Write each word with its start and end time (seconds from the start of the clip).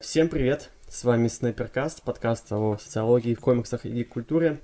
Всем 0.00 0.30
привет! 0.30 0.70
С 0.88 1.04
вами 1.04 1.28
Снайперкаст, 1.28 2.02
подкаст 2.02 2.50
о 2.52 2.78
социологии, 2.78 3.34
комиксах 3.34 3.84
и 3.84 4.02
культуре. 4.02 4.58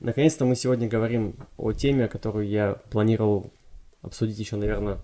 Наконец-то 0.00 0.46
мы 0.46 0.56
сегодня 0.56 0.88
говорим 0.88 1.36
о 1.58 1.72
теме, 1.72 2.08
которую 2.08 2.48
я 2.48 2.80
планировал 2.90 3.52
обсудить 4.00 4.38
еще, 4.38 4.56
наверное, 4.56 4.98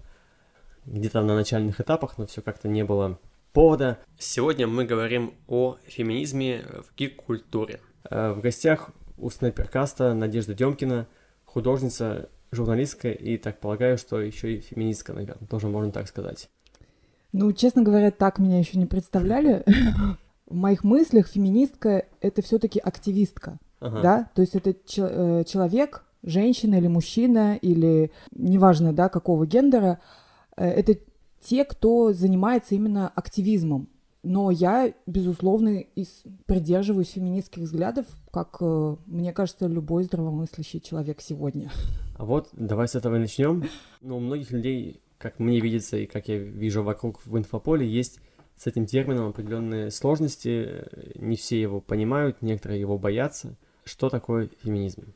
где-то 0.86 1.20
на 1.20 1.36
начальных 1.36 1.82
этапах, 1.82 2.16
но 2.16 2.26
все 2.26 2.40
как-то 2.40 2.66
не 2.66 2.82
было 2.82 3.20
повода. 3.52 3.98
Сегодня 4.18 4.66
мы 4.66 4.86
говорим 4.86 5.34
о 5.48 5.76
феминизме 5.84 6.64
в 6.66 6.96
гик-культуре. 6.96 7.82
Э, 8.08 8.32
в 8.32 8.40
гостях 8.40 8.88
у 9.18 9.28
Снайперкаста 9.28 10.14
Надежда 10.14 10.54
Демкина, 10.54 11.06
художница, 11.44 12.30
журналистка 12.52 13.10
и, 13.10 13.36
так 13.36 13.60
полагаю, 13.60 13.98
что 13.98 14.18
еще 14.18 14.54
и 14.54 14.60
феминистка, 14.60 15.12
наверное, 15.12 15.46
тоже 15.46 15.68
можно 15.68 15.92
так 15.92 16.08
сказать. 16.08 16.48
Ну, 17.32 17.52
честно 17.52 17.82
говоря, 17.82 18.10
так 18.10 18.38
меня 18.38 18.58
еще 18.58 18.78
не 18.78 18.86
представляли. 18.86 19.64
В 20.46 20.54
моих 20.54 20.82
мыслях 20.82 21.28
феминистка— 21.28 22.06
это 22.22 22.40
все 22.40 22.58
таки 22.58 22.78
активистка, 22.78 23.58
ага. 23.80 24.00
да? 24.00 24.30
То 24.34 24.40
есть 24.40 24.54
это 24.54 24.70
э, 24.70 25.44
человек, 25.44 26.04
женщина 26.22 26.76
или 26.76 26.86
мужчина, 26.86 27.56
или 27.56 28.10
неважно, 28.32 28.94
да, 28.94 29.10
какого 29.10 29.46
гендера, 29.46 30.00
э, 30.56 30.66
это 30.66 30.98
те, 31.40 31.64
кто 31.64 32.14
занимается 32.14 32.74
именно 32.74 33.08
активизмом. 33.08 33.88
Но 34.22 34.50
я, 34.50 34.92
безусловно, 35.06 35.78
из, 35.94 36.24
придерживаюсь 36.46 37.10
феминистских 37.10 37.62
взглядов, 37.62 38.06
как, 38.32 38.56
э, 38.60 38.96
мне 39.06 39.32
кажется, 39.32 39.66
любой 39.66 40.04
здравомыслящий 40.04 40.80
человек 40.80 41.20
сегодня. 41.20 41.70
А 42.16 42.24
вот 42.24 42.48
давай 42.52 42.88
с 42.88 42.94
этого 42.94 43.16
и 43.16 43.20
начнем. 43.20 43.64
Ну, 44.00 44.16
у 44.16 44.20
многих 44.20 44.50
людей 44.50 45.00
как 45.18 45.38
мне 45.38 45.60
видится 45.60 45.96
и 45.96 46.06
как 46.06 46.28
я 46.28 46.38
вижу 46.38 46.82
вокруг 46.82 47.20
в 47.26 47.36
инфополе, 47.36 47.86
есть 47.86 48.20
с 48.56 48.66
этим 48.66 48.86
термином 48.86 49.28
определенные 49.28 49.90
сложности, 49.90 50.84
не 51.16 51.36
все 51.36 51.60
его 51.60 51.80
понимают, 51.80 52.42
некоторые 52.42 52.80
его 52.80 52.98
боятся. 52.98 53.56
Что 53.84 54.08
такое 54.08 54.50
феминизм? 54.62 55.14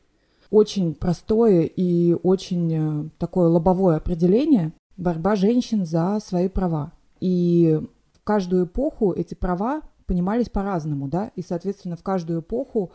Очень 0.49 0.93
простое 0.93 1.61
и 1.63 2.13
очень 2.13 2.73
э, 2.73 3.09
такое 3.17 3.47
лобовое 3.47 3.97
определение– 3.97 4.73
борьба 4.97 5.35
женщин 5.35 5.85
за 5.85 6.19
свои 6.23 6.47
права. 6.47 6.93
И 7.19 7.79
в 8.13 8.23
каждую 8.23 8.65
эпоху 8.65 9.13
эти 9.13 9.33
права 9.33 9.81
понимались 10.05 10.49
по-разному, 10.49 11.07
да, 11.07 11.31
и, 11.35 11.41
соответственно, 11.41 11.95
в 11.95 12.03
каждую 12.03 12.41
эпоху 12.41 12.91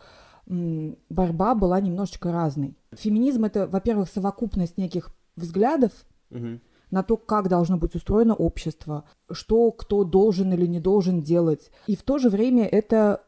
борьба 0.47 1.53
была 1.53 1.79
немножечко 1.79 2.31
разной. 2.31 2.75
Феминизм– 2.93 3.43
это, 3.45 3.67
во-первых, 3.67 4.09
совокупность 4.09 4.77
неких 4.77 5.11
взглядов, 5.35 5.91
угу 6.31 6.59
на 6.91 7.03
то, 7.03 7.17
как 7.17 7.49
должно 7.49 7.77
быть 7.77 7.95
устроено 7.95 8.33
общество, 8.33 9.05
что 9.31 9.71
кто 9.71 10.03
должен 10.03 10.53
или 10.53 10.65
не 10.65 10.79
должен 10.79 11.21
делать. 11.21 11.71
И 11.87 11.95
в 11.95 12.03
то 12.03 12.17
же 12.17 12.29
время 12.29 12.65
это 12.65 13.21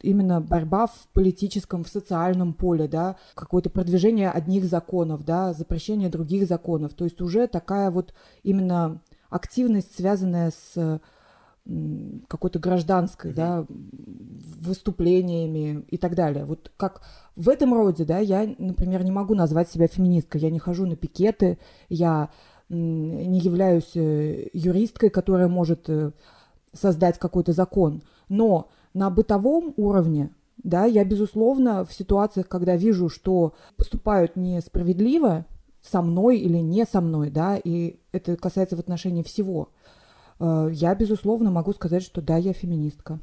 именно 0.00 0.40
борьба 0.40 0.86
в 0.86 1.08
политическом, 1.12 1.82
в 1.82 1.88
социальном 1.88 2.52
поле, 2.52 2.88
да, 2.88 3.16
какое-то 3.34 3.70
продвижение 3.70 4.30
одних 4.30 4.64
законов, 4.64 5.24
да, 5.24 5.52
запрещение 5.54 6.10
других 6.10 6.46
законов. 6.46 6.94
То 6.94 7.04
есть 7.04 7.20
уже 7.20 7.46
такая 7.46 7.90
вот 7.90 8.12
именно 8.42 9.00
активность, 9.30 9.96
связанная 9.96 10.50
с 10.52 11.00
какой-то 12.28 12.58
гражданской, 12.58 13.30
mm-hmm. 13.30 13.34
да, 13.34 13.66
выступлениями 14.60 15.84
и 15.88 15.96
так 15.96 16.14
далее. 16.14 16.44
Вот 16.44 16.70
как 16.76 17.00
в 17.36 17.48
этом 17.48 17.72
роде, 17.72 18.04
да, 18.04 18.18
я, 18.18 18.54
например, 18.58 19.02
не 19.02 19.10
могу 19.10 19.34
назвать 19.34 19.70
себя 19.70 19.86
феминисткой. 19.86 20.42
Я 20.42 20.50
не 20.50 20.58
хожу 20.58 20.84
на 20.84 20.94
пикеты, 20.94 21.58
я 21.88 22.28
не 22.68 23.38
являюсь 23.38 23.94
э, 23.94 24.48
юристкой, 24.52 25.10
которая 25.10 25.48
может 25.48 25.88
э, 25.88 26.12
создать 26.72 27.18
какой-то 27.18 27.52
закон. 27.52 28.02
Но 28.28 28.70
на 28.94 29.10
бытовом 29.10 29.74
уровне, 29.76 30.34
да, 30.62 30.84
я, 30.84 31.04
безусловно, 31.04 31.84
в 31.84 31.92
ситуациях, 31.92 32.48
когда 32.48 32.76
вижу, 32.76 33.08
что 33.08 33.54
поступают 33.76 34.36
несправедливо 34.36 35.46
со 35.82 36.00
мной 36.00 36.38
или 36.38 36.58
не 36.58 36.86
со 36.86 37.00
мной, 37.00 37.30
да, 37.30 37.56
и 37.56 37.98
это 38.12 38.36
касается 38.36 38.76
в 38.76 38.80
отношении 38.80 39.22
всего, 39.22 39.68
э, 40.40 40.68
я, 40.72 40.94
безусловно, 40.94 41.50
могу 41.50 41.72
сказать, 41.74 42.02
что 42.02 42.22
да, 42.22 42.36
я 42.36 42.52
феминистка. 42.52 43.20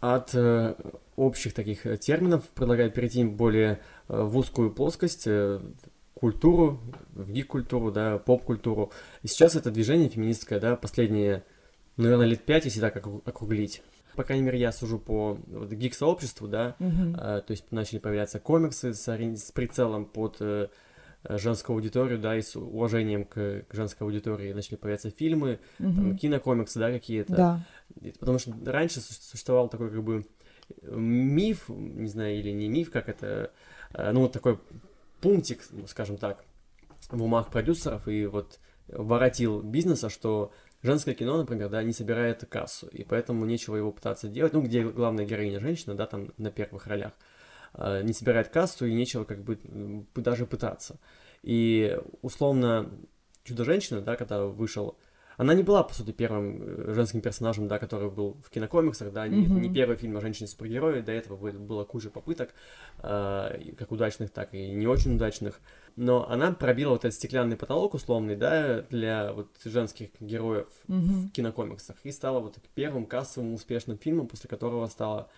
От 0.00 0.34
общих 1.14 1.54
таких 1.54 1.82
терминов 2.00 2.48
предлагаю 2.48 2.90
перейти 2.90 3.22
более 3.22 3.78
в 4.08 4.36
узкую 4.36 4.74
плоскость, 4.74 5.28
культуру, 6.22 6.78
в 7.14 7.32
гик-культуру, 7.32 7.90
да, 7.90 8.16
поп-культуру. 8.16 8.92
И 9.22 9.26
сейчас 9.26 9.56
это 9.56 9.72
движение 9.72 10.08
феминистское, 10.08 10.60
да, 10.60 10.76
последние, 10.76 11.42
наверное, 11.96 12.26
лет 12.26 12.42
пять, 12.42 12.64
если 12.64 12.78
так 12.78 12.96
округлить. 12.96 13.82
По 14.14 14.22
крайней 14.22 14.44
мере, 14.44 14.60
я 14.60 14.70
сужу 14.70 15.00
по 15.00 15.36
вот, 15.48 15.72
гик-сообществу, 15.72 16.46
да, 16.46 16.76
mm-hmm. 16.78 17.14
а, 17.18 17.40
то 17.40 17.50
есть 17.50 17.72
начали 17.72 17.98
появляться 17.98 18.38
комиксы 18.38 18.94
с, 18.94 19.08
с 19.08 19.50
прицелом 19.50 20.04
под 20.04 20.36
э, 20.38 20.68
женскую 21.28 21.74
аудиторию, 21.74 22.20
да, 22.20 22.36
и 22.36 22.42
с 22.42 22.54
уважением 22.54 23.24
к, 23.24 23.64
к 23.68 23.74
женской 23.74 24.06
аудитории 24.06 24.52
начали 24.52 24.76
появляться 24.76 25.10
фильмы, 25.10 25.58
mm-hmm. 25.80 25.94
там, 25.96 26.16
кинокомиксы, 26.16 26.78
да, 26.78 26.92
какие-то. 26.92 27.34
Да. 27.34 27.66
Потому 28.20 28.38
что 28.38 28.54
раньше 28.64 29.00
существовал 29.00 29.68
такой 29.68 29.90
как 29.90 30.04
бы 30.04 30.24
миф, 30.82 31.68
не 31.68 32.06
знаю, 32.06 32.38
или 32.38 32.50
не 32.50 32.68
миф, 32.68 32.92
как 32.92 33.08
это, 33.08 33.50
э, 33.92 34.12
ну 34.12 34.20
вот 34.20 34.30
такой 34.30 34.60
пунктик, 35.22 35.62
ну, 35.70 35.86
скажем 35.86 36.18
так, 36.18 36.44
в 37.08 37.22
умах 37.22 37.50
продюсеров 37.50 38.08
и 38.08 38.26
вот 38.26 38.58
воротил 38.88 39.62
бизнеса, 39.62 40.10
что 40.10 40.52
женское 40.82 41.14
кино, 41.14 41.38
например, 41.38 41.70
да, 41.70 41.82
не 41.82 41.92
собирает 41.92 42.44
кассу, 42.46 42.88
и 42.88 43.04
поэтому 43.04 43.46
нечего 43.46 43.76
его 43.76 43.92
пытаться 43.92 44.28
делать, 44.28 44.52
ну, 44.52 44.60
где 44.60 44.84
главная 44.84 45.24
героиня 45.24 45.60
женщина, 45.60 45.94
да, 45.94 46.06
там 46.06 46.32
на 46.36 46.50
первых 46.50 46.86
ролях, 46.86 47.12
а, 47.72 48.02
не 48.02 48.12
собирает 48.12 48.48
кассу, 48.48 48.84
и 48.84 48.92
нечего 48.92 49.24
как 49.24 49.42
бы 49.42 49.58
даже 50.14 50.44
пытаться. 50.44 50.98
И 51.42 51.98
условно 52.20 52.90
Чудо-женщина, 53.44 54.00
да, 54.00 54.16
когда 54.16 54.44
вышел 54.44 54.98
она 55.42 55.54
не 55.54 55.62
была, 55.62 55.82
по 55.82 55.92
сути, 55.92 56.12
первым 56.12 56.62
э, 56.62 56.94
женским 56.94 57.20
персонажем, 57.20 57.66
да, 57.66 57.78
который 57.78 58.10
был 58.10 58.36
в 58.44 58.50
кинокомиксах, 58.50 59.12
да, 59.12 59.26
не, 59.26 59.44
mm-hmm. 59.44 59.60
не 59.60 59.74
первый 59.74 59.96
фильм 59.96 60.16
о 60.16 60.20
женщине-супергерое, 60.20 61.02
до 61.02 61.12
этого 61.12 61.36
было 61.36 61.84
куча 61.84 62.10
попыток, 62.10 62.50
э, 63.02 63.72
как 63.76 63.90
удачных, 63.90 64.30
так 64.30 64.54
и 64.54 64.70
не 64.70 64.86
очень 64.86 65.16
удачных, 65.16 65.60
но 65.96 66.28
она 66.30 66.52
пробила 66.52 66.90
вот 66.90 67.04
этот 67.04 67.14
стеклянный 67.14 67.56
потолок 67.56 67.94
условный, 67.94 68.36
да, 68.36 68.82
для 68.82 69.32
вот 69.32 69.48
женских 69.64 70.10
героев 70.20 70.68
mm-hmm. 70.86 71.28
в 71.28 71.32
кинокомиксах, 71.32 71.96
и 72.04 72.12
стала 72.12 72.38
вот 72.38 72.56
первым 72.74 73.04
кассовым 73.04 73.54
успешным 73.54 73.98
фильмом, 73.98 74.28
после 74.28 74.48
которого 74.48 74.86
стало 74.86 75.28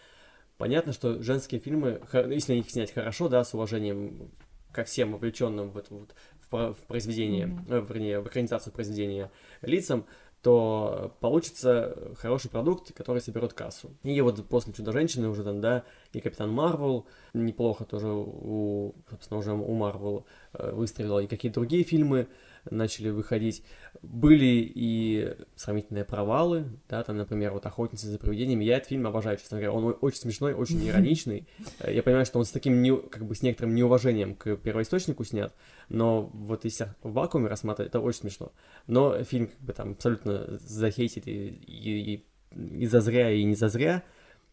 понятно, 0.58 0.92
что 0.92 1.22
женские 1.22 1.60
фильмы, 1.60 2.02
если 2.30 2.54
их 2.54 2.70
снять 2.70 2.92
хорошо, 2.92 3.28
да, 3.28 3.42
с 3.42 3.54
уважением 3.54 4.30
ко 4.74 4.84
всем 4.84 5.12
вовлеченным 5.12 5.70
в 5.70 5.78
эту 5.78 5.94
вот 5.98 6.14
в, 6.54 6.86
произведение, 6.86 7.46
mm-hmm. 7.46 7.86
вернее, 7.88 8.20
в 8.20 8.26
экранизацию 8.28 8.72
произведения 8.72 9.30
лицам, 9.62 10.06
то 10.44 11.16
получится 11.20 11.96
хороший 12.18 12.50
продукт, 12.50 12.92
который 12.92 13.22
соберет 13.22 13.54
кассу. 13.54 13.90
И 14.02 14.20
вот 14.20 14.46
после 14.46 14.74
Чудо-женщины 14.74 15.26
уже 15.28 15.42
там, 15.42 15.62
да, 15.62 15.84
и 16.12 16.20
Капитан 16.20 16.50
Марвел 16.52 17.06
неплохо 17.32 17.86
тоже 17.86 18.08
у, 18.08 18.94
собственно, 19.08 19.40
уже 19.40 19.52
у 19.52 19.72
Марвел 19.72 20.26
э, 20.52 20.70
выстрелил, 20.72 21.18
и 21.20 21.26
какие-то 21.26 21.60
другие 21.60 21.82
фильмы 21.82 22.28
начали 22.70 23.10
выходить. 23.10 23.62
Были 24.02 24.70
и 24.74 25.36
сравнительные 25.56 26.04
провалы, 26.04 26.64
да, 26.88 27.02
там, 27.02 27.16
например, 27.16 27.52
вот 27.52 27.66
«Охотница 27.66 28.08
за 28.08 28.18
привидениями». 28.18 28.64
Я 28.64 28.76
этот 28.76 28.88
фильм 28.88 29.06
обожаю, 29.06 29.36
честно 29.36 29.58
говоря. 29.58 29.72
Он 29.72 29.96
очень 30.00 30.18
смешной, 30.18 30.54
очень 30.54 30.86
ироничный. 30.88 31.46
Я 31.86 32.02
понимаю, 32.02 32.26
что 32.26 32.38
он 32.38 32.44
с 32.44 32.50
таким, 32.50 32.82
не, 32.82 32.96
как 32.96 33.24
бы, 33.26 33.34
с 33.34 33.42
некоторым 33.42 33.74
неуважением 33.74 34.34
к 34.34 34.56
первоисточнику 34.56 35.24
снят, 35.24 35.54
но 35.88 36.22
вот 36.22 36.64
если 36.64 36.94
в 37.02 37.12
вакууме 37.12 37.48
рассматривать, 37.48 37.90
это 37.90 38.00
очень 38.00 38.20
смешно. 38.20 38.52
Но 38.86 39.22
фильм, 39.24 39.48
как 39.48 39.60
бы, 39.60 39.72
там, 39.72 39.92
абсолютно 39.92 40.58
захейтили 40.58 41.58
и, 41.66 42.14
и, 42.14 42.26
и 42.56 42.86
зазря, 42.86 43.30
и 43.30 43.44
не 43.44 43.54
зазря. 43.54 44.02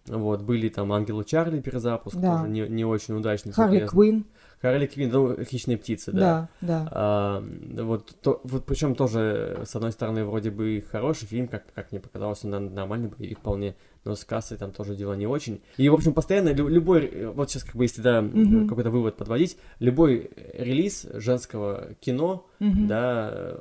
Вот, 0.07 0.41
были 0.41 0.69
там 0.69 0.91
Ангелы 0.93 1.23
Чарли 1.23 1.61
перезапуск, 1.61 2.15
да. 2.17 2.39
тоже 2.39 2.49
не, 2.49 2.61
не 2.67 2.85
очень 2.85 3.13
удачный. 3.13 3.53
Харли 3.53 3.85
Квин. 3.85 4.25
Харли 4.61 4.85
Квин, 4.85 5.09
ну, 5.11 5.43
хищные 5.43 5.77
птицы, 5.77 6.11
да. 6.11 6.49
Да, 6.61 6.67
да. 6.67 6.89
А, 6.91 7.43
вот, 7.81 8.15
то, 8.21 8.41
вот 8.43 8.65
причем 8.65 8.93
тоже, 8.93 9.63
с 9.65 9.75
одной 9.75 9.91
стороны, 9.91 10.23
вроде 10.23 10.51
бы 10.51 10.83
хороший 10.91 11.25
фильм, 11.27 11.47
как, 11.47 11.63
как 11.73 11.91
мне 11.91 11.99
показалось, 11.99 12.45
он 12.45 12.73
нормальный 12.73 13.09
боевик 13.09 13.39
вполне, 13.39 13.75
но 14.05 14.15
с 14.15 14.23
кассой 14.23 14.57
там 14.57 14.71
тоже 14.71 14.95
дела 14.95 15.15
не 15.15 15.25
очень. 15.25 15.61
И, 15.77 15.89
в 15.89 15.93
общем, 15.95 16.13
постоянно 16.13 16.49
любой, 16.49 17.25
вот 17.33 17.49
сейчас 17.49 17.63
как 17.63 17.75
бы, 17.75 17.85
если, 17.85 18.01
да, 18.01 18.19
mm-hmm. 18.19 18.67
какой-то 18.67 18.91
вывод 18.91 19.17
подводить, 19.17 19.57
любой 19.79 20.29
релиз 20.53 21.07
женского 21.13 21.95
кино, 21.99 22.47
mm-hmm. 22.59 22.87
да, 22.87 23.57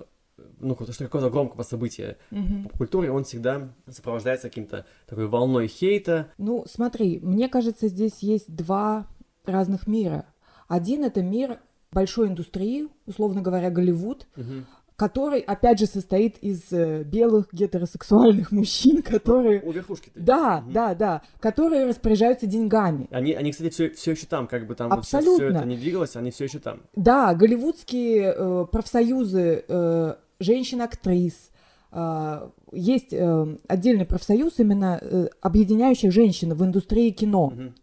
ну, 0.58 0.76
что 0.90 1.04
какого-то 1.04 1.30
громкого 1.30 1.62
события 1.62 2.18
mm-hmm. 2.30 2.74
в 2.74 2.76
культуре, 2.76 3.10
он 3.10 3.24
всегда 3.24 3.70
сопровождается 3.88 4.48
каким-то 4.48 4.84
такой 5.06 5.26
волной 5.26 5.66
хейта. 5.66 6.28
Ну, 6.36 6.64
смотри, 6.68 7.20
мне 7.22 7.48
кажется, 7.48 7.88
здесь 7.88 8.18
есть 8.20 8.54
два 8.54 9.06
разных 9.46 9.86
мира. 9.86 10.26
Один 10.70 11.02
это 11.04 11.20
мир 11.20 11.58
большой 11.92 12.28
индустрии, 12.28 12.86
условно 13.04 13.42
говоря, 13.42 13.70
Голливуд, 13.70 14.28
угу. 14.36 14.64
который, 14.94 15.40
опять 15.40 15.80
же, 15.80 15.86
состоит 15.86 16.38
из 16.38 16.70
э, 16.70 17.02
белых 17.02 17.48
гетеросексуальных 17.52 18.52
мужчин, 18.58 19.02
которые... 19.02 19.62
У 19.62 19.72
верхушки. 19.72 20.10
ты. 20.14 20.20
Да, 20.20 20.60
Мгм. 20.60 20.72
да, 20.72 20.94
да, 20.94 21.22
которые 21.40 21.86
распоряжаются 21.86 22.46
деньгами. 22.46 23.08
Они, 23.10 23.32
они, 23.32 23.50
кстати, 23.50 23.70
все, 23.70 23.90
все 23.90 24.12
еще 24.12 24.26
там, 24.26 24.46
как 24.46 24.68
бы 24.68 24.76
там 24.76 24.90
вот 24.90 25.04
всё- 25.04 25.18
Абсолютно. 25.18 25.48
всё 25.48 25.58
это 25.58 25.66
не 25.66 25.76
двигалось, 25.76 26.14
они 26.14 26.30
все 26.30 26.44
еще 26.44 26.60
там. 26.60 26.82
Да, 26.94 27.34
голливудские 27.34 28.32
э, 28.36 28.66
профсоюзы 28.70 29.64
э, 29.66 30.14
женщин-актрис, 30.38 31.50
э, 31.90 32.48
есть 32.72 33.12
э, 33.12 33.56
отдельный 33.66 34.04
профсоюз, 34.06 34.60
именно 34.60 35.00
э, 35.02 35.26
объединяющий 35.40 36.10
женщин 36.10 36.54
в 36.54 36.64
индустрии 36.64 37.10
кино. 37.10 37.48
Мгм. 37.50 37.74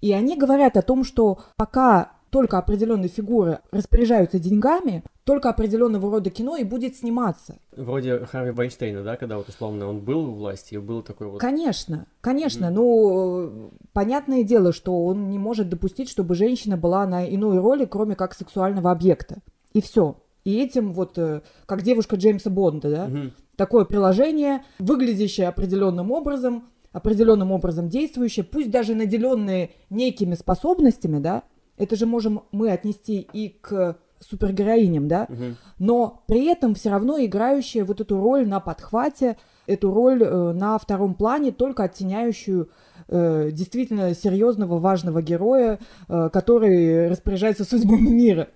И 0.00 0.12
они 0.12 0.36
говорят 0.36 0.76
о 0.76 0.82
том, 0.82 1.02
что 1.02 1.40
пока 1.56 2.12
только 2.36 2.58
определенные 2.58 3.08
фигуры 3.08 3.60
распоряжаются 3.70 4.38
деньгами, 4.38 5.02
только 5.24 5.48
определенного 5.48 6.10
рода 6.10 6.28
кино 6.28 6.58
и 6.58 6.64
будет 6.64 6.94
сниматься. 6.94 7.56
Вроде 7.74 8.26
Харви 8.26 8.50
Вайнштейна, 8.50 9.02
да, 9.02 9.16
когда 9.16 9.38
вот 9.38 9.48
условно 9.48 9.88
он 9.88 10.00
был 10.00 10.28
у 10.28 10.34
власти, 10.34 10.74
и 10.74 10.76
был 10.76 11.00
такой 11.00 11.28
вот... 11.28 11.40
Конечно, 11.40 12.04
конечно. 12.20 12.66
Мгм. 12.66 12.74
Ну, 12.74 13.70
понятное 13.94 14.42
дело, 14.42 14.74
что 14.74 15.06
он 15.06 15.30
не 15.30 15.38
может 15.38 15.70
допустить, 15.70 16.10
чтобы 16.10 16.34
женщина 16.34 16.76
была 16.76 17.06
на 17.06 17.26
иной 17.26 17.58
роли, 17.58 17.86
кроме 17.86 18.16
как 18.16 18.34
сексуального 18.34 18.90
объекта. 18.90 19.38
И 19.72 19.80
все. 19.80 20.18
И 20.44 20.58
этим 20.62 20.92
вот, 20.92 21.16
э, 21.16 21.40
как 21.64 21.80
девушка 21.80 22.16
Джеймса 22.16 22.50
Бонда, 22.50 22.90
да, 22.90 23.06
Мгм. 23.06 23.32
такое 23.56 23.86
приложение, 23.86 24.62
выглядящее 24.78 25.48
определенным 25.48 26.10
образом, 26.10 26.64
определенным 26.92 27.50
образом 27.50 27.88
действующее, 27.88 28.44
пусть 28.44 28.70
даже 28.70 28.94
наделенные 28.94 29.70
некими 29.88 30.34
способностями, 30.34 31.18
да, 31.18 31.44
это 31.76 31.96
же 31.96 32.06
можем 32.06 32.42
мы 32.52 32.70
отнести 32.70 33.26
и 33.32 33.48
к 33.60 33.96
супергероиням, 34.20 35.08
да, 35.08 35.26
Мгм. 35.28 35.56
но 35.78 36.22
при 36.26 36.46
этом 36.46 36.74
все 36.74 36.90
равно 36.90 37.18
играющая 37.22 37.84
вот 37.84 38.00
эту 38.00 38.18
роль 38.20 38.48
на 38.48 38.60
подхвате, 38.60 39.36
эту 39.66 39.92
роль 39.92 40.22
э, 40.22 40.52
на 40.52 40.78
втором 40.78 41.14
плане, 41.14 41.52
только 41.52 41.84
оттеняющую 41.84 42.70
э, 43.08 43.50
действительно 43.52 44.14
серьезного, 44.14 44.78
важного 44.78 45.20
героя, 45.22 45.78
э, 46.08 46.30
который 46.32 47.08
распоряжается 47.08 47.64
судьбами 47.64 48.08
мира. 48.08 48.48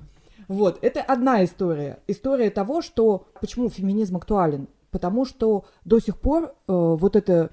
Вот, 0.49 0.79
это 0.83 1.03
одна 1.03 1.45
история. 1.45 1.99
История 2.09 2.51
того, 2.51 2.81
что 2.83 3.27
почему 3.41 3.69
феминизм 3.69 4.17
актуален. 4.17 4.67
Потому 4.91 5.25
что 5.25 5.65
до 5.85 6.01
сих 6.01 6.19
пор 6.19 6.45
э, 6.47 6.49
вот 6.67 7.15
эта 7.17 7.51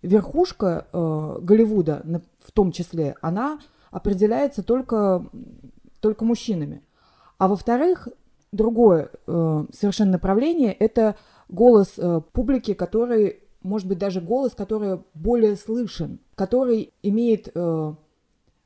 верхушка 0.00 0.86
э, 0.92 1.38
Голливуда, 1.42 2.02
в 2.42 2.52
том 2.52 2.72
числе, 2.72 3.16
она 3.20 3.58
определяется 3.90 4.62
только, 4.62 5.24
только 6.00 6.24
мужчинами. 6.24 6.82
А 7.38 7.48
во-вторых, 7.48 8.08
другое 8.52 9.10
э, 9.26 9.64
совершенно 9.72 10.12
направление– 10.12 10.72
это 10.78 11.16
голос 11.48 11.94
э, 11.96 12.20
публики, 12.32 12.74
который, 12.74 13.40
может 13.62 13.88
быть, 13.88 13.98
даже 13.98 14.20
голос, 14.20 14.54
который 14.54 15.00
более 15.14 15.56
слышен, 15.56 16.20
который 16.34 16.92
имеет, 17.02 17.50
э, 17.54 17.94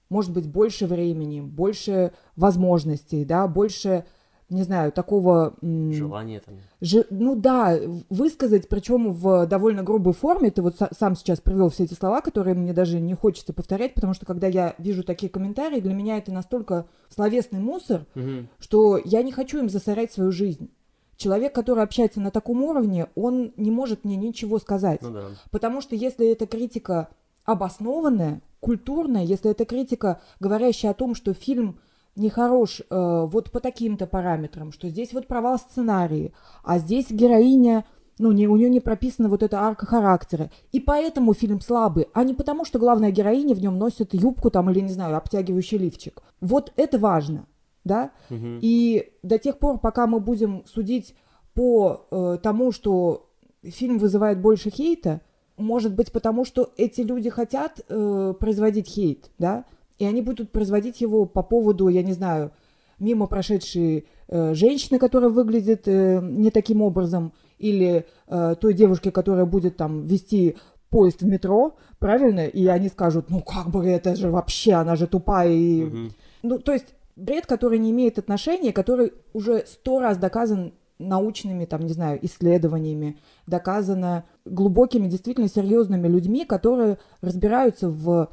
может 0.09 0.33
быть, 0.33 0.49
больше 0.49 0.87
времени, 0.87 1.41
больше 1.41 2.13
возможностей, 2.37 3.25
да, 3.25 3.47
больше, 3.49 4.05
не 4.53 4.63
знаю, 4.63 4.93
такого... 4.93 5.55
м, 5.63 5.93
Желание 5.93 6.41
там. 6.41 6.55
Же- 6.81 7.07
ну 7.11 7.35
да, 7.37 7.77
высказать, 8.11 8.69
причем 8.69 9.13
в 9.13 9.47
довольно 9.47 9.83
грубой 9.83 10.13
форме. 10.15 10.51
Ты 10.51 10.63
вот 10.63 10.77
са- 10.77 10.93
сам 10.99 11.17
сейчас 11.17 11.41
привел 11.41 11.69
все 11.71 11.85
эти 11.85 11.95
слова, 11.95 12.21
которые 12.21 12.55
мне 12.55 12.73
даже 12.73 13.01
не 13.01 13.15
хочется 13.15 13.53
повторять, 13.53 13.95
потому 13.95 14.15
что 14.15 14.27
когда 14.27 14.47
я 14.47 14.75
вижу 14.79 15.03
такие 15.05 15.31
комментарии, 15.31 15.81
для 15.81 15.95
меня 15.95 16.19
это 16.19 16.33
настолько 16.33 16.87
словесный 17.09 17.61
мусор, 17.61 18.07
Мгм. 18.15 18.49
что 18.59 18.99
я 19.05 19.23
не 19.23 19.33
хочу 19.33 19.59
им 19.59 19.69
засорять 19.69 20.13
свою 20.13 20.31
жизнь. 20.33 20.71
Человек, 21.17 21.55
который 21.55 21.85
общается 21.85 22.21
на 22.21 22.31
таком 22.31 22.63
уровне, 22.65 23.07
он 23.15 23.53
не 23.57 23.71
может 23.71 24.05
мне 24.05 24.17
ничего 24.17 24.59
сказать. 24.59 25.03
Ну 25.03 25.11
да. 25.11 25.25
Потому 25.51 25.81
что 25.81 25.95
если 25.95 26.27
эта 26.31 26.47
критика 26.47 27.09
обоснованная, 27.45 28.41
культурная, 28.61 29.23
если 29.25 29.51
это 29.51 29.65
критика, 29.65 30.21
говорящая 30.41 30.93
о 30.93 30.95
том, 30.95 31.15
что 31.15 31.33
фильм 31.35 31.79
нехорош 32.17 32.81
э, 32.81 33.27
вот 33.31 33.51
по 33.51 33.61
таким-то 33.61 34.07
параметрам, 34.07 34.73
что 34.73 34.89
здесь 34.89 35.13
вот 35.13 35.27
провал 35.27 35.59
сценарии, 35.59 36.33
а 36.63 36.79
здесь 36.79 37.11
героиня, 37.11 37.85
ну, 38.19 38.33
не, 38.33 38.47
у 38.47 38.57
нее 38.57 38.69
не 38.69 38.81
прописана 38.81 39.29
вот 39.29 39.43
эта 39.43 39.61
арка 39.61 39.87
характера, 39.87 40.51
и 40.73 40.81
поэтому 40.81 41.33
фильм 41.35 41.61
слабый, 41.61 42.09
а 42.13 42.25
не 42.25 42.35
потому, 42.35 42.65
что 42.65 42.79
главная 42.79 43.11
героиня 43.11 43.55
в 43.55 43.61
нем 43.61 43.79
носит 43.79 44.15
юбку 44.15 44.51
там 44.51 44.71
или, 44.71 44.81
не 44.81 44.93
знаю, 44.93 45.17
обтягивающий 45.17 45.79
лифчик. 45.79 46.23
Вот 46.41 46.73
это 46.77 46.99
важно, 46.99 47.47
да? 47.85 48.11
Мгм. 48.29 48.59
И 48.61 49.13
до 49.23 49.39
тех 49.39 49.59
пор, 49.59 49.79
пока 49.79 50.07
мы 50.07 50.21
будем 50.21 50.65
судить 50.67 51.15
по 51.55 52.07
э, 52.11 52.39
тому, 52.43 52.73
что 52.73 53.31
фильм 53.63 53.99
вызывает 53.99 54.41
больше 54.41 54.71
хейта, 54.71 55.21
может 55.57 55.95
быть, 55.95 56.13
потому 56.13 56.45
что 56.45 56.71
эти 56.77 57.03
люди 57.03 57.31
хотят 57.31 57.81
э, 57.89 58.35
производить 58.39 58.89
хейт, 58.89 59.31
да, 59.39 59.65
и 60.03 60.05
они 60.05 60.21
будут 60.21 60.51
производить 60.51 61.01
его 61.01 61.27
по 61.27 61.45
поводу, 61.45 61.87
я 61.87 62.03
не 62.03 62.13
знаю, 62.13 62.51
мимо 62.99 63.29
прошедшей 63.29 64.09
э, 64.27 64.55
женщины, 64.55 64.99
которая 64.99 65.31
выглядит 65.31 65.87
э, 65.87 66.21
не 66.21 66.51
таким 66.51 66.83
образом, 66.83 67.33
или 67.61 68.05
э, 68.27 68.55
той 68.61 68.75
девушки, 68.75 69.11
которая 69.13 69.47
будет 69.47 69.77
там 69.77 70.05
вести 70.05 70.57
поезд 70.91 71.23
в 71.23 71.27
метро, 71.27 71.77
правильно? 72.01 72.47
И 72.47 72.67
они 72.67 72.89
скажут, 72.89 73.31
ну 73.31 73.43
как 73.43 73.71
бы 73.71 73.87
это 73.87 74.17
же 74.17 74.29
вообще, 74.29 74.73
она 74.73 74.97
же 74.97 75.07
тупая 75.07 75.53
и 75.53 75.85
Мгм. 75.85 76.11
ну, 76.43 76.59
то 76.59 76.73
есть 76.73 76.95
бред, 77.15 77.47
который 77.47 77.79
не 77.79 77.93
имеет 77.93 78.19
отношения, 78.19 78.73
который 78.73 79.13
уже 79.33 79.65
сто 79.69 80.01
раз 80.01 80.19
доказан 80.19 80.73
научными, 80.99 81.65
там, 81.65 81.83
не 81.83 81.93
знаю, 81.93 82.19
исследованиями, 82.23 83.19
доказано 83.47 84.25
глубокими, 84.45 85.07
действительно 85.07 85.49
серьезными 85.49 86.09
людьми, 86.09 86.45
которые 86.45 86.99
разбираются 87.21 87.89
в 87.89 88.31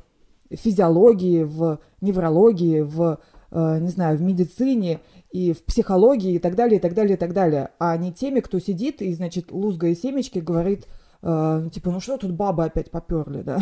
физиологии, 0.51 1.43
в 1.43 1.79
неврологии, 2.01 2.81
в, 2.81 3.19
э, 3.51 3.77
не 3.79 3.89
знаю, 3.89 4.17
в 4.17 4.21
медицине 4.21 4.99
и 5.31 5.53
в 5.53 5.63
психологии 5.63 6.33
и 6.35 6.39
так 6.39 6.55
далее, 6.55 6.79
и 6.79 6.81
так 6.81 6.93
далее, 6.93 7.15
и 7.15 7.19
так 7.19 7.33
далее, 7.33 7.69
а 7.79 7.95
не 7.97 8.11
теми, 8.11 8.39
кто 8.39 8.59
сидит 8.59 9.01
и, 9.01 9.13
значит, 9.13 9.51
лузгая 9.51 9.95
семечки, 9.95 10.39
говорит, 10.39 10.87
э, 11.21 11.69
типа, 11.71 11.91
ну 11.91 11.99
что 11.99 12.17
тут 12.17 12.31
бабы 12.31 12.65
опять 12.65 12.89
поперли, 12.91 13.41
да? 13.41 13.59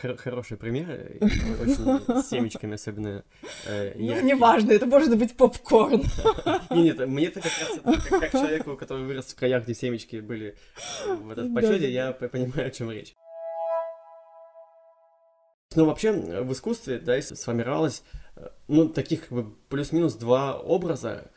Хор- 0.00 0.16
Хороший 0.16 0.56
пример, 0.56 1.18
очень 1.20 2.22
с 2.22 2.28
семечками 2.30 2.74
особенно. 2.74 3.24
э, 3.66 3.92
Ну, 3.94 4.04
яркий. 4.06 4.26
неважно, 4.26 4.72
это 4.72 4.86
может 4.86 5.16
быть 5.18 5.36
попкорн. 5.36 6.02
Не, 6.70 6.82
нет, 6.84 7.06
мне 7.06 7.26
это 7.26 7.40
как 7.40 7.52
раз 7.60 7.98
как, 8.08 8.20
как 8.20 8.32
человеку, 8.32 8.76
который 8.76 9.04
вырос 9.04 9.26
в 9.26 9.36
краях, 9.36 9.64
где 9.64 9.74
семечки 9.74 10.16
были 10.16 10.54
э, 11.06 11.14
в 11.14 11.30
этом 11.30 11.54
почете, 11.54 11.92
я 11.92 12.12
понимаю, 12.12 12.68
о 12.68 12.70
чем 12.70 12.90
речь. 12.90 13.14
Ну, 15.76 15.84
вообще, 15.86 16.08
э, 16.08 16.42
в 16.42 16.52
искусстве, 16.52 16.98
да, 16.98 17.20
сформировалось, 17.22 18.02
э, 18.36 18.48
ну, 18.68 18.88
таких, 18.88 19.28
как 19.28 19.32
бы, 19.32 19.52
плюс-минус 19.68 20.14
два 20.14 20.58
образа, 20.58 21.30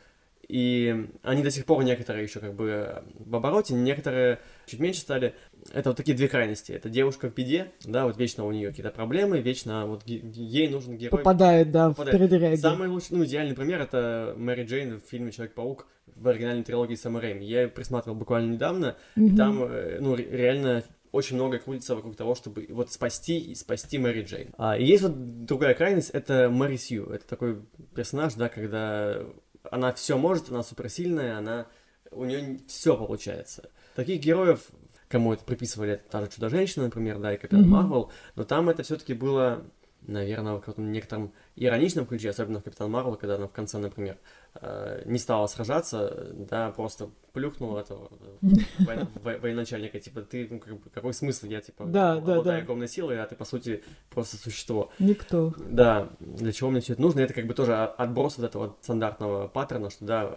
и 0.48 1.08
они 1.22 1.42
до 1.42 1.50
сих 1.50 1.64
пор 1.64 1.82
некоторые 1.82 2.22
еще, 2.22 2.38
как 2.38 2.54
бы, 2.54 3.02
в 3.18 3.34
обороте, 3.34 3.74
некоторые 3.74 4.38
чуть 4.66 4.78
меньше 4.78 5.00
стали. 5.00 5.34
Это 5.74 5.90
вот 5.90 5.96
такие 5.96 6.16
две 6.16 6.28
крайности. 6.28 6.70
Это 6.70 6.88
девушка 6.88 7.28
в 7.28 7.34
беде, 7.34 7.72
да, 7.84 8.04
вот 8.06 8.16
вечно 8.16 8.44
у 8.46 8.52
нее 8.52 8.68
какие-то 8.68 8.92
проблемы, 8.92 9.40
вечно 9.40 9.86
вот 9.86 10.02
ей 10.06 10.68
нужен 10.68 10.96
герой. 10.96 11.18
Попадает, 11.18 11.72
да, 11.72 11.88
в 11.88 11.96
Попадает. 11.96 12.18
передряги. 12.30 12.60
Самый 12.60 12.86
лучший, 12.88 13.16
ну, 13.16 13.24
идеальный 13.24 13.56
пример 13.56 13.80
это 13.80 14.34
Мэри 14.36 14.64
Джейн 14.64 15.00
в 15.00 15.10
фильме 15.10 15.32
Человек-паук 15.32 15.88
в 16.14 16.28
оригинальной 16.28 16.62
трилогии 16.62 16.94
Сэма 16.94 17.20
Рэйми. 17.20 17.44
Я 17.44 17.66
присматривал 17.66 18.16
буквально 18.16 18.52
недавно, 18.52 18.94
и 19.16 19.20
Мгм. 19.22 19.36
там, 19.36 19.62
э, 19.64 19.98
ну, 20.00 20.14
ре- 20.14 20.30
реально 20.30 20.84
очень 21.16 21.36
много 21.36 21.58
крутится 21.58 21.94
вокруг 21.94 22.14
того, 22.14 22.34
чтобы 22.34 22.66
вот 22.68 22.92
спасти 22.92 23.38
и 23.38 23.54
спасти 23.54 23.98
Мэри 23.98 24.22
Джейн. 24.22 24.50
А, 24.58 24.76
и 24.76 24.84
есть 24.84 25.02
вот 25.02 25.44
другая 25.46 25.74
крайность, 25.74 26.10
это 26.10 26.50
Мэри 26.50 26.76
Сью. 26.76 27.06
Это 27.06 27.26
такой 27.26 27.62
персонаж, 27.94 28.34
да, 28.34 28.48
когда 28.48 29.22
она 29.70 29.92
все 29.94 30.18
может, 30.18 30.50
она 30.50 30.62
суперсильная, 30.62 31.38
она 31.38 31.66
у 32.10 32.24
нее 32.24 32.60
все 32.68 32.96
получается. 32.96 33.70
Таких 33.94 34.20
героев, 34.20 34.60
кому 35.08 35.32
это 35.32 35.44
приписывали, 35.44 35.92
это 35.92 36.04
та 36.10 36.20
же 36.20 36.28
Чудо-женщина, 36.28 36.84
например, 36.84 37.18
да, 37.18 37.32
и 37.32 37.38
Капитан. 37.38 37.66
Марвел, 37.66 38.12
но 38.34 38.44
там 38.44 38.68
это 38.68 38.82
все-таки 38.82 39.14
было, 39.14 39.64
наверное, 40.06 40.54
в 40.54 40.60
каком-то 40.60 40.90
некотором 40.90 41.32
ироничном 41.56 42.06
ключе, 42.06 42.30
особенно 42.30 42.60
в 42.60 42.64
Капитан 42.64 42.90
Марвел, 42.90 43.16
когда 43.16 43.36
она 43.36 43.46
в 43.46 43.52
конце, 43.52 43.78
например, 43.78 44.18
э, 44.54 45.02
не 45.06 45.18
стала 45.18 45.46
сражаться, 45.46 46.32
да, 46.34 46.70
просто 46.70 47.10
плюхнула 47.32 47.80
этого 47.80 48.10
э, 48.42 49.04
военачальника, 49.40 50.00
типа, 50.00 50.22
ты, 50.22 50.48
ну, 50.50 50.58
как 50.58 50.74
бы, 50.80 50.90
какой 50.90 51.12
смысл, 51.12 51.46
я, 51.46 51.60
типа, 51.60 51.84
Да, 51.84 52.14
да, 52.14 52.18
обладаю 52.18 52.58
да. 52.58 52.62
огромной 52.62 52.88
силой, 52.88 53.20
а 53.20 53.26
ты, 53.26 53.34
по 53.34 53.44
сути, 53.44 53.82
просто 54.10 54.36
существо. 54.36 54.90
Никто. 54.98 55.54
Да, 55.58 56.08
для 56.20 56.52
чего 56.52 56.70
мне 56.70 56.80
все 56.80 56.94
это 56.94 57.02
нужно? 57.02 57.20
Это 57.20 57.34
как 57.34 57.46
бы 57.46 57.54
тоже 57.54 57.74
отброс 57.74 58.38
вот 58.38 58.46
этого 58.46 58.76
стандартного 58.80 59.48
паттерна, 59.48 59.90
что, 59.90 60.04
да, 60.04 60.36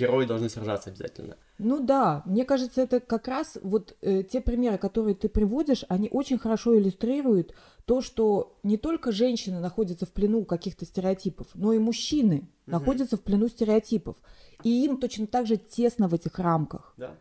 герои 0.00 0.26
должны 0.26 0.48
сражаться 0.48 0.90
обязательно. 0.90 1.36
Ну 1.58 1.84
да, 1.84 2.22
мне 2.24 2.44
кажется, 2.44 2.80
это 2.80 3.00
как 3.00 3.28
раз 3.28 3.58
вот 3.62 3.96
э, 4.00 4.22
те 4.22 4.40
примеры, 4.40 4.78
которые 4.78 5.14
ты 5.14 5.28
приводишь, 5.28 5.84
они 5.88 6.08
очень 6.10 6.38
хорошо 6.38 6.78
иллюстрируют 6.78 7.54
то, 7.84 8.00
что 8.00 8.56
не 8.62 8.76
только 8.76 9.12
женщины 9.12 9.60
находятся 9.60 10.06
в 10.06 10.12
плену 10.12 10.44
каких-то 10.44 10.84
стереотипов, 10.84 11.48
но 11.54 11.72
и 11.72 11.78
мужчины. 11.78 12.48
находятся 12.66 13.16
в 13.16 13.20
плену 13.20 13.48
стереотипов. 13.48 14.16
И 14.62 14.84
им 14.84 14.98
точно 14.98 15.26
так 15.26 15.46
же 15.46 15.56
тесно 15.56 16.08
в 16.08 16.14
этих 16.14 16.38
рамках. 16.38 16.94
Да. 16.96 17.14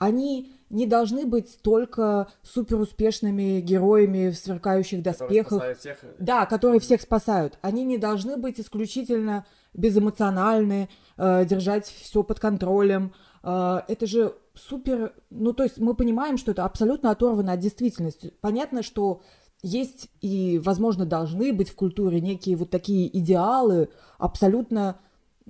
Они 0.00 0.54
не 0.70 0.86
должны 0.86 1.26
быть 1.26 1.58
только 1.62 2.28
суперуспешными 2.42 3.60
героями 3.60 4.30
в 4.30 4.36
сверкающих 4.36 5.04
Которые 5.04 5.42
доспехах. 5.42 5.58
спасают 5.58 5.78
всех. 5.78 6.04
Да, 6.18 6.46
которые 6.46 6.80
всех 6.80 7.02
спасают. 7.02 7.58
Они 7.60 7.84
не 7.84 7.98
должны 7.98 8.38
быть 8.38 8.58
исключительно 8.58 9.44
безэмоциональны, 9.74 10.88
э, 11.18 11.44
держать 11.44 11.86
все 11.86 12.22
под 12.22 12.40
контролем. 12.40 13.12
Э, 13.42 13.82
это 13.88 14.06
же 14.06 14.34
супер... 14.54 15.12
Ну, 15.28 15.52
то 15.52 15.64
есть 15.64 15.78
мы 15.78 15.92
понимаем, 15.94 16.38
что 16.38 16.52
это 16.52 16.64
абсолютно 16.64 17.10
оторвано 17.10 17.52
от 17.52 17.60
действительности. 17.60 18.32
Понятно, 18.40 18.82
что 18.82 19.20
есть 19.62 20.08
и, 20.22 20.58
возможно, 20.64 21.04
должны 21.04 21.52
быть 21.52 21.68
в 21.68 21.74
культуре 21.74 22.22
некие 22.22 22.56
вот 22.56 22.70
такие 22.70 23.14
идеалы, 23.18 23.90
абсолютно 24.16 24.98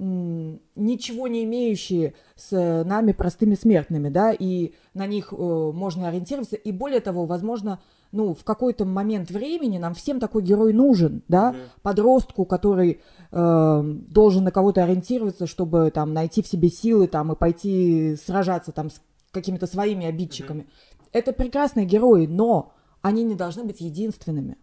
ничего 0.00 1.28
не 1.28 1.44
имеющие 1.44 2.14
с 2.34 2.52
э, 2.52 2.84
нами 2.84 3.12
простыми 3.12 3.54
смертными, 3.54 4.08
да, 4.08 4.32
и 4.32 4.72
на 4.94 5.06
них 5.06 5.32
э, 5.32 5.36
можно 5.36 6.08
ориентироваться. 6.08 6.56
И 6.56 6.72
более 6.72 7.00
того, 7.00 7.26
возможно, 7.26 7.80
ну, 8.10 8.34
в 8.34 8.42
какой-то 8.42 8.84
момент 8.86 9.30
времени 9.30 9.78
нам 9.78 9.94
всем 9.94 10.18
такой 10.18 10.42
герой 10.42 10.72
нужен, 10.72 11.22
да, 11.28 11.52
Мгм. 11.52 11.58
подростку, 11.82 12.44
который 12.46 13.00
э, 13.30 13.82
должен 14.08 14.44
на 14.44 14.50
кого-то 14.50 14.82
ориентироваться, 14.82 15.46
чтобы 15.46 15.90
там 15.94 16.14
найти 16.14 16.42
в 16.42 16.46
себе 16.46 16.70
силы 16.70 17.06
там 17.06 17.32
и 17.32 17.36
пойти 17.36 18.16
сражаться 18.16 18.72
там 18.72 18.90
с 18.90 19.00
какими-то 19.32 19.66
своими 19.66 20.06
обидчиками. 20.06 20.66
Это 21.12 21.32
прекрасные 21.32 21.86
герои, 21.86 22.26
но 22.26 22.72
они 23.02 23.22
не 23.22 23.34
должны 23.34 23.64
быть 23.64 23.80
единственными. 23.80 24.56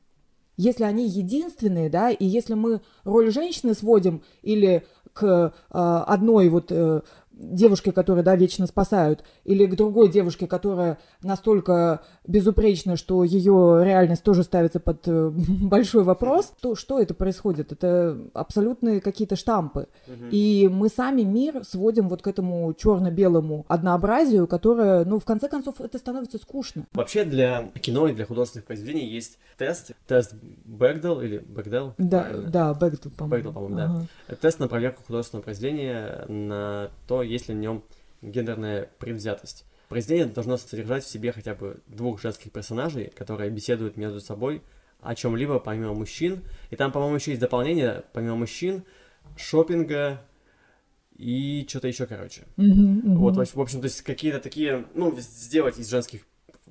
Если 0.60 0.84
они 0.86 1.08
единственные, 1.08 1.88
да, 1.88 2.10
и 2.10 2.26
если 2.26 2.56
мы 2.56 2.82
роль 3.04 3.32
женщины 3.32 3.76
сводим 3.76 4.24
или 4.42 4.88
к 5.18 5.24
э, 5.24 5.50
одной 6.08 6.50
вот 6.50 6.72
э, 6.72 7.02
девушке, 7.40 7.92
которую, 7.92 8.24
да, 8.24 8.36
вечно 8.36 8.68
спасают, 8.68 9.24
или 9.44 9.66
к 9.66 9.76
другой 9.76 10.10
девушке, 10.10 10.48
которая 10.48 10.98
настолько 11.22 12.02
безупречна, 12.26 12.98
что 12.98 13.24
ее 13.24 13.82
реальность 13.84 14.24
тоже 14.24 14.44
ставится 14.44 14.80
под 14.80 15.08
э, 15.08 15.30
большой 15.62 16.04
вопрос, 16.04 16.54
то 16.62 16.76
что 16.76 17.00
это 17.00 17.14
происходит? 17.14 17.72
Это 17.72 18.18
абсолютные 18.34 19.02
какие-то 19.02 19.36
штампы. 19.36 19.88
Мгм. 20.08 20.30
И 20.32 20.70
мы 20.72 20.90
сами 20.90 21.22
мир 21.22 21.64
сводим 21.64 22.10
вот 22.10 22.22
к 22.22 22.28
этому 22.28 22.74
черно-белому 22.74 23.66
однообразию, 23.68 24.48
которое, 24.48 25.06
ну, 25.06 25.20
в 25.20 25.26
конце 25.26 25.48
концов, 25.48 25.80
это 25.80 25.98
становится 25.98 26.38
скучно. 26.38 26.86
Вообще 26.94 27.24
для 27.24 27.70
кино 27.82 28.08
и 28.08 28.14
для 28.14 28.26
художественных 28.26 28.66
произведений 28.66 29.08
есть 29.08 29.38
тест, 29.58 29.92
тест 30.08 30.36
Бэгдел 30.66 31.22
или 31.22 31.40
Бэгдел. 31.40 31.94
Да, 31.98 32.22
правильно? 32.22 32.50
да, 32.50 32.74
Бэгдл, 32.74 33.10
по-моему. 33.10 33.36
Бэгдл, 33.36 33.54
по-моему, 33.54 33.76
да. 33.76 33.86
Ага. 33.86 34.08
Это 34.28 34.42
тест 34.42 34.60
на 34.60 34.68
проверку 34.68 35.04
художественного 35.06 35.44
произведения 35.44 36.26
на 36.28 36.90
то, 37.08 37.22
есть 37.28 37.48
ли 37.50 37.56
в 37.56 37.58
нем 37.58 37.84
гендерная 38.22 38.90
предвзятость. 39.00 39.66
Произведение 39.90 40.34
должно 40.34 40.58
содержать 40.58 41.04
в 41.06 41.10
себе 41.10 41.32
хотя 41.32 41.56
бы 41.56 41.80
двух 41.88 42.22
женских 42.22 42.52
персонажей, 42.52 43.12
которые 43.16 43.50
беседуют 43.50 43.96
между 43.96 44.20
собой 44.20 44.62
о 45.00 45.16
чем-либо 45.16 45.60
помимо 45.60 45.94
мужчин. 45.94 46.44
И 46.72 46.76
там, 46.76 46.92
по-моему, 46.92 47.16
еще 47.16 47.32
есть 47.32 47.42
дополнение, 47.42 48.04
помимо 48.14 48.36
мужчин, 48.36 48.84
шопинга 49.38 50.22
и 51.16 51.66
что-то 51.70 51.88
еще, 51.88 52.06
короче. 52.06 52.44
Мгм, 52.58 52.98
мгм. 52.98 53.18
Вот, 53.18 53.36
в 53.54 53.62
общем, 53.62 53.80
то 53.80 53.86
есть 53.86 54.02
какие-то 54.02 54.40
такие, 54.40 54.86
ну, 54.94 55.16
сделать 55.20 55.78
из 55.80 55.90
женских 55.90 56.22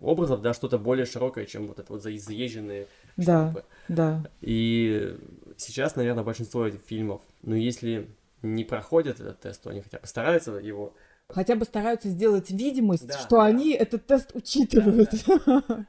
образов, 0.00 0.42
да, 0.42 0.52
что-то 0.52 0.78
более 0.78 1.06
широкое, 1.06 1.46
чем 1.46 1.66
вот 1.68 1.78
это 1.78 1.92
вот 1.92 2.02
за- 2.02 2.16
заезженные 2.18 2.86
Да. 3.16 3.22
штампы. 3.50 3.64
Да. 3.88 4.30
И 4.42 5.16
сейчас, 5.56 5.96
наверное, 5.96 6.22
большинство 6.22 6.66
этих 6.66 6.80
фильмов, 6.80 7.22
ну, 7.42 7.54
если 7.54 8.08
не 8.54 8.64
проходят 8.64 9.20
этот 9.20 9.40
тест, 9.40 9.62
то 9.62 9.70
они 9.70 9.80
хотя 9.80 9.98
бы 9.98 10.06
стараются 10.06 10.52
его. 10.52 10.94
Хотя 11.28 11.56
бы 11.56 11.64
стараются 11.64 12.08
сделать 12.08 12.50
видимость, 12.50 13.06
Да, 13.06 13.18
что 13.18 13.36
да. 13.36 13.44
они 13.46 13.72
этот 13.72 14.06
тест 14.06 14.30
учитывают. 14.34 15.10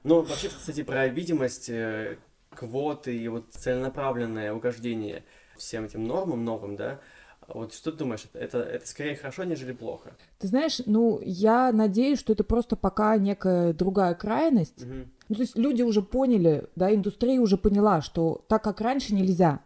Ну, 0.04 0.22
вообще, 0.22 0.50
кстати, 0.50 0.84
про 0.84 1.08
видимость, 1.08 1.70
э, 1.70 2.18
квоты 2.50 3.16
и 3.16 3.28
вот 3.28 3.52
целенаправленное 3.52 4.52
угождение 4.54 5.24
всем 5.58 5.86
этим 5.86 6.04
нормам 6.06 6.44
новым, 6.44 6.76
да, 6.76 7.00
вот 7.48 7.74
что 7.74 7.92
ты 7.92 8.00
думаешь, 8.00 8.26
это, 8.34 8.60
это, 8.60 8.86
скорее 8.86 9.16
хорошо, 9.16 9.46
нежели 9.46 9.72
плохо? 9.72 10.12
Ты 10.40 10.48
знаешь, 10.48 10.82
ну, 10.86 11.20
я 11.24 11.72
надеюсь, 11.72 12.20
что 12.20 12.34
это 12.34 12.44
просто 12.44 12.76
пока 12.76 13.16
некая 13.18 13.74
другая 13.74 14.16
крайность. 14.16 14.84
Мгм. 14.86 15.12
Ну, 15.30 15.36
то 15.36 15.42
есть 15.42 15.58
люди 15.58 15.82
уже 15.82 16.02
поняли, 16.02 16.68
да, 16.76 16.94
индустрия 16.94 17.40
уже 17.40 17.58
поняла, 17.58 18.02
что 18.02 18.44
так 18.50 18.64
как 18.64 18.82
раньше 18.82 19.14
нельзя, 19.14 19.62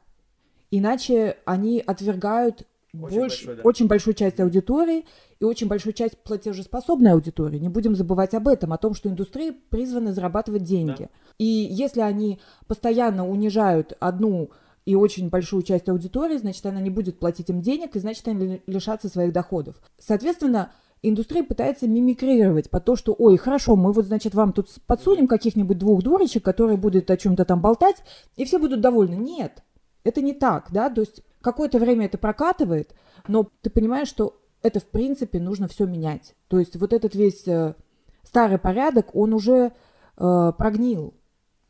иначе 0.69 1.37
они 1.45 1.79
отвергают 1.85 2.67
Очень 2.93 3.19
больше, 3.19 3.45
большой, 3.45 3.55
да. 3.55 3.61
очень 3.63 3.87
большую 3.87 4.13
часть 4.15 4.39
аудитории 4.41 5.05
и 5.39 5.45
очень 5.45 5.67
большую 5.67 5.93
часть 5.93 6.17
платежеспособной 6.23 7.13
аудитории. 7.13 7.57
Не 7.57 7.69
будем 7.69 7.95
забывать 7.95 8.33
об 8.33 8.49
этом, 8.49 8.73
о 8.73 8.77
том, 8.77 8.93
что 8.93 9.07
индустрия 9.07 9.53
призвана 9.69 10.13
зарабатывать 10.13 10.63
деньги. 10.63 11.09
И 11.37 11.45
если 11.45 12.01
они 12.01 12.39
постоянно 12.67 13.27
унижают 13.27 13.95
одну 14.01 14.51
и 14.85 14.95
очень 14.95 15.29
большую 15.29 15.63
часть 15.63 15.87
аудитории, 15.87 16.37
значит, 16.37 16.65
она 16.65 16.81
не 16.81 16.89
будет 16.89 17.17
платить 17.17 17.49
им 17.49 17.61
денег, 17.61 17.95
и 17.95 17.99
значит, 17.99 18.27
они 18.27 18.45
ли- 18.45 18.63
лишатся 18.67 19.07
своих 19.07 19.31
доходов. 19.31 19.81
Соответственно, 19.97 20.73
индустрия 21.01 21.43
пытается 21.43 21.87
мимикрировать 21.87 22.69
по 22.69 22.81
то, 22.81 22.97
что, 22.97 23.15
ой, 23.17 23.37
хорошо, 23.37 23.75
мы 23.75 23.93
вот, 23.93 24.05
значит, 24.05 24.33
вам 24.33 24.51
тут 24.51 24.67
подсунем 24.85 25.27
каких-нибудь 25.27 25.77
двух 25.77 26.03
дурочек, 26.03 26.43
которые 26.43 26.77
будут 26.77 27.09
о 27.09 27.15
чем-то 27.15 27.45
там 27.45 27.61
болтать, 27.61 27.97
и 28.35 28.43
все 28.43 28.59
будут 28.59 28.81
довольны. 28.81 29.15
Нет, 29.15 29.63
это 30.03 30.21
не 30.21 30.33
так, 30.33 30.69
да, 30.71 30.89
то 30.89 31.01
есть 31.01 31.23
какое-то 31.41 31.79
время 31.79 32.05
это 32.05 32.17
прокатывает, 32.17 32.93
но 33.27 33.49
ты 33.61 33.69
понимаешь, 33.69 34.07
что 34.07 34.39
это, 34.61 34.79
в 34.79 34.85
принципе, 34.85 35.39
нужно 35.39 35.67
все 35.67 35.85
менять. 35.85 36.35
То 36.47 36.59
есть 36.59 36.75
вот 36.75 36.93
этот 36.93 37.15
весь 37.15 37.47
э, 37.47 37.75
старый 38.23 38.57
порядок, 38.57 39.15
он 39.15 39.33
уже 39.33 39.73
э, 40.17 40.51
прогнил, 40.57 41.13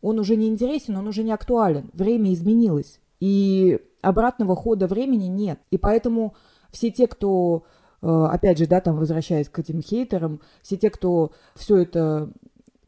он 0.02 0.20
уже 0.20 0.36
не 0.36 0.48
интересен, 0.48 0.98
он 0.98 1.08
уже 1.08 1.24
не 1.24 1.32
актуален, 1.32 1.90
время 1.94 2.34
изменилось, 2.34 3.00
и 3.20 3.80
обратного 4.02 4.56
хода 4.56 4.88
времени 4.88 5.26
нет. 5.26 5.60
И 5.70 5.78
поэтому 5.78 6.36
все 6.72 6.92
те, 6.92 7.08
кто, 7.08 7.64
э, 8.02 8.08
опять 8.08 8.58
же, 8.58 8.68
да, 8.68 8.82
там 8.82 8.98
возвращаясь 8.98 9.50
к 9.50 9.60
этим 9.60 9.82
хейтерам, 9.82 10.42
все 10.62 10.78
те, 10.78 10.90
кто 10.90 11.32
все 11.56 11.78
это 11.78 12.32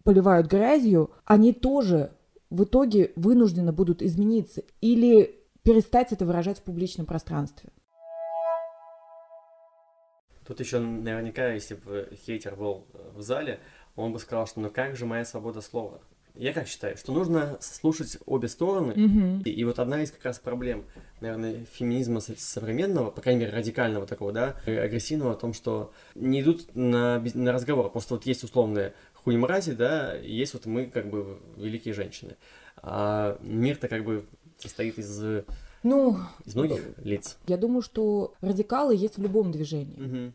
поливают 0.03 0.47
грязью, 0.47 1.11
они 1.25 1.53
тоже 1.53 2.11
в 2.49 2.65
итоге 2.65 3.13
вынуждены 3.15 3.71
будут 3.71 4.01
измениться 4.01 4.63
или 4.81 5.42
перестать 5.63 6.12
это 6.12 6.25
выражать 6.25 6.60
в 6.60 6.63
публичном 6.63 7.05
пространстве. 7.05 7.70
Тут 10.46 10.60
еще 10.60 10.79
наверняка, 10.79 11.53
если 11.53 11.75
бы 11.75 12.10
хейтер 12.25 12.55
был 12.58 12.86
э, 12.93 13.12
в 13.15 13.22
зале, 13.22 13.60
он 13.96 14.12
бы 14.12 14.20
сказал, 14.20 14.46
что 14.46 14.60
ну 14.60 14.70
как 14.70 14.98
же 14.98 15.05
моя 15.05 15.24
свобода 15.24 15.62
слова? 15.62 16.01
Я 16.36 16.51
как 16.51 16.67
считаю, 16.67 16.98
что 16.98 17.13
нужно 17.13 17.58
слушать 17.62 18.17
обе 18.25 18.48
стороны, 18.50 18.93
Мгм. 18.96 19.41
и, 19.46 19.51
и 19.51 19.63
вот 19.63 19.79
одна 19.79 20.01
из 20.01 20.12
как 20.12 20.25
раз 20.25 20.39
проблем, 20.39 20.84
наверное, 21.22 21.63
феминизма 21.72 22.20
со- 22.20 22.38
современного, 22.38 23.12
по 23.12 23.22
крайней 23.22 23.41
мере, 23.41 23.53
радикального 23.55 24.05
такого, 24.05 24.34
да, 24.34 24.55
э, 24.65 24.77
агрессивного, 24.79 25.34
о 25.34 25.36
том, 25.36 25.53
что 25.53 25.93
не 26.15 26.41
идут 26.41 26.75
на, 26.75 27.24
на 27.36 27.53
разговор. 27.53 27.89
Просто 27.91 28.15
вот 28.15 28.25
есть 28.25 28.43
условные 28.43 28.93
хуй 29.13 29.38
мрази, 29.38 29.74
да, 29.74 30.17
и 30.20 30.34
есть 30.34 30.55
вот 30.55 30.65
мы, 30.65 30.88
как 30.88 31.08
бы, 31.10 31.39
великие 31.55 31.93
женщины. 31.93 32.36
А 32.77 33.38
мир-то 33.41 33.88
как 33.88 34.03
бы 34.03 34.25
состоит 34.57 34.98
из, 35.00 35.22
Ну, 35.83 36.17
из 36.45 36.55
многих 36.55 36.98
лиц. 37.00 37.38
я 37.48 37.57
думаю, 37.57 37.81
что 37.81 38.33
радикалы 38.41 38.95
есть 38.95 39.17
в 39.17 39.22
любом 39.22 39.51
движении. 39.51 40.00
Мгм. 40.00 40.33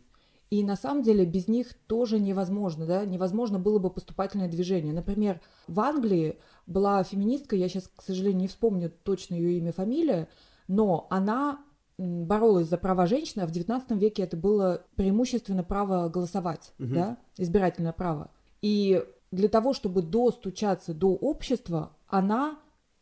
И 0.51 0.63
на 0.65 0.77
самом 0.77 1.03
деле 1.03 1.27
без 1.27 1.47
них 1.47 1.75
тоже 1.87 2.19
невозможно, 2.19 2.87
да, 2.87 3.05
невозможно 3.05 3.59
было 3.59 3.79
бы 3.79 3.91
поступательное 3.91 4.49
движение. 4.49 4.95
Например, 4.95 5.41
в 5.67 5.79
Англии 5.81 6.39
была 6.67 7.05
феминистка, 7.05 7.55
я 7.55 7.69
сейчас, 7.69 7.91
к 7.95 8.03
сожалению, 8.03 8.41
не 8.41 8.49
вспомню 8.49 8.91
точно 9.03 9.35
ее 9.35 9.59
имя, 9.59 9.73
фамилия, 9.73 10.29
но 10.67 11.07
она 11.11 11.63
боролась 11.99 12.69
за 12.69 12.79
права 12.79 13.07
женщины, 13.07 13.43
а 13.43 13.47
в 13.47 13.51
XIX 13.51 13.99
веке 13.99 14.23
это 14.23 14.37
было 14.39 14.85
преимущественно 14.97 15.65
право 15.65 16.09
голосовать, 16.09 16.73
Мгм. 16.79 16.95
да, 16.95 17.19
избирательное 17.37 17.93
право. 17.93 18.31
И 18.63 19.05
для 19.31 19.49
того, 19.49 19.75
чтобы 19.75 20.01
достучаться 20.01 20.95
до 20.95 21.09
общества, 21.15 21.91
она 22.07 22.59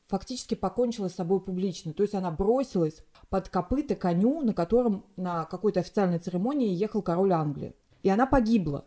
фактически 0.07 0.55
покончила 0.55 1.09
с 1.09 1.15
собой 1.15 1.41
публично. 1.41 1.93
То 1.93 2.03
есть 2.03 2.15
она 2.15 2.31
бросилась 2.31 3.03
под 3.29 3.49
копыта 3.49 3.95
коню, 3.95 4.41
на 4.43 4.55
котором 4.55 5.05
на 5.17 5.45
какой-то 5.45 5.81
официальной 5.81 6.19
церемонии 6.19 6.69
ехал 6.73 7.03
король 7.03 7.33
Англии. 7.33 7.75
И 8.03 8.09
она 8.09 8.27
погибла. 8.27 8.87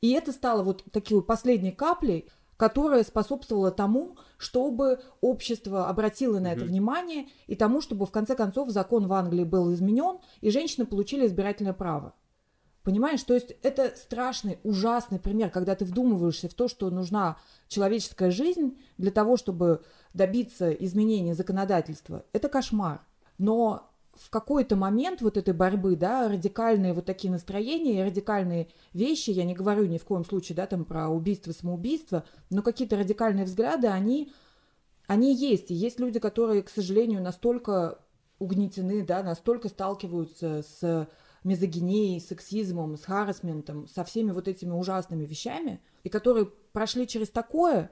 И 0.00 0.12
это 0.12 0.32
стало 0.32 0.62
вот 0.62 0.84
такой 0.92 1.22
последней 1.22 1.72
каплей, 1.72 2.28
которая 2.56 3.04
способствовала 3.04 3.70
тому, 3.70 4.16
чтобы 4.38 5.00
общество 5.20 5.88
обратило 5.88 6.38
на 6.38 6.52
это 6.52 6.62
Мгм. 6.62 6.68
внимание, 6.68 7.26
и 7.46 7.54
тому, 7.54 7.82
чтобы 7.82 8.06
в 8.06 8.10
конце 8.10 8.34
концов 8.34 8.70
закон 8.70 9.06
в 9.08 9.12
Англии 9.12 9.44
был 9.44 9.72
изменен, 9.74 10.18
и 10.40 10.50
женщины 10.50 10.86
получили 10.86 11.26
избирательное 11.26 11.74
право. 11.74 12.14
Понимаешь, 12.86 13.24
то 13.24 13.34
есть 13.34 13.56
это 13.64 13.92
страшный, 13.96 14.60
ужасный 14.62 15.18
пример, 15.18 15.50
когда 15.50 15.74
ты 15.74 15.84
вдумываешься 15.84 16.48
в 16.48 16.54
то, 16.54 16.68
что 16.68 16.88
нужна 16.88 17.36
человеческая 17.66 18.30
жизнь 18.30 18.78
для 18.96 19.10
того, 19.10 19.36
чтобы 19.36 19.82
добиться 20.14 20.70
изменения 20.70 21.34
законодательства. 21.34 22.24
Это 22.32 22.48
кошмар. 22.48 23.04
Но 23.38 23.90
в 24.12 24.30
какой-то 24.30 24.76
момент 24.76 25.20
вот 25.20 25.36
этой 25.36 25.52
борьбы, 25.52 25.96
да, 25.96 26.28
радикальные 26.28 26.92
вот 26.92 27.06
такие 27.06 27.32
настроения, 27.32 28.04
радикальные 28.04 28.68
вещи, 28.92 29.30
я 29.30 29.42
не 29.42 29.54
говорю 29.54 29.86
ни 29.86 29.98
в 29.98 30.04
коем 30.04 30.24
случае, 30.24 30.54
да, 30.54 30.68
там 30.68 30.84
про 30.84 31.08
убийство, 31.08 31.50
самоубийство, 31.50 32.22
но 32.50 32.62
какие-то 32.62 32.96
радикальные 32.96 33.46
взгляды, 33.46 33.88
они, 33.88 34.32
они 35.08 35.34
есть. 35.34 35.72
И 35.72 35.74
есть 35.74 35.98
люди, 35.98 36.20
которые, 36.20 36.62
к 36.62 36.70
сожалению, 36.70 37.20
настолько 37.20 37.98
угнетены, 38.38 39.04
да, 39.04 39.24
настолько 39.24 39.68
сталкиваются 39.68 40.62
с 40.62 41.08
мизогинией, 41.46 42.20
сексизмом, 42.20 42.96
с 42.96 43.04
харасментом, 43.04 43.86
со 43.86 44.02
всеми 44.02 44.32
вот 44.32 44.48
этими 44.48 44.72
ужасными 44.72 45.24
вещами, 45.24 45.80
и 46.02 46.08
которые 46.08 46.46
прошли 46.72 47.06
через 47.06 47.30
такое, 47.30 47.90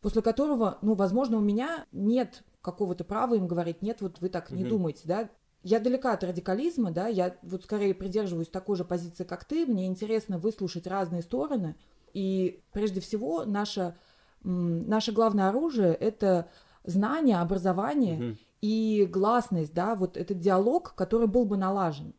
после 0.00 0.22
которого, 0.22 0.78
ну, 0.80 0.94
возможно, 0.94 1.36
у 1.36 1.40
меня 1.40 1.86
нет 1.92 2.44
какого-то 2.62 3.04
права 3.04 3.34
им 3.34 3.46
говорить, 3.46 3.82
нет, 3.82 4.00
вот 4.00 4.20
вы 4.20 4.30
так 4.30 4.50
не 4.50 4.64
mm-hmm. 4.64 4.68
думаете, 4.68 5.02
да. 5.04 5.30
Я 5.62 5.80
далека 5.80 6.12
от 6.14 6.24
радикализма, 6.24 6.90
да, 6.90 7.08
я 7.08 7.36
вот 7.42 7.64
скорее 7.64 7.92
придерживаюсь 7.92 8.48
такой 8.48 8.76
же 8.76 8.84
позиции, 8.84 9.24
как 9.24 9.44
ты, 9.44 9.66
мне 9.66 9.86
интересно 9.86 10.38
выслушать 10.38 10.86
разные 10.86 11.20
стороны, 11.20 11.76
и 12.14 12.62
прежде 12.72 13.00
всего 13.00 13.44
наше, 13.44 13.96
наше 14.42 15.12
главное 15.12 15.50
оружие– 15.50 15.92
это 16.00 16.48
знание, 16.84 17.36
образование 17.36 18.18
mm-hmm. 18.18 18.38
и 18.62 19.06
гласность, 19.10 19.74
да, 19.74 19.94
вот 19.94 20.16
этот 20.16 20.38
диалог, 20.38 20.94
который 20.94 21.26
был 21.26 21.44
бы 21.44 21.58
налажен. 21.58 22.14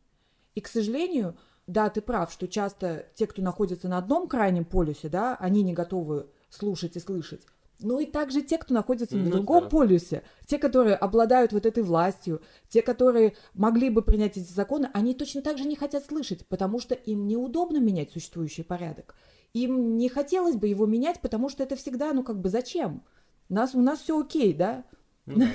И, 0.56 0.62
к 0.62 0.68
сожалению, 0.68 1.38
да, 1.68 1.90
ты 1.90 2.02
прав, 2.02 2.32
что 2.32 2.48
часто 2.48 3.06
те, 3.16 3.28
кто 3.28 3.42
находится 3.42 3.88
на 3.88 3.98
одном 3.98 4.28
крайнем 4.28 4.66
полюсе, 4.66 5.10
да, 5.10 5.36
они 5.36 5.64
не 5.64 5.74
готовы 5.74 6.28
слушать 6.50 6.96
и 6.96 7.00
слышать. 7.00 7.46
Ну 7.82 8.00
и 8.00 8.06
также 8.06 8.42
те, 8.42 8.58
кто 8.58 8.74
находится 8.74 9.16
на 9.16 9.24
ну, 9.24 9.32
другом 9.32 9.64
да. 9.64 9.70
полюсе, 9.70 10.24
те, 10.46 10.58
которые 10.58 10.96
обладают 10.96 11.54
вот 11.54 11.66
этой 11.66 11.82
властью, 11.82 12.42
те, 12.68 12.82
которые 12.82 13.36
могли 13.54 13.90
бы 13.90 14.02
принять 14.02 14.36
эти 14.36 14.52
законы, 14.52 14.90
они 14.94 15.14
точно 15.14 15.42
так 15.42 15.58
же 15.58 15.64
не 15.64 15.78
хотят 15.78 16.04
слышать, 16.04 16.46
потому 16.48 16.80
что 16.80 16.94
им 16.94 17.26
неудобно 17.26 17.78
менять 17.78 18.12
существующий 18.12 18.64
порядок. 18.64 19.16
Им 19.54 19.96
не 19.98 20.10
хотелось 20.10 20.56
бы 20.56 20.68
его 20.68 20.86
менять, 20.86 21.22
потому 21.22 21.50
что 21.50 21.64
это 21.64 21.76
всегда, 21.78 22.12
ну 22.12 22.24
как 22.24 22.42
бы 22.42 22.50
зачем? 22.50 23.04
Нас, 23.48 23.74
у 23.74 23.82
нас 23.82 24.00
все 24.00 24.20
окей, 24.20 24.54
да? 24.54 24.84
Ну. 25.26 25.46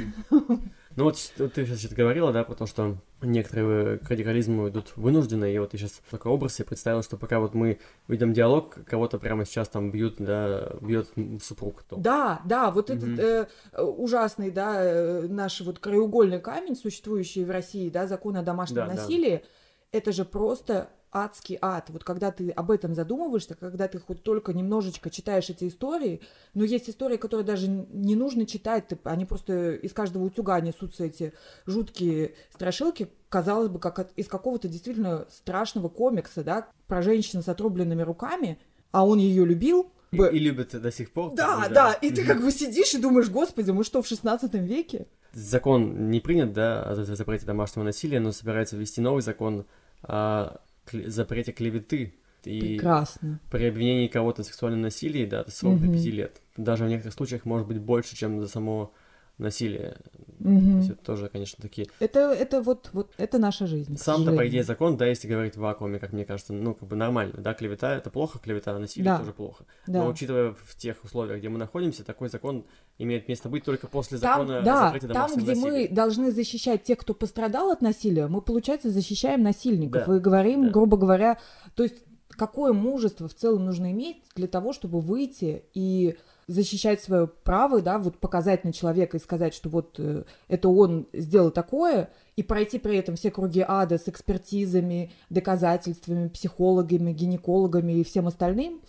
Ну 0.96 1.04
вот 1.04 1.16
ты 1.36 1.66
сейчас 1.66 1.92
говорила, 1.92 2.32
да, 2.32 2.44
про 2.44 2.54
то, 2.54 2.66
что 2.66 2.98
некоторые 3.24 3.98
к 3.98 4.08
радикализму 4.08 4.68
идут 4.68 4.92
вынужденно, 4.96 5.44
и 5.44 5.58
вот 5.58 5.72
я 5.72 5.78
сейчас 5.78 6.00
такой 6.10 6.32
образ 6.32 6.54
себе 6.54 6.66
представил, 6.66 7.02
что 7.02 7.16
пока 7.16 7.40
вот 7.40 7.54
мы 7.54 7.78
ведем 8.08 8.32
диалог, 8.32 8.78
кого-то 8.86 9.18
прямо 9.18 9.44
сейчас 9.44 9.68
там 9.68 9.90
бьют, 9.90 10.16
да, 10.18 10.72
бьет 10.80 11.08
супруг. 11.42 11.82
То. 11.82 11.96
Да, 11.96 12.40
да, 12.44 12.70
вот 12.70 12.90
mm 12.90 12.94
этот 12.94 13.18
э, 13.18 13.82
ужасный, 13.82 14.50
да, 14.50 14.76
э, 14.82 15.26
наш 15.28 15.60
вот 15.60 15.78
краеугольный 15.78 16.40
камень, 16.40 16.76
существующий 16.76 17.44
в 17.44 17.50
России, 17.50 17.90
да, 17.90 18.06
закон 18.06 18.36
о 18.36 18.42
домашнем 18.42 18.76
да, 18.76 18.86
насилии, 18.86 19.42
да. 19.42 19.48
Это 19.94 20.10
же 20.12 20.24
просто 20.24 20.90
адский 21.12 21.56
ад. 21.62 21.88
Вот 21.90 22.02
когда 22.02 22.32
ты 22.32 22.50
об 22.50 22.72
этом 22.72 22.94
задумываешься, 22.94 23.54
когда 23.54 23.86
ты 23.86 24.00
хоть 24.00 24.24
только 24.24 24.52
немножечко 24.52 25.08
читаешь 25.08 25.48
эти 25.48 25.68
истории, 25.68 26.20
но 26.54 26.64
есть 26.64 26.90
истории, 26.90 27.16
которые 27.16 27.46
даже 27.46 27.68
не 27.68 28.16
нужно 28.16 28.44
читать, 28.44 28.88
ты, 28.88 28.98
они 29.04 29.24
просто 29.24 29.74
из 29.74 29.92
каждого 29.92 30.24
утюга 30.24 30.60
несутся 30.60 31.04
эти 31.04 31.32
жуткие 31.66 32.34
страшилки, 32.52 33.08
казалось 33.28 33.68
бы, 33.68 33.78
как 33.78 34.00
от, 34.00 34.12
из 34.16 34.26
какого-то 34.26 34.66
действительно 34.66 35.26
страшного 35.30 35.88
комикса, 35.88 36.42
да, 36.42 36.66
про 36.88 37.00
женщину 37.00 37.44
с 37.44 37.48
отрубленными 37.48 38.02
руками, 38.02 38.58
а 38.90 39.06
он 39.06 39.18
ее 39.18 39.46
любил, 39.46 39.92
и, 40.10 40.16
и 40.16 40.38
любит 40.38 40.80
до 40.80 40.92
сих 40.92 41.12
пор. 41.12 41.34
Да, 41.34 41.68
да, 41.68 41.92
и 41.92 42.10
ты 42.10 42.24
как 42.24 42.40
бы 42.40 42.50
сидишь 42.50 42.94
и 42.94 42.98
думаешь, 42.98 43.28
господи, 43.28 43.70
мы 43.70 43.84
что, 43.84 44.02
в 44.02 44.06
16 44.06 44.52
веке? 44.54 45.06
Закон 45.32 46.10
не 46.10 46.20
принят, 46.20 46.52
да, 46.52 46.82
о 46.82 46.94
запрете 46.94 47.46
домашнего 47.46 47.84
насилия, 47.84 48.20
но 48.20 48.30
собирается 48.30 48.76
ввести 48.76 49.00
новый 49.00 49.22
закон 49.22 49.66
о 50.04 50.60
запрете 50.92 51.52
клеветы. 51.52 52.14
И 52.44 52.60
Прекрасно. 52.60 53.40
При 53.50 53.64
обвинении 53.64 54.06
кого-то 54.06 54.42
в 54.42 54.46
сексуальном 54.46 54.82
насилии, 54.82 55.24
да, 55.24 55.44
срок 55.48 55.76
угу. 55.76 55.86
до 55.86 55.92
5 55.92 56.04
лет. 56.06 56.42
Даже 56.56 56.84
в 56.84 56.88
некоторых 56.88 57.14
случаях 57.14 57.44
может 57.46 57.66
быть 57.66 57.78
больше, 57.78 58.16
чем 58.16 58.40
за 58.40 58.48
само 58.48 58.92
насилие. 59.38 59.96
Угу. 60.40 60.60
То 60.60 60.76
есть 60.78 60.90
это 60.90 61.04
тоже, 61.04 61.28
конечно, 61.28 61.60
такие... 61.60 61.86
Это, 62.00 62.18
это 62.32 62.60
вот, 62.62 62.90
вот, 62.92 63.10
это 63.16 63.38
наша 63.38 63.66
жизнь. 63.66 63.96
Сам-то, 63.96 64.32
по 64.32 64.46
идее, 64.46 64.62
закон, 64.62 64.96
да, 64.96 65.06
если 65.06 65.26
говорить 65.26 65.56
в 65.56 65.60
вакууме, 65.60 65.98
как 65.98 66.12
мне 66.12 66.24
кажется, 66.24 66.52
ну, 66.52 66.74
как 66.74 66.88
бы 66.88 66.96
нормально, 66.96 67.34
да, 67.38 67.54
клевета— 67.54 67.94
это 67.96 68.10
плохо, 68.10 68.38
клевета, 68.38 68.78
насилие 68.78 69.10
да. 69.10 69.18
тоже 69.18 69.32
плохо. 69.32 69.64
Да. 69.86 70.00
Но 70.00 70.08
учитывая 70.08 70.52
в 70.52 70.76
тех 70.76 71.02
условиях, 71.02 71.38
где 71.38 71.48
мы 71.48 71.58
находимся, 71.58 72.04
такой 72.04 72.28
закон 72.28 72.64
имеет 72.98 73.28
место 73.28 73.48
быть 73.48 73.64
только 73.64 73.86
после 73.88 74.18
закона 74.18 74.62
там, 74.62 74.64
да, 74.64 74.98
там, 75.12 75.36
где 75.36 75.54
насилия. 75.54 75.54
мы 75.54 75.88
должны 75.88 76.30
защищать 76.30 76.84
тех, 76.84 76.98
кто 76.98 77.14
пострадал 77.14 77.70
от 77.70 77.80
насилия, 77.80 78.26
мы, 78.28 78.40
получается, 78.40 78.90
защищаем 78.90 79.42
насильников 79.42 80.06
да. 80.06 80.16
и 80.16 80.20
говорим, 80.20 80.66
да. 80.66 80.70
грубо 80.70 80.96
говоря, 80.96 81.38
то 81.74 81.82
есть 81.82 81.96
какое 82.28 82.72
мужество 82.72 83.28
в 83.28 83.34
целом 83.34 83.64
нужно 83.64 83.92
иметь 83.92 84.22
для 84.34 84.46
того, 84.46 84.72
чтобы 84.72 85.00
выйти 85.00 85.64
и 85.74 86.16
защищать 86.46 87.02
свое 87.02 87.26
право, 87.26 87.80
да, 87.80 87.98
вот 87.98 88.18
показать 88.18 88.64
на 88.64 88.72
человека 88.72 89.16
и 89.16 89.20
сказать, 89.20 89.54
что 89.54 89.68
вот 89.68 89.96
э, 89.98 90.24
это 90.48 90.68
он 90.68 91.06
сделал 91.12 91.50
такое, 91.50 92.10
и 92.36 92.42
пройти 92.42 92.78
при 92.78 92.96
этом 92.96 93.16
все 93.16 93.30
круги 93.30 93.64
ада 93.66 93.98
с 93.98 94.08
экспертизами, 94.08 95.12
доказательствами, 95.30 96.28
психологами, 96.28 97.12
гинекологами 97.12 97.92
и 97.92 98.04
всем 98.04 98.26
остальным, 98.26 98.80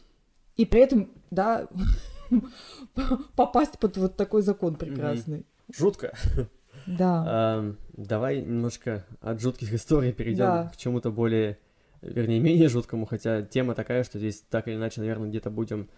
и 0.56 0.66
при 0.66 0.82
этом, 0.82 1.10
да, 1.32 1.68
попасть 3.36 3.78
под 3.80 3.98
вот 3.98 4.16
такой 4.16 4.42
закон 4.42 4.76
прекрасный. 4.76 5.46
Жутко. 5.76 6.14
Да. 6.86 7.26
А, 7.28 7.76
давай 7.94 8.42
немножко 8.42 9.06
от 9.20 9.42
жутких 9.42 9.74
историй 9.74 10.14
перейдем 10.14 10.46
да. 10.46 10.72
к 10.72 10.78
чему-то 10.78 11.10
более, 11.12 11.58
вернее, 12.02 12.40
менее 12.40 12.70
жуткому, 12.70 13.08
хотя 13.08 13.42
тема 13.42 13.74
такая, 13.74 14.04
что 14.04 14.20
здесь 14.20 14.44
так 14.50 14.68
или 14.68 14.76
иначе, 14.76 15.02
наверное, 15.02 15.30
где-то 15.30 15.50
будем 15.50 15.90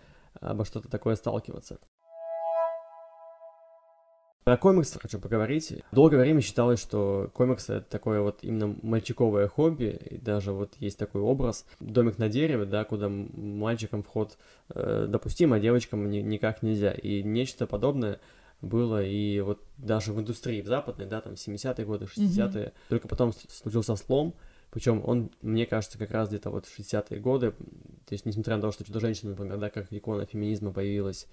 обо 0.42 0.66
что-то 0.66 0.90
такое 0.90 1.16
сталкиваться. 1.16 1.80
Про 4.48 4.56
комиксы 4.56 4.98
хочу 4.98 5.20
поговорить. 5.20 5.74
Долгое 5.92 6.20
время 6.22 6.40
считалось, 6.40 6.80
что 6.80 7.30
комиксы 7.34 7.74
это 7.74 7.90
такое 7.90 8.22
вот 8.22 8.40
именно 8.44 8.78
мальчиковое 8.82 9.50
хобби, 9.50 10.00
и 10.10 10.18
даже 10.18 10.54
вот 10.54 10.74
есть 10.80 10.98
такой 10.98 11.20
образ 11.20 11.66
домик 11.82 12.18
на 12.18 12.30
дереве, 12.30 12.64
да, 12.64 12.86
куда 12.86 13.10
мальчикам 13.10 14.04
вход 14.04 14.38
э, 14.70 15.08
допустим, 15.10 15.52
а 15.52 15.60
девочкам 15.60 16.10
ни, 16.10 16.20
никак 16.20 16.64
нельзя. 16.64 16.94
И 16.94 17.24
нечто 17.24 17.68
подобное 17.68 18.22
было 18.62 19.04
и 19.04 19.42
вот 19.42 19.60
даже 19.78 20.14
в 20.14 20.20
индустрии 20.22 20.62
в 20.62 20.68
западной, 20.68 21.08
да, 21.08 21.20
там 21.20 21.34
70-е 21.34 21.86
годы, 21.86 22.06
60-е. 22.06 22.48
Mm-hmm. 22.48 22.74
Только 22.88 23.10
потом 23.10 23.34
случился 23.34 23.98
слом, 23.98 24.34
причем 24.78 25.02
он, 25.04 25.32
мне 25.42 25.66
кажется, 25.66 25.98
как 25.98 26.12
раз 26.12 26.30
где-то 26.30 26.52
вот 26.52 26.68
в 26.68 26.80
60-е 26.80 27.20
годы, 27.20 27.50
то 27.50 28.14
есть 28.14 28.28
несмотря 28.28 28.58
на 28.58 28.62
то, 28.62 28.72
что 28.72 28.84
«Чудо-женщина», 28.84 29.32
например, 29.32 29.58
да, 29.58 29.72
как 29.72 29.92
икона 29.92 30.28
феминизма 30.28 30.72
появилась 30.72 31.26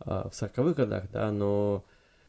э, 0.00 0.10
в 0.10 0.30
40-х 0.30 0.74
годах, 0.74 1.04
да, 1.10 1.32
но 1.32 1.86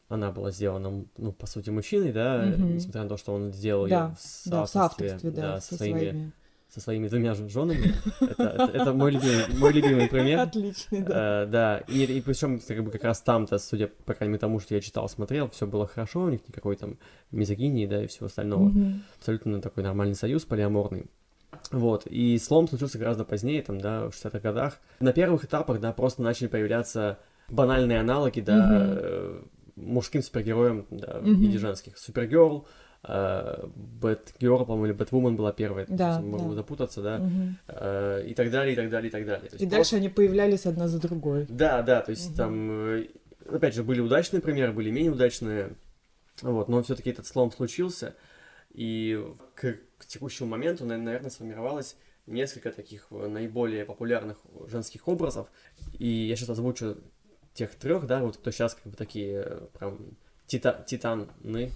она 0.08 0.32
была 0.32 0.50
сделана, 0.52 1.04
ну, 1.18 1.32
по 1.32 1.44
сути, 1.44 1.68
мужчиной, 1.68 2.12
да, 2.12 2.46
mm-hmm. 2.46 2.72
несмотря 2.72 3.02
на 3.02 3.10
то, 3.10 3.18
что 3.18 3.34
он 3.34 3.52
сделал 3.52 3.86
да, 3.86 4.06
ее 4.06 4.14
в 4.16 4.66
соавторстве, 4.66 5.10
да, 5.10 5.16
в 5.30 5.34
да, 5.34 5.42
да, 5.56 5.60
со 5.60 5.76
своими, 5.76 5.98
своими 5.98 6.32
со 6.68 6.80
своими 6.80 7.08
двумя 7.08 7.34
женами. 7.34 7.94
Это, 8.20 8.42
это, 8.42 8.70
это 8.72 8.92
мой, 8.92 9.12
любимый, 9.12 9.58
мой 9.58 9.72
любимый 9.72 10.08
пример. 10.08 10.40
Отличный, 10.40 11.02
да. 11.02 11.42
А, 11.42 11.46
да, 11.46 11.78
и, 11.88 12.04
и 12.04 12.20
причем 12.20 12.58
как, 12.60 12.82
бы, 12.82 12.90
как 12.90 13.04
раз 13.04 13.20
там-то, 13.22 13.58
судя 13.58 13.88
по 13.88 14.14
крайней 14.14 14.32
мере 14.32 14.40
тому, 14.40 14.60
что 14.60 14.74
я 14.74 14.80
читал, 14.80 15.08
смотрел, 15.08 15.48
все 15.50 15.66
было 15.66 15.86
хорошо, 15.86 16.22
у 16.22 16.28
них 16.28 16.40
никакой 16.48 16.76
там 16.76 16.98
мизогинии, 17.30 17.86
да, 17.86 18.04
и 18.04 18.06
всего 18.06 18.26
остального. 18.26 18.72
Абсолютно 19.18 19.60
такой 19.60 19.82
нормальный 19.82 20.16
союз, 20.16 20.44
полиаморный. 20.44 21.06
Вот, 21.70 22.06
и 22.06 22.36
слом 22.38 22.68
случился 22.68 22.98
гораздо 22.98 23.24
позднее, 23.24 23.62
там, 23.62 23.80
да, 23.80 24.10
в 24.10 24.14
60-х 24.14 24.40
годах. 24.40 24.80
На 24.98 25.12
первых 25.12 25.44
этапах, 25.44 25.80
да, 25.80 25.92
просто 25.92 26.22
начали 26.22 26.48
появляться 26.48 27.18
банальные 27.48 28.00
аналоги, 28.00 28.40
да, 28.40 28.54
mm-hmm 28.54 29.48
мужским 29.76 30.22
супергероем 30.22 30.86
да, 30.90 31.18
mm-hmm. 31.18 31.34
в 31.34 31.40
виде 31.40 31.58
женских. 31.58 31.98
Супергерл, 31.98 32.66
Бэтгерл, 33.06 34.64
по-моему, 34.64 34.86
или 34.86 34.92
Бэтвумен 34.92 35.36
была 35.36 35.52
первая, 35.52 35.86
да, 35.88 36.20
могу 36.20 36.50
да. 36.50 36.54
запутаться, 36.54 37.02
да, 37.02 37.16
угу. 37.16 38.26
и 38.26 38.34
так 38.34 38.50
далее, 38.50 38.72
и 38.72 38.76
так 38.76 38.88
далее, 38.88 39.08
и 39.08 39.12
так 39.12 39.26
далее. 39.26 39.46
и 39.46 39.50
просто... 39.50 39.66
дальше 39.66 39.96
они 39.96 40.08
появлялись 40.08 40.64
одна 40.64 40.88
за 40.88 41.00
другой. 41.00 41.46
Да, 41.48 41.82
да, 41.82 42.00
то 42.00 42.10
есть 42.10 42.30
угу. 42.30 42.36
там, 42.36 42.70
э, 42.70 43.08
опять 43.50 43.74
же, 43.74 43.82
были 43.84 44.00
удачные 44.00 44.40
примеры, 44.40 44.72
были 44.72 44.90
менее 44.90 45.12
удачные, 45.12 45.74
вот, 46.40 46.68
но 46.68 46.82
все-таки 46.82 47.10
этот 47.10 47.26
слом 47.26 47.52
случился, 47.52 48.14
и 48.72 49.22
к, 49.54 49.76
к 49.98 50.06
текущему 50.06 50.48
моменту, 50.48 50.86
наверное, 50.86 51.30
сформировалось 51.30 51.96
несколько 52.26 52.72
таких 52.72 53.10
наиболее 53.10 53.84
популярных 53.84 54.38
женских 54.66 55.08
образов, 55.08 55.48
и 55.98 56.06
я 56.06 56.36
сейчас 56.36 56.48
озвучу 56.48 56.96
тех 57.52 57.74
трех, 57.74 58.06
да, 58.06 58.20
вот 58.20 58.38
кто 58.38 58.50
сейчас 58.50 58.74
как 58.74 58.90
бы 58.90 58.96
такие 58.96 59.42
э, 59.44 59.66
прям 59.78 60.16
тита 60.46 60.84
титаны, 60.86 61.26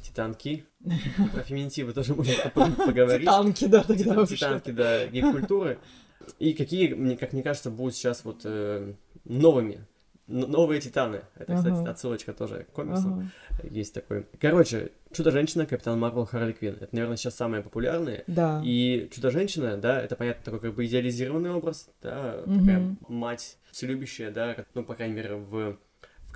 титанки, 0.02 0.64
про 1.32 1.42
феминитивы 1.42 1.92
тоже 1.92 2.14
можно 2.14 2.34
поговорить. 2.54 3.22
Титанки, 3.22 3.64
да, 3.66 3.82
тогда 3.82 4.26
Титанки, 4.26 4.70
да, 4.70 5.06
гей-культуры. 5.06 5.78
И 6.38 6.52
какие, 6.52 6.92
мне, 6.92 7.16
как 7.16 7.32
мне 7.32 7.42
кажется, 7.42 7.70
будут 7.70 7.94
сейчас 7.94 8.24
вот 8.24 8.42
э, 8.44 8.94
новыми 9.24 9.86
Новые 10.28 10.78
Титаны. 10.82 11.22
Это, 11.36 11.56
кстати, 11.56 11.88
отсылочка 11.88 12.34
тоже 12.34 12.64
к 12.64 12.72
комиксам. 12.72 13.30
Ага. 13.52 13.68
Есть 13.70 13.94
такой. 13.94 14.26
Короче, 14.38 14.92
Чудо-женщина, 15.10 15.64
Капитан 15.64 15.98
Марвел, 15.98 16.26
Харли 16.26 16.52
Квинн. 16.52 16.74
Это, 16.74 16.88
наверное, 16.92 17.16
сейчас 17.16 17.34
самые 17.34 17.62
популярные. 17.62 18.24
Да. 18.26 18.60
И 18.62 19.08
Чудо-женщина, 19.10 19.78
да, 19.78 20.02
это, 20.02 20.16
понятно, 20.16 20.44
такой 20.44 20.60
как 20.60 20.74
бы 20.74 20.84
идеализированный 20.84 21.50
образ, 21.50 21.88
да, 22.02 22.42
Мгм. 22.44 22.60
такая 22.60 22.96
мать 23.08 23.56
вселюбящая, 23.70 24.30
да, 24.30 24.54
ну, 24.74 24.84
по 24.84 24.94
крайней 24.94 25.14
мере, 25.14 25.34
в 25.36 25.78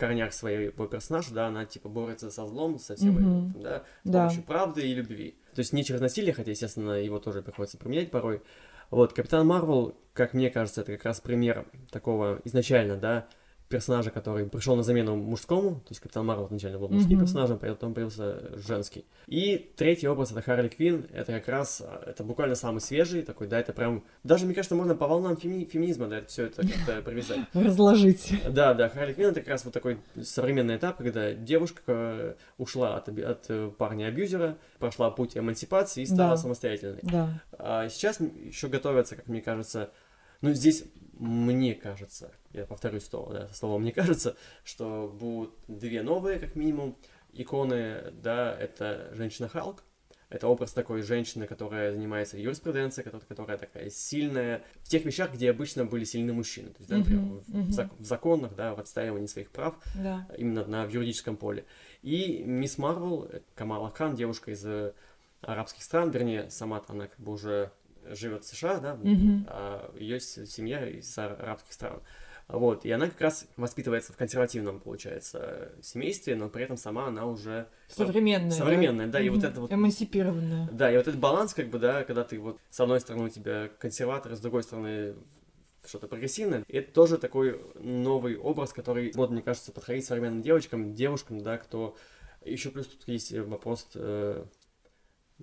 корнях 0.02 0.32
своего 0.32 0.86
персонажа, 0.88 1.32
да, 1.32 1.46
она, 1.46 1.64
типа, 1.64 1.88
борется 1.88 2.28
со 2.32 2.44
злом, 2.44 2.80
со 2.80 2.96
всем 2.96 3.14
Мгм. 3.14 3.50
этим, 3.50 3.62
да, 3.62 3.84
с 4.02 4.10
Да. 4.10 4.18
помощью 4.22 4.42
правды 4.42 4.80
и 4.82 4.94
любви. 4.94 5.36
То 5.54 5.60
есть 5.60 5.72
не 5.72 5.84
через 5.84 6.00
насилие, 6.00 6.32
хотя, 6.34 6.50
естественно, 6.50 7.00
его 7.00 7.20
тоже 7.20 7.40
приходится 7.40 7.78
применять 7.78 8.10
порой. 8.10 8.42
Вот, 8.90 9.12
Капитан 9.12 9.46
Марвел, 9.46 9.94
как 10.12 10.34
мне 10.34 10.50
кажется, 10.50 10.80
это 10.80 10.90
как 10.96 11.04
раз 11.04 11.20
пример 11.20 11.66
такого 11.92 12.40
изначально, 12.44 12.96
да, 12.96 13.28
персонажа, 13.72 14.10
который 14.10 14.46
пришел 14.48 14.76
на 14.76 14.82
замену 14.82 15.16
мужскому, 15.16 15.76
то 15.76 15.86
есть 15.90 16.00
Капитан 16.00 16.26
Марвел 16.26 16.46
изначально 16.46 16.78
был 16.78 16.88
мужским 16.88 17.16
Мгм. 17.16 17.24
персонажем, 17.26 17.58
потом 17.58 17.94
появился 17.94 18.56
женский. 18.58 19.04
И 19.26 19.72
третий 19.76 20.06
образ 20.06 20.30
это 20.30 20.42
Харли 20.42 20.68
Квин, 20.68 21.06
это 21.12 21.32
как 21.32 21.48
раз, 21.48 21.80
а, 21.84 22.02
это 22.06 22.22
буквально 22.22 22.54
самый 22.54 22.80
свежий 22.80 23.22
такой, 23.22 23.48
да, 23.48 23.58
это 23.58 23.72
прям, 23.72 24.04
даже 24.22 24.44
мне 24.44 24.54
кажется, 24.54 24.74
можно 24.74 24.94
по 24.94 25.08
волнам 25.08 25.34
феми- 25.36 25.64
феминизма, 25.64 26.06
да, 26.06 26.22
все 26.26 26.46
это 26.46 26.62
как-то 26.62 27.02
привязать. 27.02 27.40
Разложить. 27.54 28.32
Да, 28.48 28.74
да, 28.74 28.88
Харли 28.88 29.14
Квин 29.14 29.30
это 29.30 29.40
как 29.40 29.48
раз 29.48 29.64
вот 29.64 29.74
такой 29.74 29.98
современный 30.22 30.76
этап, 30.76 30.98
когда 30.98 31.32
девушка 31.32 31.82
э, 31.86 32.34
ушла 32.58 32.96
от, 32.98 33.08
от 33.08 33.46
э, 33.48 33.70
парня-абьюзера, 33.78 34.58
прошла 34.78 35.10
путь 35.10 35.36
эмансипации 35.36 36.02
и 36.02 36.06
стала 36.06 36.30
Да. 36.32 36.36
самостоятельной. 36.36 37.00
Да. 37.02 37.42
А 37.58 37.88
сейчас 37.88 38.20
еще 38.20 38.68
готовятся, 38.68 39.16
как 39.16 39.28
мне 39.28 39.40
кажется, 39.40 39.90
ну 40.42 40.52
здесь 40.52 40.84
мне 41.22 41.74
кажется, 41.74 42.32
я 42.52 42.66
повторюсь 42.66 43.04
слово, 43.04 43.32
да, 43.32 43.48
слово 43.48 43.78
мне 43.78 43.92
кажется, 43.92 44.36
что 44.64 45.08
будут 45.08 45.54
две 45.68 46.02
новые, 46.02 46.38
как 46.40 46.56
минимум, 46.56 46.96
иконы, 47.32 48.10
да, 48.12 48.54
это 48.58 49.10
женщина 49.14 49.48
Халк, 49.48 49.84
это 50.28 50.48
образ 50.48 50.72
такой 50.72 51.02
женщины, 51.02 51.46
которая 51.46 51.92
занимается 51.92 52.38
юриспруденцией, 52.38 53.04
которая, 53.04 53.26
которая 53.28 53.58
такая 53.58 53.88
сильная 53.90 54.64
в 54.80 54.88
тех 54.88 55.04
вещах, 55.04 55.32
где 55.32 55.50
обычно 55.50 55.84
были 55.84 56.04
сильны 56.04 56.32
мужчины. 56.32 56.70
То 56.70 56.78
есть, 56.78 56.90
да, 56.90 56.96
например, 56.96 57.22
Мгм, 57.22 57.66
в, 57.66 57.70
зак- 57.70 57.90
в 57.98 58.04
законах, 58.04 58.54
да, 58.56 58.74
в 58.74 58.80
отстаивании 58.80 59.26
своих 59.26 59.50
прав, 59.50 59.74
Да. 59.94 60.26
именно 60.36 60.64
на, 60.64 60.86
в 60.86 60.90
юридическом 60.90 61.36
поле. 61.36 61.66
И 62.00 62.42
мисс 62.44 62.78
Марвел, 62.78 63.28
э, 63.30 63.40
Камала 63.54 63.90
Хан, 63.90 64.16
девушка 64.16 64.50
из 64.52 64.64
э, 64.64 64.94
арабских 65.42 65.82
стран, 65.82 66.10
вернее, 66.10 66.50
сама 66.50 66.82
она 66.88 67.06
как 67.08 67.20
бы 67.20 67.32
уже 67.32 67.70
живет 68.10 68.44
в 68.44 68.48
США, 68.48 68.78
да, 68.78 68.94
Мгм. 68.96 69.46
а 69.48 69.92
ее 69.98 70.20
семья 70.20 70.86
из 70.88 71.16
ар- 71.18 71.36
арабских 71.40 71.72
стран. 71.72 72.00
Вот, 72.48 72.84
и 72.84 72.90
она 72.90 73.06
как 73.08 73.20
раз 73.20 73.46
воспитывается 73.56 74.12
в 74.12 74.16
консервативном, 74.16 74.80
получается, 74.80 75.72
семействе, 75.80 76.34
но 76.34 76.48
при 76.48 76.64
этом 76.64 76.76
сама 76.76 77.06
она 77.06 77.24
уже... 77.24 77.68
Современная. 77.88 78.50
да? 78.50 78.56
Современная, 78.56 79.06
да, 79.06 79.20
и 79.20 79.28
вот 79.30 79.44
это 79.44 79.60
вот- 79.60 79.72
Эмансипированная. 79.72 80.68
Да, 80.72 80.92
и 80.92 80.96
вот 80.96 81.06
этот 81.08 81.20
баланс, 81.20 81.54
как 81.54 81.68
бы, 81.68 81.78
да, 81.78 82.04
когда 82.04 82.24
ты 82.24 82.38
вот 82.38 82.58
с 82.68 82.80
одной 82.80 83.00
стороны 83.00 83.26
у 83.26 83.28
тебя 83.28 83.70
консерватор, 83.78 84.34
с 84.34 84.40
другой 84.40 84.64
стороны 84.64 85.14
что-то 85.86 86.08
прогрессивное, 86.08 86.64
это 86.68 86.92
тоже 86.92 87.16
такой 87.16 87.60
новый 87.76 88.36
образ, 88.36 88.72
который, 88.72 89.12
вот, 89.14 89.30
мне 89.30 89.40
кажется, 89.40 89.72
подходить 89.72 90.04
современным 90.04 90.42
девочкам, 90.42 90.94
девушкам, 90.94 91.42
да, 91.42 91.56
кто... 91.58 91.96
Еще 92.44 92.70
плюс 92.70 92.88
тут 92.88 93.06
есть 93.06 93.32
вопрос, 93.32 93.88
э, 93.94 94.44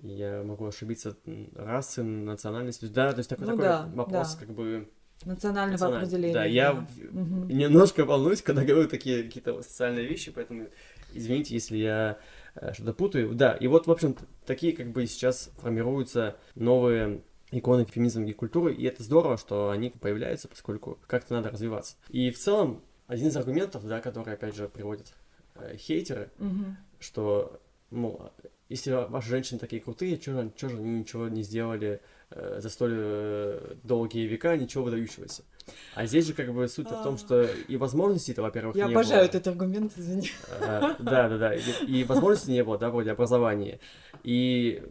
я 0.02 0.42
могу 0.42 0.66
ошибиться, 0.66 1.16
расы, 1.54 2.02
то 2.02 2.60
есть, 2.64 2.92
да, 2.92 3.12
то 3.12 3.18
есть 3.18 3.30
такой, 3.30 3.46
Ну 3.46 3.52
такой 3.52 3.64
да, 3.64 3.90
вопрос, 3.94 4.34
да. 4.34 4.40
как 4.46 4.54
бы... 4.54 4.88
Национального 5.24 5.72
национальный. 5.72 6.06
определения. 6.06 6.34
Да, 6.34 6.44
я 6.46 6.72
да. 6.72 6.80
в- 6.80 7.14
Мгм. 7.14 7.48
немножко 7.58 8.04
волнуюсь, 8.06 8.40
когда 8.42 8.64
говорю 8.64 8.88
такие 8.88 9.22
какие-то 9.24 9.60
социальные 9.62 10.06
вещи, 10.06 10.30
поэтому 10.30 10.68
извините, 11.12 11.52
если 11.54 11.76
я 11.76 12.18
э, 12.54 12.72
что-то 12.72 12.94
путаю. 12.94 13.34
Да, 13.34 13.52
и 13.52 13.66
вот, 13.66 13.86
в 13.86 13.90
общем, 13.92 14.16
такие 14.46 14.72
как 14.74 14.90
бы 14.92 15.06
сейчас 15.06 15.50
формируются 15.58 16.36
новые 16.54 17.20
иконы 17.50 17.84
феминизма 17.84 18.24
и 18.24 18.32
культуры, 18.32 18.72
и 18.72 18.84
это 18.84 19.02
здорово, 19.02 19.36
что 19.36 19.68
они 19.70 19.90
появляются, 19.90 20.48
поскольку 20.48 20.98
как-то 21.06 21.34
надо 21.34 21.50
развиваться. 21.50 21.96
И 22.08 22.30
в 22.30 22.38
целом, 22.38 22.80
один 23.06 23.28
из 23.28 23.36
аргументов, 23.36 23.86
да, 23.86 24.00
который, 24.00 24.34
опять 24.34 24.54
же, 24.56 24.68
приводят 24.68 25.12
э, 25.56 25.76
хейтеры, 25.76 26.30
Мгм. 26.38 26.78
что, 26.98 27.60
ну, 27.90 28.30
если 28.70 28.92
ваши 28.92 29.28
женщины 29.28 29.58
такие 29.58 29.82
крутые, 29.82 30.16
чё 30.16 30.32
же, 30.32 30.76
они 30.76 31.00
ничего 31.00 31.28
не 31.28 31.42
сделали 31.42 32.00
э, 32.30 32.60
за 32.62 32.70
столь 32.70 32.94
э, 32.94 33.74
долгие 33.82 34.26
века, 34.26 34.56
ничего 34.56 34.84
выдающегося. 34.84 35.42
А 35.94 36.06
здесь 36.06 36.26
же 36.26 36.34
как 36.34 36.52
бы 36.54 36.66
суть 36.68 36.88
в 36.88 37.02
том, 37.02 37.18
что 37.18 37.42
и 37.68 37.76
возможностей-то, 37.76 38.42
во-первых, 38.42 38.76
Я 38.76 38.86
не 38.86 38.92
обожаю 38.94 39.22
было. 39.22 39.28
этот 39.28 39.48
аргумент, 39.48 39.92
извини. 39.96 40.30
Э, 40.60 40.94
Да, 41.00 41.28
да, 41.28 41.36
да. 41.38 41.54
И, 41.54 41.60
и 41.86 42.04
возможностей 42.04 42.52
не 42.52 42.64
было, 42.64 42.78
да, 42.78 42.90
вроде 42.90 43.10
образования. 43.10 43.80
И 44.22 44.82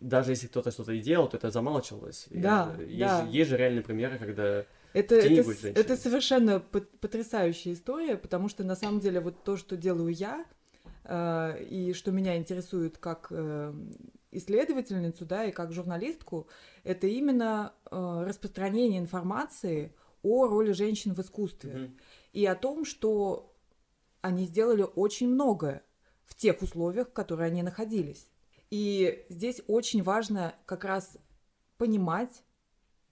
даже 0.00 0.32
если 0.32 0.46
кто-то 0.46 0.70
что-то 0.70 0.92
и 0.92 1.00
делал, 1.00 1.28
то 1.28 1.38
это 1.38 1.50
замалчивалось. 1.50 2.26
И, 2.30 2.38
Да, 2.38 2.74
есть, 2.86 2.98
да. 2.98 3.24
Же, 3.24 3.30
есть 3.32 3.50
же 3.50 3.56
реальные 3.56 3.82
примеры, 3.82 4.18
когда... 4.18 4.64
Это, 4.92 5.14
это, 5.16 5.68
это 5.74 5.96
совершенно 5.96 6.60
пот- 6.60 6.88
потрясающая 7.00 7.72
история, 7.74 8.16
потому 8.16 8.48
что 8.48 8.64
на 8.64 8.76
самом 8.76 9.00
деле 9.00 9.20
вот 9.20 9.42
то, 9.44 9.56
что 9.56 9.76
делаю 9.76 10.12
я, 10.14 10.44
и 11.08 11.92
что 11.94 12.10
меня 12.10 12.36
интересует 12.36 12.98
как 12.98 13.28
э, 13.30 13.72
исследовательницу, 14.32 15.24
да, 15.24 15.44
и 15.44 15.52
как 15.52 15.72
журналистку, 15.72 16.48
это 16.84 17.06
именно 17.06 17.72
э, 17.90 18.24
распространение 18.26 18.98
информации 18.98 19.94
о 20.22 20.46
роли 20.46 20.72
женщин 20.72 21.14
в 21.14 21.20
искусстве 21.20 21.74
Мгм. 21.74 21.98
и 22.32 22.46
о 22.46 22.54
том, 22.54 22.84
что 22.84 23.54
они 24.20 24.46
сделали 24.46 24.84
очень 24.96 25.28
многое 25.28 25.84
в 26.24 26.34
тех 26.34 26.62
условиях, 26.62 27.08
в 27.08 27.12
которые 27.12 27.46
они 27.46 27.62
находились. 27.62 28.28
И 28.70 29.24
здесь 29.28 29.62
очень 29.68 30.02
важно 30.02 30.54
как 30.66 30.84
раз 30.84 31.16
понимать, 31.78 32.42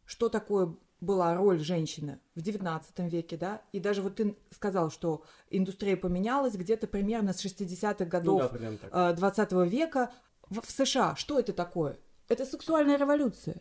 что 0.05 0.29
такое 0.29 0.77
была 1.05 1.35
роль 1.37 1.59
женщины 1.61 2.19
в 2.35 2.41
XIX 2.41 2.83
веке, 3.09 3.37
да, 3.37 3.63
и 3.73 3.81
даже 3.81 4.03
вот 4.03 4.17
ты 4.17 4.37
сказал, 4.51 4.91
что 4.91 5.23
индустрия 5.51 5.97
поменялась 5.97 6.55
где-то 6.55 6.87
примерно 6.87 7.33
с 7.33 7.45
60-х 7.45 8.05
Ну 8.05 8.11
годов 8.11 8.43
да, 8.43 8.49
примерно 8.49 8.79
так. 8.79 8.91
э, 9.13 9.17
20 9.17 9.53
века 9.71 10.13
в, 10.51 10.63
США. 10.71 11.15
Что 11.17 11.39
это 11.39 11.53
такое? 11.53 11.99
Это 12.29 12.45
сексуальная 12.45 12.97
революция. 12.99 13.61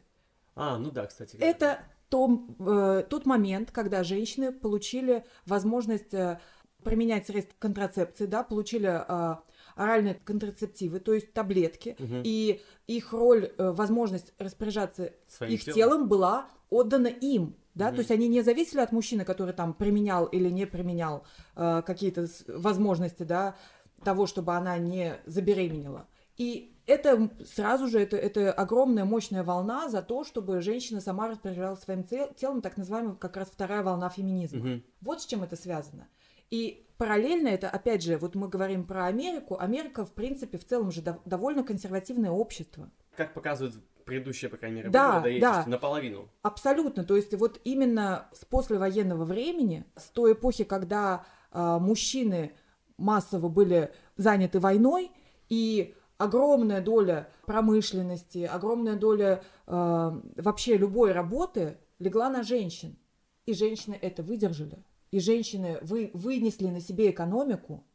А, 0.56 0.78
ну 0.78 0.92
да, 0.92 1.06
кстати. 1.06 1.36
Это 1.38 1.80
то, 2.10 2.46
э, 2.60 3.04
тот 3.10 3.26
момент, 3.26 3.72
когда 3.72 4.04
женщины 4.04 4.52
получили 4.52 5.26
возможность 5.46 6.14
э, 6.14 6.40
применять 6.84 7.26
средства 7.28 7.56
контрацепции, 7.60 8.26
да, 8.26 8.44
получили 8.44 8.88
э, 8.88 9.36
оральные 9.76 10.16
контрацептивы, 10.16 11.00
то 11.00 11.14
есть 11.14 11.34
таблетки, 11.34 11.96
Мгм. 11.98 12.22
и 12.24 12.62
их 12.88 13.14
роль, 13.14 13.52
э, 13.58 13.72
возможность 13.72 14.34
распоряжаться 14.38 15.14
Своим 15.28 15.54
их 15.54 15.64
телом 15.64 16.08
была 16.08 16.48
отдана 16.74 17.08
им. 17.08 17.56
Да, 17.76 17.86
Мгм. 17.88 17.96
то 17.96 18.00
есть 18.02 18.12
они 18.12 18.28
не 18.28 18.42
зависели 18.44 18.82
от 18.82 18.92
мужчины, 18.92 19.26
который 19.26 19.54
там 19.54 19.74
применял 19.74 20.26
или 20.26 20.50
не 20.50 20.66
применял 20.68 21.24
э, 21.56 21.82
какие-то 21.86 22.28
возможности, 22.48 23.24
да, 23.24 23.56
того, 24.04 24.28
чтобы 24.28 24.54
она 24.54 24.78
не 24.78 25.16
забеременела. 25.26 26.08
И 26.38 26.76
это 26.86 27.30
сразу 27.46 27.88
же 27.88 28.00
это, 28.00 28.18
это 28.18 28.52
огромная 28.52 29.06
мощная 29.06 29.44
волна 29.44 29.90
за 29.90 30.02
то, 30.02 30.24
чтобы 30.24 30.62
женщина 30.62 31.00
сама 31.02 31.30
распоряжалась 31.30 31.80
своим 31.82 32.04
тел- 32.04 32.34
телом, 32.36 32.62
так 32.62 32.78
называемая 32.78 33.16
как 33.16 33.38
раз 33.38 33.50
вторая 33.50 33.82
волна 33.84 34.10
феминизма. 34.10 34.60
Мгм. 34.60 34.84
Вот 35.02 35.22
с 35.22 35.26
чем 35.26 35.44
это 35.44 35.56
связано. 35.56 36.08
И 36.52 36.86
параллельно 36.98 37.48
это, 37.48 37.70
опять 37.70 38.04
же, 38.04 38.18
вот 38.18 38.36
мы 38.36 38.48
говорим 38.50 38.86
про 38.86 39.06
Америку. 39.06 39.58
Америка, 39.60 40.06
в 40.06 40.12
принципе, 40.14 40.58
в 40.58 40.66
целом 40.66 40.92
же 40.92 41.02
дов- 41.02 41.22
довольно 41.26 41.64
консервативное 41.64 42.30
общество. 42.32 42.92
Как 43.16 43.34
показывают 43.34 43.76
предыдущие, 44.06 44.50
по 44.50 44.58
крайней 44.58 44.78
мере, 44.78 44.89
Да, 44.89 45.18
выборы, 45.18 45.39
да. 45.39 45.66
наполовину. 45.68 46.30
Абсолютно. 46.42 47.04
То 47.04 47.16
есть 47.16 47.34
вот 47.36 47.60
именно 47.63 48.30
с 48.34 48.46
послевоенного 48.46 49.26
времени, 49.26 49.86
с 49.96 50.06
той 50.10 50.34
эпохи, 50.34 50.63
когда 50.63 51.26
а, 51.52 51.80
мужчины 51.80 52.54
массово 52.98 53.50
были 53.50 53.92
заняты 54.18 54.60
войной, 54.60 55.12
и 55.50 55.94
огромная 56.18 56.82
доля 56.82 57.30
промышленности, 57.46 58.50
огромная 58.52 58.96
доля 58.96 59.44
а, 59.68 60.20
вообще 60.36 60.78
любой 60.78 61.12
работы 61.12 61.78
легла 62.00 62.30
на 62.30 62.44
женщин. 62.44 62.98
И 63.46 63.54
женщины 63.54 63.98
это 64.02 64.24
выдержали. 64.24 64.84
И 65.12 65.20
женщины 65.20 65.78
вы, 65.82 66.10
вынесли 66.13 66.68
на 66.68 66.80
себе 66.80 67.12
экономику, 67.12 67.86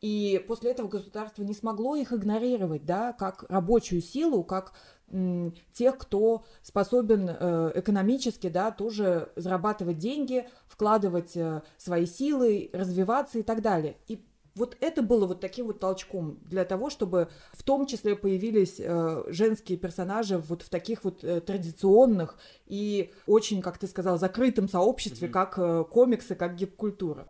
и 0.00 0.42
после 0.48 0.70
этого 0.70 0.88
государство 0.88 1.42
не 1.42 1.54
смогло 1.54 1.94
их 1.96 2.12
игнорировать, 2.12 2.86
да, 2.86 3.12
как 3.12 3.44
рабочую 3.48 4.00
силу, 4.00 4.44
как 4.44 4.72
м, 5.10 5.54
тех, 5.72 5.98
кто 5.98 6.44
способен 6.62 7.28
э, 7.28 7.72
экономически, 7.74 8.48
да, 8.48 8.70
тоже 8.70 9.30
зарабатывать 9.36 9.98
деньги, 9.98 10.48
вкладывать 10.68 11.36
э, 11.36 11.62
свои 11.76 12.06
силы, 12.06 12.70
развиваться 12.72 13.38
и 13.38 13.42
так 13.42 13.60
далее. 13.60 13.96
И 14.08 14.24
вот 14.56 14.76
это 14.80 15.02
было 15.02 15.26
вот 15.26 15.40
таким 15.40 15.66
вот 15.66 15.78
толчком 15.78 16.38
для 16.44 16.64
того, 16.64 16.90
чтобы 16.90 17.28
в 17.52 17.62
том 17.62 17.86
числе 17.86 18.16
появились 18.16 18.76
э, 18.78 19.24
женские 19.28 19.78
персонажи 19.78 20.38
вот 20.38 20.62
в 20.62 20.68
таких 20.68 21.04
вот 21.04 21.22
э, 21.24 21.40
традиционных 21.40 22.36
и 22.66 23.12
очень, 23.26 23.62
как 23.62 23.78
ты 23.78 23.86
сказал, 23.86 24.18
закрытом 24.18 24.68
сообществе, 24.68 25.28
Мгм. 25.28 25.32
как 25.32 25.58
э, 25.58 25.84
комиксы, 25.90 26.34
как 26.34 26.56
гип-культура. 26.56 27.26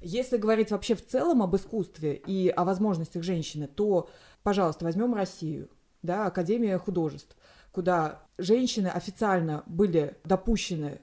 Если 0.00 0.38
говорить 0.38 0.70
вообще 0.70 0.94
в 0.94 1.06
целом 1.06 1.42
об 1.42 1.54
искусстве 1.56 2.14
и 2.14 2.48
о 2.48 2.64
возможностях 2.64 3.22
женщины, 3.22 3.66
то, 3.66 4.08
пожалуйста, 4.42 4.86
возьмем 4.86 5.14
Россию, 5.14 5.68
да, 6.02 6.26
Академия 6.26 6.78
художеств, 6.78 7.36
куда 7.70 8.26
женщины 8.38 8.88
официально 8.88 9.62
были 9.66 10.16
допущены 10.24 11.02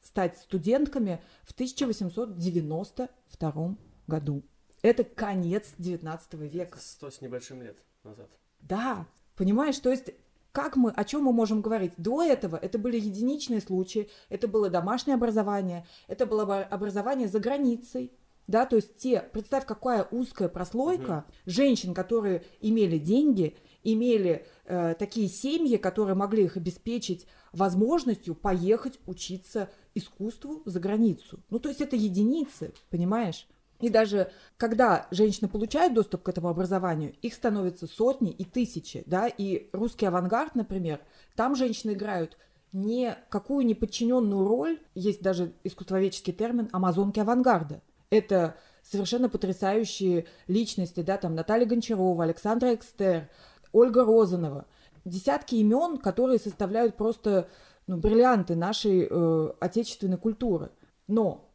стать 0.00 0.38
студентками 0.38 1.20
в 1.42 1.50
1892 1.52 3.76
году. 4.06 4.44
Это 4.82 5.02
конец 5.02 5.72
19 5.78 6.34
века. 6.34 6.78
Сто 6.80 7.10
с 7.10 7.20
небольшим 7.20 7.62
лет 7.62 7.82
назад. 8.04 8.30
Да, 8.60 9.08
понимаешь, 9.34 9.80
то 9.80 9.90
есть 9.90 10.14
как 10.52 10.76
мы, 10.76 10.90
о 10.90 11.04
чем 11.04 11.24
мы 11.24 11.32
можем 11.32 11.60
говорить? 11.60 11.92
До 11.98 12.22
этого 12.22 12.56
это 12.56 12.78
были 12.78 12.98
единичные 12.98 13.60
случаи, 13.60 14.08
это 14.30 14.48
было 14.48 14.70
домашнее 14.70 15.16
образование, 15.16 15.86
это 16.06 16.24
было 16.24 16.62
образование 16.62 17.28
за 17.28 17.40
границей, 17.40 18.10
да, 18.46 18.66
то 18.66 18.76
есть 18.76 18.96
те, 18.96 19.20
представь, 19.20 19.66
какая 19.66 20.04
узкая 20.10 20.48
прослойка 20.48 21.24
угу. 21.26 21.34
женщин, 21.46 21.94
которые 21.94 22.44
имели 22.60 22.98
деньги, 22.98 23.56
имели 23.82 24.46
э, 24.64 24.94
такие 24.98 25.28
семьи, 25.28 25.76
которые 25.76 26.16
могли 26.16 26.44
их 26.44 26.56
обеспечить 26.56 27.26
возможностью 27.52 28.34
поехать 28.34 28.98
учиться 29.06 29.70
искусству 29.94 30.62
за 30.64 30.80
границу. 30.80 31.40
Ну, 31.50 31.58
то 31.58 31.68
есть 31.68 31.80
это 31.80 31.96
единицы, 31.96 32.72
понимаешь? 32.90 33.46
И 33.80 33.88
даже 33.88 34.30
когда 34.56 35.06
женщины 35.10 35.48
получают 35.48 35.94
доступ 35.94 36.22
к 36.22 36.28
этому 36.28 36.48
образованию, 36.48 37.14
их 37.20 37.34
становится 37.34 37.86
сотни 37.86 38.30
и 38.30 38.44
тысячи, 38.44 39.04
да, 39.06 39.28
и 39.28 39.68
русский 39.72 40.06
авангард, 40.06 40.54
например, 40.54 41.00
там 41.34 41.54
женщины 41.54 41.92
играют 41.92 42.38
не 42.72 43.16
какую 43.28 43.64
неподчиненную 43.66 44.46
роль, 44.46 44.80
есть 44.94 45.22
даже 45.22 45.52
искусствоведческий 45.64 46.32
термин 46.32 46.68
«амазонки 46.72 47.20
авангарда». 47.20 47.82
Это 48.10 48.56
совершенно 48.82 49.28
потрясающие 49.28 50.26
личности, 50.46 51.00
да, 51.00 51.16
там 51.16 51.34
Наталья 51.34 51.66
Гончарова, 51.66 52.22
Александра 52.22 52.74
Экстер, 52.74 53.28
Ольга 53.72 54.04
Розанова. 54.04 54.66
Десятки 55.04 55.56
имен, 55.56 55.98
которые 55.98 56.38
составляют 56.38 56.96
просто 56.96 57.48
ну, 57.86 57.96
бриллианты 57.98 58.54
нашей 58.54 59.06
э, 59.08 59.48
отечественной 59.60 60.18
культуры. 60.18 60.70
Но 61.08 61.52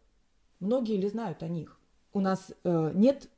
многие 0.59 0.97
ли 0.97 1.07
знают 1.09 1.43
о 1.43 1.47
них? 1.47 1.79
У 2.13 2.19
нас 2.19 2.51
э, 2.63 2.91
нет 2.93 3.29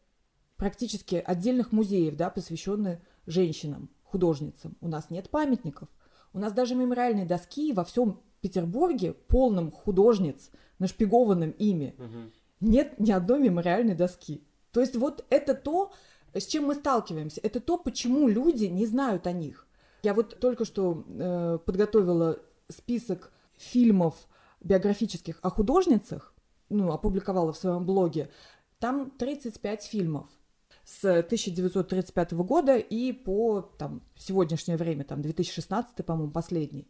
практически 0.55 1.15
отдельных 1.15 1.71
музеев, 1.71 2.15
да, 2.15 2.29
посвященных 2.29 2.99
женщинам, 3.25 3.89
художницам. 4.03 4.75
У 4.81 4.87
нас 4.87 5.09
нет 5.09 5.29
памятников. 5.29 5.89
У 6.33 6.39
нас 6.39 6.53
даже 6.53 6.73
мемориальные 6.73 7.25
доски 7.25 7.73
во 7.73 7.83
всем 7.83 8.21
Петербурге, 8.41 9.13
полном 9.13 9.71
художниц, 9.71 10.49
нашпигованным 10.79 11.51
ими, 11.51 11.95
угу 11.97 12.31
нет 12.63 12.99
ни 12.99 13.11
одной 13.11 13.39
мемориальной 13.39 13.95
доски. 13.95 14.43
То 14.71 14.79
есть 14.79 14.95
вот 14.95 15.25
это 15.29 15.53
то, 15.53 15.91
с 16.33 16.45
чем 16.45 16.65
мы 16.65 16.75
сталкиваемся, 16.75 17.41
это 17.43 17.59
то, 17.59 17.77
почему 17.77 18.27
люди 18.27 18.65
не 18.65 18.85
знают 18.85 19.27
о 19.27 19.31
них. 19.31 19.67
Я 20.01 20.13
вот 20.13 20.39
только 20.39 20.65
что 20.65 21.05
э, 21.07 21.59
подготовила 21.65 22.39
список 22.69 23.31
фильмов 23.57 24.15
биографических 24.61 25.39
о 25.41 25.49
художницах, 25.49 26.33
ну, 26.69 26.91
опубликовала 26.91 27.53
в 27.53 27.57
своем 27.57 27.85
блоге. 27.85 28.31
Там 28.79 29.11
35 29.11 29.83
фильмов 29.83 30.27
с 30.83 31.05
1935 31.05 32.33
года 32.33 32.77
и 32.77 33.13
по 33.13 33.61
там, 33.61 34.01
сегодняшнее 34.17 34.77
время, 34.77 35.03
там 35.03 35.21
2016, 35.21 36.05
по-моему, 36.05 36.31
последний. 36.31 36.87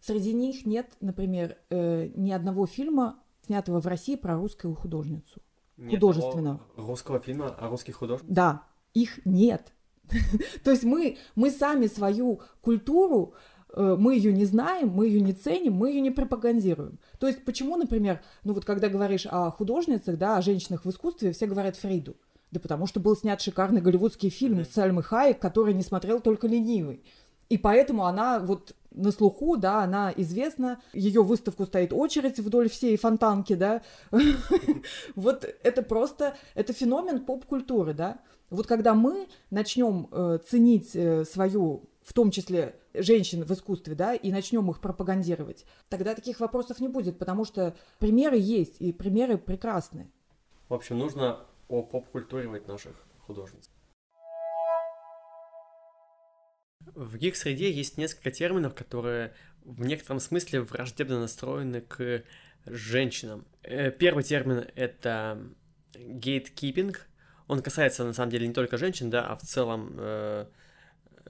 Среди 0.00 0.32
них 0.32 0.66
нет, 0.66 0.92
например, 1.00 1.56
э, 1.70 2.08
ни 2.14 2.32
одного 2.32 2.66
фильма 2.66 3.22
снятого 3.50 3.80
в 3.80 3.86
России 3.86 4.14
про 4.14 4.36
русскую 4.36 4.76
художницу. 4.76 5.42
Нет 5.76 5.94
художественного. 5.94 6.60
Русского 6.76 7.18
фильма 7.18 7.48
о 7.48 7.68
русских 7.68 7.96
художниках? 7.96 8.32
Да, 8.32 8.62
их 8.94 9.18
нет. 9.26 9.72
То 10.64 10.70
есть 10.70 10.84
мы, 10.84 11.18
мы 11.34 11.50
сами 11.50 11.88
свою 11.88 12.42
культуру, 12.60 13.34
э, 13.74 13.96
мы 13.98 14.14
ее 14.14 14.32
не 14.32 14.44
знаем, 14.44 14.90
мы 14.90 15.08
ее 15.08 15.20
не 15.20 15.32
ценим, 15.32 15.72
мы 15.72 15.90
ее 15.90 16.00
не 16.00 16.12
пропагандируем. 16.12 17.00
То 17.18 17.26
есть 17.26 17.44
почему, 17.44 17.76
например, 17.76 18.22
ну 18.44 18.54
вот 18.54 18.64
когда 18.64 18.88
говоришь 18.88 19.26
о 19.28 19.50
художницах, 19.50 20.16
да, 20.16 20.36
о 20.36 20.42
женщинах 20.42 20.84
в 20.84 20.90
искусстве, 20.90 21.32
все 21.32 21.46
говорят 21.46 21.76
Фриду. 21.76 22.16
Да 22.52 22.60
потому 22.60 22.86
что 22.86 23.00
был 23.00 23.16
снят 23.16 23.40
шикарный 23.40 23.80
голливудский 23.80 24.30
фильм 24.30 24.64
с 24.64 24.68
Сальмой 24.68 25.02
Хайек, 25.02 25.40
который 25.40 25.74
не 25.74 25.82
смотрел 25.82 26.20
только 26.20 26.46
ленивый. 26.46 27.02
И 27.50 27.58
поэтому 27.58 28.06
она 28.06 28.38
вот 28.38 28.74
на 28.92 29.12
слуху, 29.12 29.56
да, 29.56 29.82
она 29.82 30.12
известна, 30.16 30.80
ее 30.92 31.22
выставку 31.22 31.66
стоит 31.66 31.92
очередь 31.92 32.38
вдоль 32.38 32.68
всей 32.70 32.96
фонтанки, 32.96 33.54
да, 33.54 33.82
вот 35.16 35.44
это 35.62 35.82
просто, 35.82 36.36
это 36.54 36.72
феномен 36.72 37.24
поп-культуры, 37.24 37.92
да, 37.92 38.20
вот 38.50 38.66
когда 38.66 38.94
мы 38.94 39.28
начнем 39.50 40.08
э, 40.10 40.38
ценить 40.46 40.94
э, 40.94 41.24
свою, 41.24 41.88
в 42.02 42.12
том 42.12 42.30
числе 42.30 42.76
женщин 42.94 43.44
в 43.44 43.52
искусстве, 43.52 43.94
да, 43.94 44.14
и 44.14 44.32
начнем 44.32 44.68
их 44.70 44.80
пропагандировать, 44.80 45.64
тогда 45.88 46.14
таких 46.14 46.40
вопросов 46.40 46.80
не 46.80 46.88
будет, 46.88 47.18
потому 47.18 47.44
что 47.44 47.76
примеры 47.98 48.38
есть, 48.38 48.80
и 48.80 48.92
примеры 48.92 49.38
прекрасны. 49.38 50.10
В 50.68 50.74
общем, 50.74 50.98
нужно 50.98 51.46
о 51.68 51.82
поп-культуривать 51.82 52.66
наших 52.66 52.94
художниц. 53.26 53.70
В 56.94 57.16
гик-среде 57.16 57.70
есть 57.70 57.98
несколько 57.98 58.30
терминов, 58.30 58.74
которые 58.74 59.32
в 59.64 59.84
некотором 59.84 60.20
смысле 60.20 60.62
враждебно 60.62 61.20
настроены 61.20 61.80
к 61.82 62.22
женщинам. 62.66 63.44
Э, 63.62 63.90
первый 63.90 64.24
термин— 64.24 64.66
это 64.74 65.38
gatekeeping. 65.94 66.96
Он 67.46 67.62
касается, 67.62 68.04
на 68.04 68.12
самом 68.12 68.30
деле, 68.30 68.46
не 68.46 68.54
только 68.54 68.78
женщин, 68.78 69.10
да, 69.10 69.26
а 69.26 69.36
в 69.36 69.42
целом 69.42 69.94
э, 69.98 70.46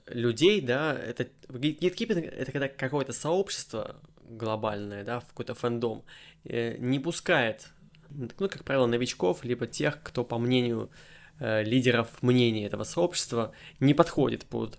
людей, 0.06 0.60
да. 0.60 0.92
Это, 0.94 1.28
gatekeeping— 1.48 2.20
это 2.30 2.52
когда 2.52 2.68
какое-то 2.68 3.12
сообщество 3.12 3.96
глобальное, 4.28 5.04
да, 5.04 5.20
в 5.20 5.26
какой-то 5.26 5.54
фэндом, 5.54 6.04
э, 6.44 6.76
не 6.78 6.98
пускает, 6.98 7.68
ну, 8.10 8.28
как 8.28 8.64
правило, 8.64 8.86
новичков, 8.86 9.44
либо 9.44 9.66
тех, 9.66 10.02
кто, 10.02 10.24
по 10.24 10.38
мнению 10.38 10.90
э, 11.38 11.62
лидеров 11.64 12.22
мнения 12.22 12.66
этого 12.66 12.84
сообщества, 12.84 13.52
не 13.80 13.94
подходит 13.94 14.46
под 14.46 14.78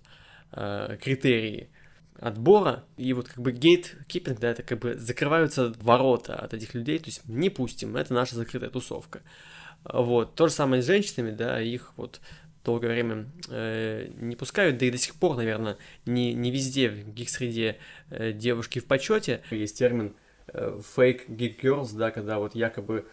э, 0.52 0.96
критерии 1.00 1.68
отбора, 2.18 2.84
и 2.96 3.12
вот 3.12 3.28
как 3.28 3.38
бы 3.38 3.52
гейт-киппинг, 3.52 4.38
да, 4.38 4.50
это 4.50 4.62
как 4.62 4.78
бы 4.78 4.94
закрываются 4.94 5.74
ворота 5.80 6.36
от 6.36 6.54
этих 6.54 6.74
людей, 6.74 6.98
то 6.98 7.06
есть 7.06 7.26
не 7.28 7.50
пустим, 7.50 7.96
это 7.96 8.14
наша 8.14 8.36
закрытая 8.36 8.70
тусовка. 8.70 9.22
Вот, 9.84 10.36
то 10.36 10.46
же 10.46 10.52
самое 10.52 10.82
с 10.82 10.86
женщинами, 10.86 11.32
да, 11.32 11.60
их 11.60 11.92
вот 11.96 12.20
долгое 12.64 12.88
время 12.88 13.26
э, 13.48 14.08
не 14.20 14.36
пускают, 14.36 14.78
да 14.78 14.86
и 14.86 14.90
до 14.90 14.98
сих 14.98 15.14
пор, 15.16 15.36
наверное, 15.36 15.76
не, 16.06 16.32
не 16.32 16.50
везде 16.50 16.88
в 16.88 17.12
гик-среде 17.12 17.78
э, 18.10 18.32
девушки 18.32 18.78
в 18.78 18.86
почете. 18.86 19.42
Есть 19.50 19.78
термин 19.78 20.14
э, 20.46 20.80
fake 20.96 21.28
geek 21.28 21.60
girls, 21.60 21.96
да, 21.96 22.10
когда 22.10 22.38
вот 22.38 22.54
якобы 22.54 23.06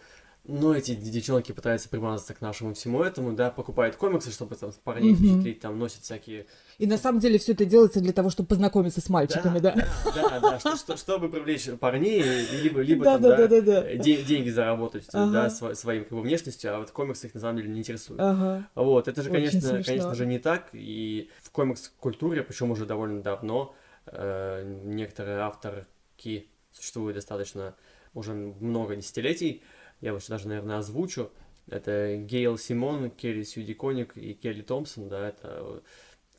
ну, 0.44 0.72
эти 0.72 0.94
девчонки 0.94 1.52
пытаются 1.52 1.88
примазаться 1.88 2.34
к 2.34 2.40
нашему 2.40 2.74
всему 2.74 3.02
этому, 3.02 3.32
да, 3.32 3.50
покупают 3.50 3.96
комиксы, 3.96 4.30
чтобы 4.30 4.56
там 4.56 4.72
парней 4.82 5.14
впечатлить, 5.14 5.60
там 5.60 5.78
носят 5.78 6.02
всякие... 6.02 6.46
И 6.78 6.86
на 6.86 6.96
самом 6.96 7.20
деле 7.20 7.38
все 7.38 7.52
это 7.52 7.64
делается 7.64 8.00
для 8.00 8.12
того, 8.12 8.30
чтобы 8.30 8.48
познакомиться 8.48 9.00
с 9.00 9.08
мальчиками, 9.08 9.58
да? 9.58 9.74
Да, 10.14 10.40
да, 10.40 10.58
да, 10.58 10.76
что, 10.76 10.96
чтобы 10.96 11.28
привлечь 11.28 11.68
парней, 11.78 12.22
либо, 12.62 12.80
либо 12.80 13.04
да, 13.04 13.18
там, 13.18 13.22
да, 13.22 13.46
да, 13.48 13.60
да, 13.60 13.94
деньги 13.96 14.48
заработать, 14.48 15.06
ага. 15.12 15.50
да, 15.50 15.74
своим 15.74 16.04
как 16.04 16.12
бы 16.12 16.22
внешностью, 16.22 16.74
а 16.74 16.78
вот 16.78 16.90
комиксы 16.90 17.26
их 17.26 17.34
на 17.34 17.40
самом 17.40 17.58
деле 17.58 17.68
не 17.68 17.80
интересуют. 17.80 18.20
Ага. 18.20 18.68
Вот, 18.74 19.08
это 19.08 19.22
же, 19.22 19.30
конечно, 19.30 19.82
конечно 19.82 20.14
же 20.14 20.26
не 20.26 20.38
так, 20.38 20.70
и 20.72 21.30
в 21.42 21.50
комикс-культуре, 21.50 22.42
причем 22.42 22.70
уже 22.70 22.86
довольно 22.86 23.22
давно, 23.22 23.74
э, 24.06 24.80
некоторые 24.84 25.40
авторки 25.40 26.48
существуют 26.72 27.16
достаточно 27.16 27.74
уже 28.14 28.32
много 28.32 28.96
десятилетий, 28.96 29.62
я 30.00 30.12
вот 30.12 30.22
даже, 30.28 30.48
наверное, 30.48 30.78
озвучу. 30.78 31.30
Это 31.68 32.16
Гейл 32.16 32.58
Симон, 32.58 33.10
Келли 33.10 33.44
Сьюди 33.44 33.74
Коник 33.74 34.16
и 34.16 34.34
Келли 34.34 34.62
Томпсон, 34.62 35.08
да, 35.08 35.28
это 35.28 35.82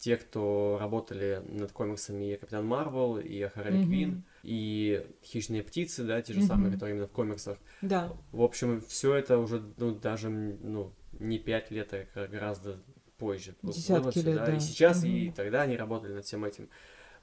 те, 0.01 0.17
кто 0.17 0.77
работали 0.79 1.43
над 1.47 1.71
комиксами 1.71 2.33
и 2.33 2.35
Капитан 2.35 2.65
Марвел, 2.65 3.19
и 3.19 3.47
Харли 3.47 3.79
mm-hmm. 3.79 3.85
Квин, 3.85 4.23
и 4.41 5.07
Хищные 5.23 5.61
птицы, 5.61 6.03
да, 6.03 6.21
те 6.23 6.33
же 6.33 6.39
mm-hmm. 6.39 6.47
самые, 6.47 6.73
которые 6.73 6.95
именно 6.95 7.07
в 7.07 7.11
комиксах. 7.11 7.59
Да. 7.83 8.11
В 8.31 8.41
общем, 8.41 8.81
все 8.87 9.13
это 9.13 9.37
уже, 9.37 9.61
ну, 9.77 9.93
даже, 9.93 10.29
ну, 10.29 10.91
не 11.19 11.37
пять 11.37 11.69
лет, 11.69 11.93
а 11.93 12.27
гораздо 12.27 12.79
позже. 13.19 13.53
Десятки 13.61 14.17
лет, 14.19 14.37
да. 14.37 14.45
да. 14.47 14.55
И 14.55 14.59
сейчас, 14.59 15.05
mm-hmm. 15.05 15.19
и 15.19 15.31
тогда 15.31 15.61
они 15.61 15.77
работали 15.77 16.13
над 16.13 16.25
всем 16.25 16.45
этим. 16.45 16.67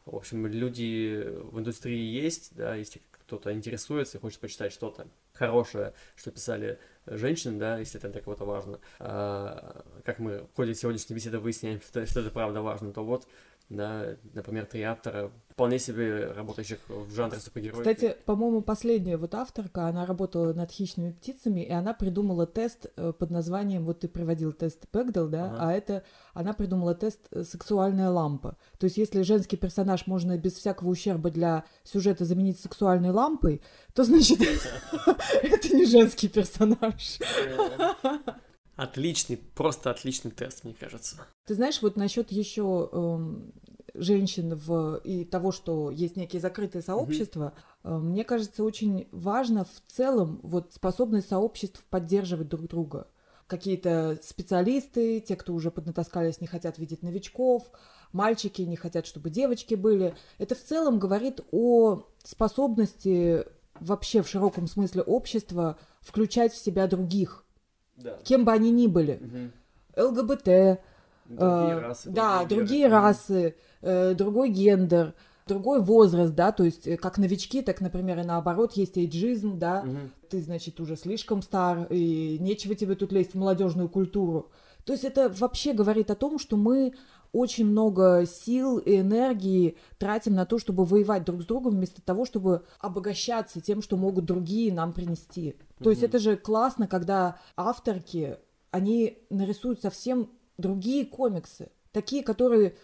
В 0.07 0.15
общем, 0.15 0.47
люди 0.47 1.27
в 1.51 1.59
индустрии 1.59 2.01
есть, 2.01 2.55
да, 2.55 2.77
если 2.77 3.03
кто-то 3.11 3.53
интересуется 3.53 4.19
и 4.19 4.21
хочет 4.21 4.39
почитать 4.39 4.73
что-то 4.73 5.09
хорошее, 5.39 5.95
что 6.17 6.31
писали 6.31 6.79
женщины, 7.07 7.59
да, 7.59 7.79
если 7.79 7.99
это 7.99 8.09
для 8.09 8.21
кого-то 8.21 8.45
важно, 8.45 8.81
а, 8.99 9.85
как 10.05 10.19
мы 10.19 10.41
в 10.41 10.57
ходе 10.57 10.75
сегодняшней 10.75 11.17
беседы 11.17 11.39
выясняем, 11.39 11.81
что, 11.81 12.05
что 12.07 12.21
это 12.21 12.31
правда 12.31 12.61
важно, 12.61 12.93
то 12.93 13.05
вот 13.05 13.27
да, 13.69 14.17
например, 14.33 14.67
три 14.67 14.83
автора, 14.83 15.31
вполне 15.51 15.79
себе 15.79 16.33
работающих 16.33 16.79
в 16.89 17.13
жанре 17.13 17.39
супергероев. 17.41 17.81
Кстати, 17.81 18.17
по-моему, 18.25 18.63
последняя 18.63 19.17
вот 19.17 19.35
авторка, 19.35 19.89
она 19.89 20.07
работала 20.07 20.53
над 20.55 20.71
хищными 20.71 21.11
птицами, 21.11 21.63
и 21.63 21.71
она 21.73 21.93
придумала 21.95 22.47
тест 22.47 22.87
э, 22.97 23.13
под 23.13 23.31
названием, 23.31 23.85
вот 23.85 24.01
ты 24.01 24.09
приводил 24.09 24.53
тест 24.53 24.89
Пэгдал, 24.89 25.29
да, 25.29 25.47
ага. 25.47 25.57
а 25.61 25.73
это, 25.73 26.05
она 26.33 26.53
придумала 26.53 26.95
тест 26.95 27.21
э, 27.33 27.43
«Сексуальная 27.43 28.09
лампа». 28.09 28.57
То 28.79 28.85
есть 28.85 28.97
если 28.97 29.23
женский 29.23 29.57
персонаж 29.57 30.07
можно 30.07 30.39
без 30.39 30.55
всякого 30.55 30.89
ущерба 30.89 31.31
для 31.31 31.65
сюжета 31.83 32.25
заменить 32.25 32.61
сексуальной 32.61 33.11
лампой, 33.11 33.61
то 33.95 34.05
значит 34.05 34.39
это 35.43 35.77
не 35.77 35.85
женский 35.85 36.29
персонаж. 36.29 37.19
Отличный, 38.79 39.37
просто 39.37 39.91
отличный 39.91 40.31
тест, 40.31 40.63
мне 40.63 40.73
кажется. 40.73 41.17
Ты 41.47 41.55
знаешь, 41.55 41.83
вот 41.83 41.97
насчет 41.97 42.31
еще 42.31 42.89
эм, 42.93 43.53
женщин 43.95 44.55
в, 44.55 45.01
и 45.03 45.25
того, 45.25 45.51
что 45.51 45.91
есть 45.91 46.15
некие 46.15 46.41
закрытые 46.41 46.83
сообщества, 46.83 47.55
mm-hmm. 47.83 47.99
мне 47.99 48.23
кажется, 48.23 48.63
очень 48.63 49.09
важно 49.11 49.65
в 49.65 49.93
целом 49.93 50.39
вот 50.45 50.75
способность 50.75 51.29
сообществ 51.29 51.83
поддерживать 51.91 52.49
друг 52.49 52.69
друга. 52.69 53.09
Какие-то 53.49 54.21
специалисты, 54.23 55.19
те, 55.19 55.35
кто 55.35 55.55
уже 55.55 55.73
поднатаскались, 55.73 56.41
не 56.41 56.47
хотят 56.47 56.79
видеть 56.79 57.03
новичков, 57.03 57.73
мальчики 58.13 58.63
не 58.63 58.77
хотят, 58.77 59.07
чтобы 59.07 59.29
девочки 59.29 59.75
были. 59.75 60.15
Это 60.39 60.55
в 60.55 60.63
целом 60.63 61.01
говорит 61.01 61.41
о 61.51 62.05
способности 62.23 63.45
вообще 63.81 64.23
в 64.23 64.29
широком 64.29 64.69
смысле 64.69 65.03
общества 65.03 65.79
включать 66.01 66.53
в 66.53 66.65
себя 66.65 66.87
других, 66.87 67.45
да. 68.03 68.19
кем 68.25 68.45
бы 68.45 68.53
они 68.53 68.71
ни 68.71 68.87
были. 68.87 69.53
Угу. 69.97 70.09
ЛГБТ, 70.09 70.81
Другие 71.29 71.75
э, 71.75 71.79
расы. 71.81 72.11
Да, 72.11 72.39
другие, 72.39 72.59
другие 72.59 72.89
расы, 72.89 73.55
э, 73.83 74.15
другой 74.15 74.51
гендер, 74.51 75.15
другой 75.47 75.83
возраст, 75.83 76.35
да, 76.35 76.53
то 76.53 76.65
есть 76.65 76.87
э, 76.87 76.97
как 76.97 77.19
новички, 77.19 77.61
так, 77.63 77.81
например, 77.81 78.19
и 78.21 78.23
наоборот, 78.23 78.73
есть 78.75 78.97
эйджизм, 78.97 79.59
да, 79.59 79.83
угу. 79.87 79.99
ты, 80.31 80.41
значит, 80.41 80.81
уже 80.81 80.97
слишком 80.97 81.43
стар, 81.43 81.87
и 81.91 82.39
нечего 82.41 82.75
тебе 82.75 82.95
тут 82.95 83.13
лезть 83.13 83.33
в 83.33 83.39
молодежную 83.39 83.89
культуру. 83.89 84.51
То 84.85 84.93
есть 84.95 85.05
это 85.05 85.29
вообще 85.29 85.75
говорит 85.75 86.11
о 86.11 86.15
том, 86.15 86.39
что 86.39 86.57
мы 86.57 86.95
очень 87.33 87.67
много 87.67 88.25
сил 88.27 88.79
и 88.79 89.01
энергии 89.01 89.77
тратим 89.99 90.35
на 90.35 90.47
то, 90.47 90.59
чтобы 90.59 90.85
воевать 90.85 91.25
друг 91.25 91.43
с 91.43 91.47
другом, 91.47 91.75
вместо 91.75 92.03
того, 92.03 92.25
чтобы 92.25 92.65
обогащаться 92.79 93.61
тем, 93.61 93.83
что 93.83 93.97
могут 93.97 94.25
другие 94.25 94.73
нам 94.73 94.93
принести. 94.93 95.57
То 95.79 95.85
угу. 95.85 95.91
есть 95.91 96.03
это 96.03 96.19
же 96.19 96.37
классно, 96.37 96.87
когда 96.87 97.39
авторки, 97.57 98.39
они 98.71 99.19
нарисуют 99.31 99.81
совсем 99.81 100.31
другие 100.57 101.05
комиксы, 101.05 101.71
такие, 101.93 102.23
которые 102.23 102.77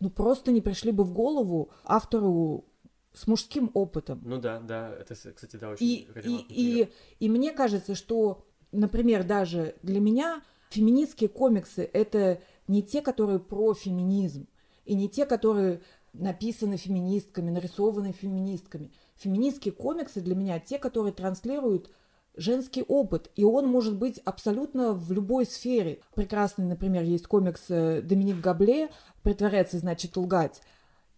ну 0.00 0.10
просто 0.10 0.50
не 0.50 0.60
пришли 0.60 0.90
бы 0.90 1.04
в 1.04 1.12
голову 1.12 1.70
автору 1.84 2.64
с 3.12 3.26
мужским 3.26 3.70
опытом. 3.74 4.20
Ну 4.24 4.38
да, 4.38 4.58
да, 4.60 4.90
это, 4.90 5.14
кстати, 5.14 5.56
да, 5.56 5.70
очень 5.70 5.86
и, 5.86 6.08
и, 6.24 6.82
и, 6.82 6.92
и 7.20 7.28
мне 7.28 7.52
кажется, 7.52 7.94
что, 7.94 8.46
например, 8.72 9.24
даже 9.24 9.76
для 9.82 10.00
меня 10.00 10.42
феминистские 10.72 11.28
комиксы— 11.28 11.88
это 11.92 12.40
не 12.68 12.82
те, 12.82 13.02
которые 13.02 13.38
про 13.38 13.74
феминизм, 13.74 14.48
и 14.84 14.94
не 14.94 15.08
те, 15.08 15.26
которые 15.26 15.82
написаны 16.12 16.76
феминистками, 16.76 17.50
нарисованы 17.50 18.12
феминистками. 18.12 18.90
Феминистские 19.16 19.72
комиксы 19.72 20.20
для 20.20 20.34
меня 20.34 20.58
те, 20.58 20.78
которые 20.78 21.12
транслируют 21.12 21.90
женский 22.34 22.82
опыт, 22.82 23.30
и 23.36 23.44
он 23.44 23.66
может 23.66 23.96
быть 23.96 24.18
абсолютно 24.24 24.92
в 24.92 25.12
любой 25.12 25.46
сфере. 25.46 26.00
Прекрасный, 26.14 26.64
например, 26.64 27.02
есть 27.02 27.26
комикс 27.26 27.62
э, 27.68 28.00
Доминик 28.02 28.40
Габле 28.40 28.90
«Притворяться 29.22 29.78
значит 29.78 30.16
лгать». 30.16 30.60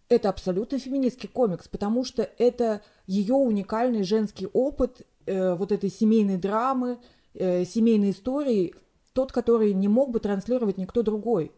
Это 0.07 0.29
абсолютно 0.29 0.77
феминистский 0.77 1.29
комикс, 1.29 1.67
потому 1.67 2.03
что 2.03 2.29
это 2.37 2.81
ее 3.07 3.33
уникальный 3.33 4.03
женский 4.03 4.47
опыт 4.53 5.01
э, 5.25 5.55
вот 5.55 5.71
этой 5.71 5.89
семейной 5.89 6.37
драмы, 6.37 6.99
э, 7.33 7.65
семейной 7.65 8.11
истории, 8.11 8.75
тот, 9.15 9.31
который 9.31 9.73
не 9.73 9.87
мог 9.87 10.11
бы 10.11 10.19
транслировать 10.19 10.77
никто 10.77 11.01
другой. 11.01 11.53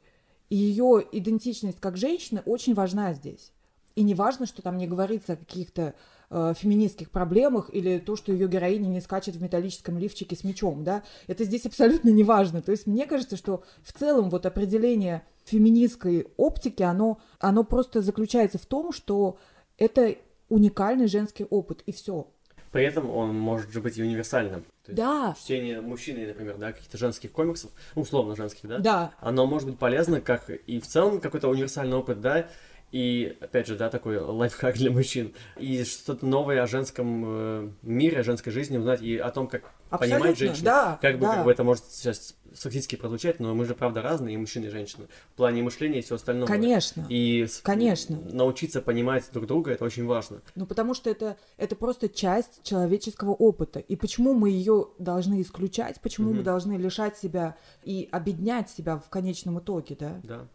И 0.50 0.56
ее 0.56 1.04
идентичность 1.12 1.80
как 1.80 1.98
женщины 1.98 2.43
очень 2.46 2.76
важна 2.76 3.15
здесь. 3.15 3.52
И 3.96 4.04
не 4.04 4.13
важно, 4.13 4.46
что 4.46 4.62
там 4.62 4.78
не 4.78 4.86
говорится 4.86 5.34
о 5.34 5.38
каких-то 5.38 5.96
э, 6.30 6.54
феминистских 6.56 7.10
проблемах 7.10 7.72
или 7.74 7.98
то, 7.98 8.15
что 8.15 8.32
ее 8.32 8.48
героиня 8.48 8.88
не 8.89 9.02
скачет 9.02 9.36
в 9.36 9.41
металлическом 9.41 9.98
лифчике 9.98 10.36
с 10.36 10.43
мечом, 10.43 10.84
да, 10.84 11.02
это 11.26 11.46
здесь 11.46 11.65
абсолютно 11.65 12.10
не 12.10 12.24
важно. 12.24 12.62
То 12.62 12.72
есть 12.72 12.86
мне 12.86 13.08
кажется, 13.08 13.36
что 13.38 13.63
в 13.82 13.91
целом 13.91 14.30
вот 14.30 14.46
определение 14.46 15.24
феминистской 15.46 16.28
оптики, 16.38 16.84
оно, 16.84 17.17
оно 17.39 17.63
просто 17.63 18.04
заключается 18.04 18.60
в 18.60 18.67
том, 18.67 18.93
что 18.93 19.39
это 19.80 20.15
уникальный 20.48 21.08
женский 21.08 21.48
опыт, 21.50 21.82
и 21.88 21.91
все. 21.91 22.28
При 22.77 22.85
этом 22.85 23.09
он 23.09 23.35
может 23.35 23.71
же 23.71 23.81
быть 23.81 23.97
и 23.97 24.03
универсальным. 24.03 24.61
То 24.85 24.91
есть 24.91 24.97
да. 24.97 25.35
Чтение 25.39 25.81
мужчины, 25.81 26.27
например, 26.27 26.57
да, 26.57 26.71
каких-то 26.71 26.95
женских 26.95 27.31
комиксов, 27.31 27.71
условно 27.95 28.35
женских, 28.35 28.69
да? 28.69 28.77
Да. 28.77 29.11
Оно 29.19 29.47
может 29.47 29.67
быть 29.67 29.79
полезно, 29.79 30.21
как 30.21 30.51
и 30.51 30.79
в 30.79 30.85
целом 30.85 31.19
какой-то 31.19 31.47
универсальный 31.47 31.97
опыт, 31.97 32.21
да, 32.21 32.47
и, 32.91 33.35
опять 33.41 33.65
же, 33.65 33.75
да, 33.75 33.89
такой 33.89 34.19
лайфхак 34.19 34.75
для 34.75 34.91
мужчин. 34.91 35.33
И 35.57 35.83
что-то 35.85 36.27
новое 36.27 36.61
о 36.61 36.67
женском 36.67 37.23
э, 37.25 37.69
мире, 37.81 38.19
о 38.19 38.23
женской 38.23 38.53
жизни 38.53 38.77
узнать 38.77 39.01
и 39.01 39.17
о 39.17 39.31
том, 39.31 39.47
как 39.47 39.71
Абсолютно, 39.89 40.19
понимать 40.19 40.37
женщину. 40.37 40.65
Да, 40.65 40.99
как 41.01 41.15
бы, 41.15 41.25
да. 41.25 41.33
как 41.33 41.45
бы 41.45 41.51
это 41.51 41.63
может 41.63 41.85
сейчас 41.85 42.35
сексистски 42.58 42.96
прозвучать, 42.96 43.39
но 43.39 43.54
мы 43.54 43.65
же, 43.65 43.76
правда, 43.76 44.02
разные, 44.02 44.36
и 44.36 44.38
мужчины, 44.38 44.65
и 44.65 44.70
женщины. 44.70 45.08
В 45.34 45.38
плане 45.38 45.63
мышления 45.63 46.00
и 46.00 46.02
все 46.02 46.15
остальное. 46.15 46.48
Конечно. 46.48 47.06
И 47.10 47.48
Конечно. 47.63 48.20
научиться 48.32 48.82
понимать 48.82 49.24
друг 49.32 49.48
друга, 49.48 49.72
это 49.72 49.86
очень 49.86 50.06
важно. 50.06 50.41
Ну, 50.56 50.65
потому 50.65 50.93
что 50.93 51.10
это, 51.10 51.38
это 51.58 51.76
просто 51.76 52.10
часть 52.10 52.63
человеческого 52.63 53.32
опыта. 53.32 53.80
И 53.80 53.96
почему 53.96 54.34
мы 54.34 54.50
ее 54.50 54.88
должны 55.00 55.41
исключать, 55.41 56.02
почему 56.02 56.30
угу. 56.30 56.38
мы 56.38 56.43
должны 56.43 56.78
лишать 56.78 57.17
себя 57.17 57.56
и 57.84 58.10
обеднять 58.12 58.70
себя 58.70 58.98
в 58.98 59.10
конечном 59.10 59.60
итоге, 59.60 59.96
да? 60.00 60.22
Да 60.24 60.48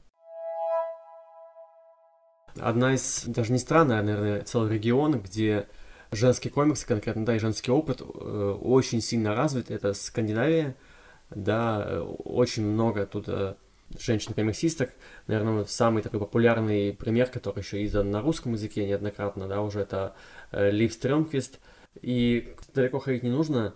одна 2.61 2.95
из, 2.95 3.25
даже 3.27 3.53
не 3.53 3.59
страна, 3.59 3.99
а, 3.99 4.03
наверное, 4.03 4.43
целый 4.43 4.75
регион, 4.75 5.21
где 5.21 5.69
женский 6.11 6.51
комикс, 6.51 6.85
конкретно, 6.85 7.25
да, 7.25 7.37
и 7.37 7.39
женский 7.39 7.71
опыт 7.71 8.01
э, 8.01 8.05
очень 8.61 9.01
сильно 9.01 9.35
развит. 9.35 9.71
Это 9.71 9.95
Скандинавия, 9.95 10.77
да, 11.35 11.85
э, 11.87 12.01
очень 12.01 12.65
много 12.67 13.07
тут 13.07 13.29
э, 13.29 13.55
женщин-комиксисток. 13.99 14.91
Наверное, 15.27 15.65
самый 15.65 16.03
такой 16.03 16.21
популярный 16.21 16.93
пример, 16.93 17.29
который 17.29 17.61
еще 17.61 17.85
издан 17.85 18.11
на 18.11 18.21
русском 18.21 18.53
языке 18.53 18.87
неоднократно, 18.87 19.49
да, 19.49 19.61
уже 19.63 19.81
это 19.81 20.15
э, 20.51 20.71
Лив 20.71 20.93
Стрёмквист. 20.93 21.59
И 22.01 22.55
далеко 22.75 22.99
ходить 22.99 23.23
не 23.23 23.31
нужно, 23.31 23.75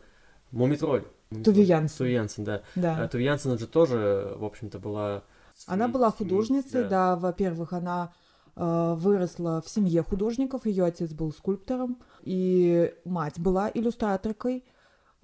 Мумитроль. 0.51 1.05
Туви 1.45 1.63
Янсен. 1.63 1.99
Туви 1.99 2.13
Янсен, 2.13 2.45
да. 2.45 2.63
да. 2.77 3.05
А 3.05 3.09
Туви 3.09 3.25
Янсен 3.25 3.59
же 3.59 3.67
тоже, 3.67 4.35
в 4.37 4.45
общем-то, 4.45 4.79
была... 4.79 5.25
Она 5.67 5.89
была 5.89 6.11
художницей, 6.11 6.83
да, 6.83 6.89
да 6.89 7.17
во-первых, 7.17 7.73
она 7.73 8.13
Э, 8.57 8.95
выросла 8.97 9.61
в 9.61 9.69
семье 9.69 10.03
художников, 10.03 10.65
ее 10.65 10.85
отец 10.85 11.13
был 11.13 11.31
скульптором, 11.31 11.99
и 12.23 12.93
мать 13.05 13.39
была 13.39 13.71
иллюстраторкой. 13.73 14.65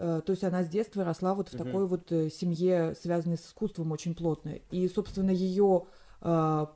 Э, 0.02 0.20
то 0.26 0.32
есть 0.32 0.42
она 0.42 0.64
с 0.64 0.68
детства 0.68 1.04
росла 1.04 1.32
вот 1.32 1.48
в 1.48 1.54
угу. 1.54 1.64
такой 1.64 1.86
вот 1.86 2.10
э, 2.10 2.28
семье, 2.28 2.96
связанной 3.00 3.38
с 3.38 3.46
искусством 3.46 3.92
очень 3.92 4.14
плотно. 4.14 4.58
И, 4.70 4.88
собственно, 4.88 5.30
ее 5.30 5.84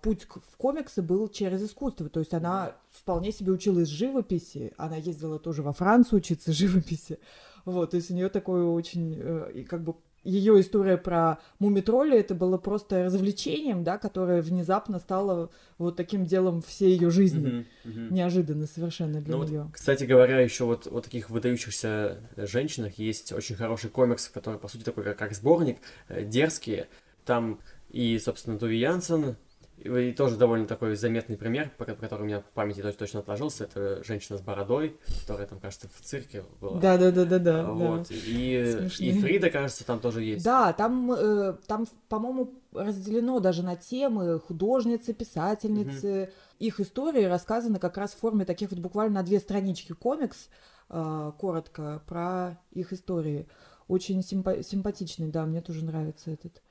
путь 0.03 0.27
в 0.27 0.57
комиксы 0.57 1.03
был 1.03 1.29
через 1.29 1.63
искусство. 1.63 2.09
То 2.09 2.19
есть 2.19 2.35
она 2.35 2.73
вполне 2.91 3.31
себе 3.31 3.53
училась 3.53 3.87
живописи. 3.87 4.73
Она 4.77 4.97
ездила 4.97 5.39
тоже 5.39 5.63
во 5.63 5.73
Францию 5.73 6.19
учиться 6.19 6.53
живописи. 6.53 7.21
Вот, 7.65 7.93
то 7.93 7.97
есть 7.97 8.11
у 8.11 8.15
нее 8.15 8.29
такой 8.29 8.65
очень, 8.65 9.65
как 9.67 9.85
бы 9.85 9.95
ее 10.27 10.61
история 10.61 10.97
про 10.97 11.39
мумитроли 11.59 12.19
это 12.19 12.35
было 12.35 12.59
просто 12.59 13.05
развлечением, 13.05 13.85
да, 13.85 13.97
которое 13.97 14.43
внезапно 14.43 14.99
стало 14.99 15.51
вот 15.79 15.97
таким 15.97 16.27
делом 16.27 16.63
всей 16.63 16.91
ее 16.91 17.11
жизни. 17.11 17.47
Uh-huh, 17.49 17.67
uh-huh. 17.85 18.13
Неожиданно 18.13 18.67
совершенно 18.67 19.21
для 19.21 19.37
ну, 19.37 19.45
нее. 19.45 19.63
Вот, 19.63 19.73
кстати 19.73 20.05
говоря, 20.05 20.41
еще 20.41 20.65
вот, 20.65 20.87
вот 20.87 21.05
таких 21.05 21.31
выдающихся 21.31 22.19
женщинах 22.37 22.99
есть 22.99 23.33
очень 23.33 23.55
хороший 23.55 23.91
комикс, 23.91 24.29
который, 24.29 24.59
по 24.59 24.69
сути, 24.69 24.83
такой 24.83 25.05
как, 25.05 25.19
как 25.19 25.35
сборник, 25.35 25.79
э, 26.09 26.25
дерзкие. 26.25 26.89
Там 27.25 27.61
и, 27.91 28.19
собственно, 28.19 28.59
Туви 28.59 28.79
Янсен, 28.79 29.37
и 29.79 30.13
тоже 30.13 30.37
довольно 30.37 30.67
такой 30.67 30.97
заметный 30.97 31.37
пример, 31.37 31.71
который 31.79 32.23
у 32.23 32.25
меня 32.25 32.41
в 32.41 32.45
памяти 32.45 32.81
точно, 32.93 33.21
отложился, 33.21 33.65
это 33.65 34.03
женщина 34.05 34.39
с 34.39 34.41
бородой, 34.41 34.97
которая 35.21 35.47
там, 35.47 35.61
кажется, 35.61 35.89
в 35.89 36.05
цирке 36.05 36.45
была. 36.61 36.81
Да, 36.81 36.97
да, 36.97 37.11
да, 37.11 37.25
да, 37.25 37.39
да. 37.39 37.71
Вот. 37.71 38.11
И, 38.11 38.89
и 38.99 39.21
Фрида, 39.21 39.51
кажется, 39.51 39.85
там 39.85 40.01
тоже 40.01 40.23
есть. 40.23 40.45
Да, 40.45 40.73
там, 40.73 41.13
э, 41.13 41.55
там, 41.67 41.87
по-моему, 42.09 42.55
разделено 42.73 43.39
даже 43.41 43.63
на 43.63 43.77
темы 43.77 44.41
художницы, 44.41 45.13
писательницы. 45.13 46.23
Угу. 46.23 46.31
Их 46.59 46.81
истории 46.81 47.25
рассказаны 47.25 47.79
как 47.79 47.99
раз 47.99 48.13
в 48.13 48.19
форме 48.19 48.45
таких 48.45 48.71
вот 48.71 48.81
буквально 48.81 49.17
на 49.17 49.23
две 49.23 49.39
странички 49.41 49.93
комикс, 49.93 50.49
э, 50.89 51.33
коротко, 51.39 52.03
про 52.07 52.59
их 52.73 52.93
истории. 52.93 53.47
Очень 53.89 54.21
симпа- 54.21 54.63
симпатичный, 54.63 55.29
да, 55.29 55.45
мне 55.45 55.61
тоже 55.61 55.85
нравится 55.85 56.31
этот 56.31 56.63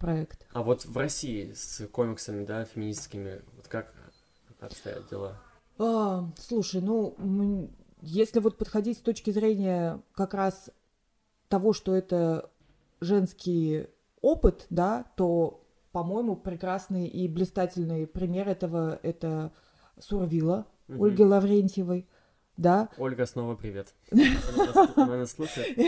проект. 0.00 0.46
А 0.52 0.62
вот 0.64 0.84
в 0.84 0.96
России 0.96 1.52
с 1.52 1.86
комиксами, 1.86 2.44
да, 2.44 2.64
феминистскими, 2.64 3.42
вот 3.54 3.68
как 3.68 3.94
обстоят 4.58 5.08
дела? 5.08 5.40
А, 5.78 6.28
слушай, 6.36 6.80
ну, 6.80 7.70
если 8.00 8.40
вот 8.40 8.58
подходить 8.58 8.98
с 8.98 9.02
точки 9.02 9.30
зрения 9.30 10.02
как 10.14 10.34
раз 10.34 10.70
того, 11.48 11.72
что 11.72 11.94
это 11.94 12.50
женский 13.00 13.86
опыт, 14.20 14.66
да, 14.70 15.04
то, 15.16 15.62
по-моему, 15.92 16.34
прекрасный 16.34 17.06
и 17.06 17.28
блистательный 17.28 18.06
пример 18.06 18.48
этого 18.48 18.98
это 19.02 19.52
Сурвила 19.98 20.66
Мгм. 20.90 21.04
Ольги 21.04 21.24
Лаврентьевой, 21.24 22.08
да. 22.56 22.88
Ольга, 22.98 23.24
снова 23.26 23.54
привет. 23.54 23.94
Она 24.96 25.16
нас- 25.16 25.32
слушает. 25.32 25.78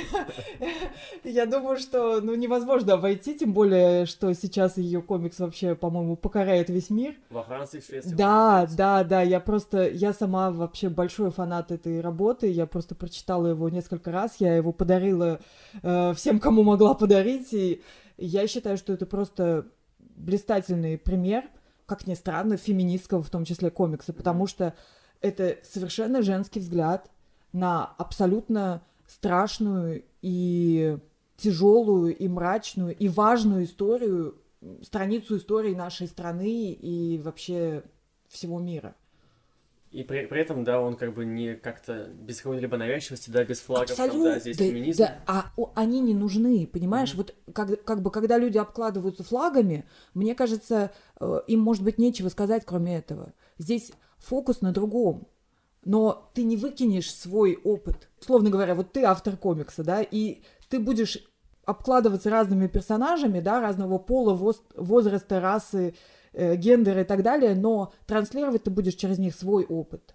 Я 1.24 1.46
думаю, 1.46 1.76
что 1.78 2.20
ну, 2.20 2.34
невозможно 2.34 2.94
обойти, 2.94 3.38
тем 3.38 3.52
более, 3.52 4.06
что 4.06 4.32
сейчас 4.32 4.78
ее 4.78 5.02
комикс 5.02 5.38
вообще, 5.38 5.74
по-моему, 5.74 6.16
покоряет 6.16 6.70
весь 6.70 6.88
мир. 6.88 7.14
Во 7.30 7.42
Франции, 7.42 7.80
в 7.80 7.84
Швеции. 7.84 8.14
Да, 8.14 8.66
да, 8.76 9.04
да, 9.04 9.22
я 9.22 9.40
просто, 9.40 9.88
я 9.88 10.12
сама 10.12 10.50
вообще 10.50 10.88
большой 10.88 11.30
фанат 11.30 11.70
этой 11.72 12.00
работы, 12.00 12.48
я 12.48 12.66
просто 12.66 12.94
прочитала 12.94 13.48
его 13.48 13.68
несколько 13.68 14.10
раз, 14.10 14.36
я 14.38 14.56
его 14.56 14.72
подарила 14.72 15.40
э, 15.82 16.14
всем, 16.14 16.38
кому 16.40 16.62
могла 16.62 16.94
подарить, 16.94 17.52
и 17.52 17.82
я 18.16 18.46
считаю, 18.46 18.76
что 18.78 18.92
это 18.92 19.04
просто 19.04 19.66
блистательный 19.98 20.96
пример, 20.96 21.44
как 21.86 22.06
ни 22.06 22.14
странно, 22.14 22.56
феминистского 22.56 23.22
в 23.22 23.30
том 23.30 23.44
числе 23.44 23.70
комикса, 23.70 24.12
потому 24.12 24.46
что 24.46 24.74
это 25.22 25.58
совершенно 25.62 26.22
женский 26.22 26.60
взгляд 26.60 27.10
на 27.52 27.84
абсолютно 27.98 28.82
страшную 29.06 30.04
и 30.20 30.98
тяжелую 31.36 32.16
и 32.16 32.28
мрачную 32.28 32.96
и 32.96 33.08
важную 33.08 33.64
историю, 33.64 34.36
страницу 34.82 35.36
истории 35.36 35.74
нашей 35.74 36.06
страны 36.06 36.70
и 36.72 37.18
вообще 37.18 37.82
всего 38.28 38.58
мира. 38.58 38.94
И 39.90 40.04
при, 40.04 40.24
при 40.24 40.40
этом, 40.40 40.64
да, 40.64 40.80
он 40.80 40.96
как 40.96 41.12
бы 41.12 41.26
не 41.26 41.54
как-то 41.54 42.06
без 42.06 42.40
какой-либо 42.40 42.78
навязчивости, 42.78 43.28
да, 43.28 43.44
без 43.44 43.60
флагов, 43.60 43.94
там, 43.94 44.06
Абсолютно. 44.06 44.32
да, 44.34 44.38
здесь 44.40 44.56
Да, 44.56 44.64
феминизм. 44.64 44.98
да, 45.02 45.18
а 45.26 45.52
о- 45.58 45.70
они 45.74 46.00
не 46.00 46.14
нужны, 46.14 46.66
понимаешь? 46.66 47.10
Мгм. 47.10 47.18
Вот 47.18 47.34
как, 47.52 47.84
как 47.84 48.00
бы 48.00 48.10
когда 48.10 48.38
люди 48.38 48.56
обкладываются 48.56 49.22
флагами, 49.22 49.84
мне 50.14 50.34
кажется, 50.34 50.92
э, 51.20 51.40
им 51.46 51.60
может 51.60 51.82
быть 51.84 51.98
нечего 51.98 52.30
сказать, 52.30 52.62
кроме 52.64 52.96
этого. 52.96 53.34
Здесь 53.58 53.92
фокус 54.22 54.60
на 54.60 54.72
другом. 54.72 55.28
Но 55.84 56.30
ты 56.34 56.44
не 56.44 56.56
выкинешь 56.56 57.14
свой 57.14 57.58
опыт. 57.64 58.08
Словно 58.20 58.50
говоря, 58.50 58.74
вот 58.74 58.92
ты 58.92 59.02
автор 59.02 59.36
комикса, 59.36 59.82
да, 59.82 60.02
и 60.02 60.42
ты 60.68 60.78
будешь 60.78 61.18
обкладываться 61.64 62.30
разными 62.30 62.66
персонажами, 62.66 63.40
да, 63.40 63.60
разного 63.60 63.98
пола, 63.98 64.34
воз- 64.34 64.62
возраста, 64.76 65.40
расы, 65.40 65.94
э, 66.32 66.56
гендера 66.56 67.02
и 67.02 67.04
так 67.04 67.22
далее, 67.22 67.54
но 67.54 67.92
транслировать 68.06 68.64
ты 68.64 68.70
будешь 68.70 68.94
через 68.94 69.18
них 69.18 69.34
свой 69.34 69.64
опыт. 69.64 70.14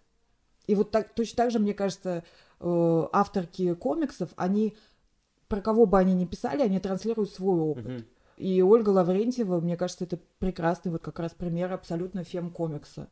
И 0.67 0.75
вот 0.75 0.91
так, 0.91 1.13
точно 1.13 1.37
так 1.37 1.51
же, 1.51 1.59
мне 1.59 1.73
кажется, 1.73 2.23
э, 2.59 3.07
авторки 3.13 3.73
комиксов, 3.75 4.29
они, 4.35 4.75
про 5.47 5.61
кого 5.61 5.85
бы 5.85 5.97
они 5.99 6.13
ни 6.13 6.25
писали, 6.25 6.61
они 6.61 6.79
транслируют 6.79 7.31
свой 7.31 7.59
опыт. 7.59 7.85
И 8.37 8.61
Ольга 8.61 8.89
Лаврентьева, 8.89 9.59
мне 9.59 9.77
кажется, 9.77 10.03
это 10.03 10.19
прекрасный 10.39 10.91
вот 10.91 11.01
как 11.01 11.19
раз 11.19 11.33
пример 11.33 11.73
абсолютно 11.73 12.23
фем-комикса. 12.23 13.07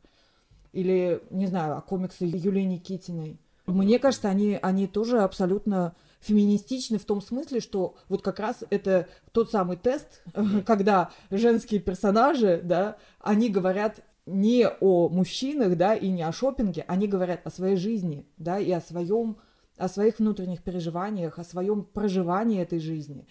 Или, 0.72 1.22
не 1.30 1.46
знаю, 1.46 1.82
комиксы 1.86 2.24
Юлии 2.24 2.62
Никитиной. 2.62 3.38
Мне 3.66 3.98
кажется, 3.98 4.28
они, 4.28 4.58
они 4.62 4.86
тоже 4.86 5.20
абсолютно 5.20 5.94
феминистичны 6.20 6.98
в 6.98 7.04
том 7.04 7.20
смысле, 7.20 7.60
что 7.60 7.96
вот 8.08 8.22
как 8.22 8.38
раз 8.40 8.64
это 8.70 9.08
тот 9.32 9.50
самый 9.50 9.76
тест, 9.76 10.22
когда 10.66 11.10
женские 11.30 11.80
персонажи, 11.80 12.60
да, 12.62 12.96
они 13.20 13.48
говорят 13.48 14.00
не 14.26 14.68
о 14.68 15.08
мужчинах, 15.08 15.76
да, 15.76 15.94
и 15.94 16.08
не 16.08 16.22
о 16.22 16.32
шопинге, 16.32 16.84
они 16.88 17.06
говорят 17.06 17.40
о 17.44 17.50
своей 17.50 17.76
жизни, 17.76 18.26
да, 18.38 18.58
и 18.58 18.70
о 18.72 18.80
своем, 18.80 19.36
о 19.76 19.88
своих 19.88 20.18
внутренних 20.18 20.62
переживаниях, 20.62 21.38
о 21.38 21.44
своем 21.44 21.84
проживании 21.84 22.60
этой 22.60 22.80
жизни. 22.80 23.26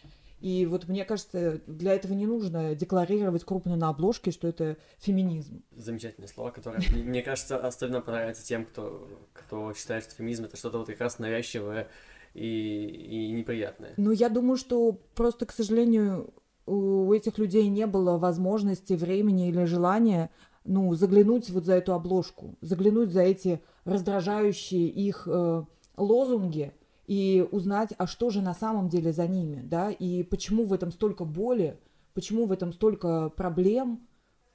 И 0.45 0.67
вот 0.67 0.87
мне 0.87 1.05
кажется, 1.05 1.59
для 1.65 1.95
этого 1.95 2.13
не 2.13 2.27
нужно 2.27 2.75
декларировать 2.75 3.43
крупно 3.43 3.75
на 3.75 3.89
обложке, 3.89 4.29
что 4.29 4.47
это 4.47 4.77
феминизм. 4.99 5.63
Замечательные 5.75 6.27
слова, 6.27 6.51
которые, 6.51 6.83
мне- 6.91 7.23
кажется, 7.23 7.57
особенно 7.57 7.99
понравятся 7.99 8.45
тем, 8.45 8.65
кто, 8.65 9.09
кто 9.33 9.73
считает, 9.73 10.03
что 10.03 10.13
феминизм 10.13 10.43
это 10.43 10.55
что-то 10.55 10.77
вот 10.77 10.85
как 10.85 10.99
раз 10.99 11.17
навязчивое 11.17 11.87
и, 12.35 12.85
и 12.85 13.31
неприятное. 13.31 13.95
Ну, 13.97 14.11
я 14.11 14.29
думаю, 14.29 14.57
что 14.57 14.91
просто, 15.15 15.47
к 15.47 15.51
сожалению, 15.51 16.31
у 16.67 17.11
этих 17.11 17.39
людей 17.39 17.67
не 17.67 17.87
было 17.87 18.19
возможности, 18.19 18.93
времени 18.93 19.49
или 19.49 19.63
желания, 19.63 20.29
ну, 20.63 20.93
заглянуть 20.93 21.49
вот 21.49 21.65
за 21.65 21.73
эту 21.73 21.93
обложку, 21.93 22.55
заглянуть 22.61 23.09
за 23.09 23.23
эти 23.23 23.61
раздражающие 23.83 24.89
их 24.89 25.27
э, 25.27 25.63
лозунги 25.97 26.71
и 27.07 27.47
узнать, 27.51 27.93
а 27.97 28.07
что 28.07 28.29
же 28.29 28.41
на 28.41 28.53
самом 28.53 28.89
деле 28.89 29.13
за 29.13 29.27
ними, 29.27 29.61
да, 29.63 29.91
и 29.91 30.23
почему 30.23 30.65
в 30.65 30.73
этом 30.73 30.91
столько 30.91 31.23
боли, 31.23 31.79
почему 32.13 32.45
в 32.45 32.51
этом 32.51 32.73
столько 32.73 33.29
проблем. 33.29 34.07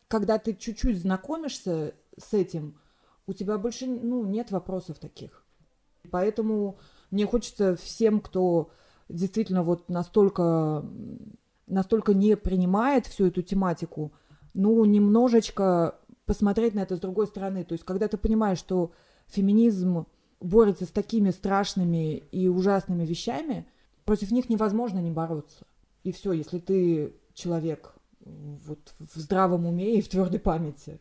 Когда 0.08 0.38
ты 0.38 0.54
чуть-чуть 0.54 0.98
знакомишься 0.98 1.94
с 2.18 2.34
этим, 2.34 2.80
у 3.26 3.32
тебя 3.32 3.58
больше, 3.58 3.86
ну, 3.86 4.24
нет 4.24 4.50
вопросов 4.50 4.98
таких. 4.98 5.44
Поэтому 6.10 6.78
мне 7.12 7.26
хочется 7.26 7.76
всем, 7.76 8.20
кто 8.20 8.70
действительно 9.08 9.62
вот 9.62 9.88
настолько, 9.88 10.84
настолько 11.68 12.14
не 12.14 12.36
принимает 12.36 13.06
всю 13.06 13.26
эту 13.26 13.42
тематику, 13.42 14.12
ну, 14.52 14.84
немножечко 14.84 16.00
посмотреть 16.26 16.74
на 16.74 16.80
это 16.80 16.96
с 16.96 17.00
другой 17.00 17.28
стороны. 17.28 17.64
То 17.64 17.74
есть, 17.74 17.84
когда 17.84 18.08
ты 18.08 18.16
понимаешь, 18.16 18.58
что 18.58 18.92
феминизм 19.26 20.06
борется 20.40 20.86
с 20.86 20.90
такими 20.90 21.30
страшными 21.30 22.16
и 22.16 22.48
ужасными 22.48 23.04
вещами, 23.04 23.66
против 24.04 24.30
них 24.30 24.48
невозможно 24.48 24.98
не 24.98 25.10
бороться. 25.10 25.66
И 26.02 26.12
все, 26.12 26.32
если 26.32 26.58
ты 26.58 27.14
человек 27.34 27.94
вот 28.20 28.92
в 28.98 29.18
здравом 29.18 29.66
уме 29.66 29.96
и 29.96 30.02
в 30.02 30.08
твердой 30.08 30.40
памяти. 30.40 31.00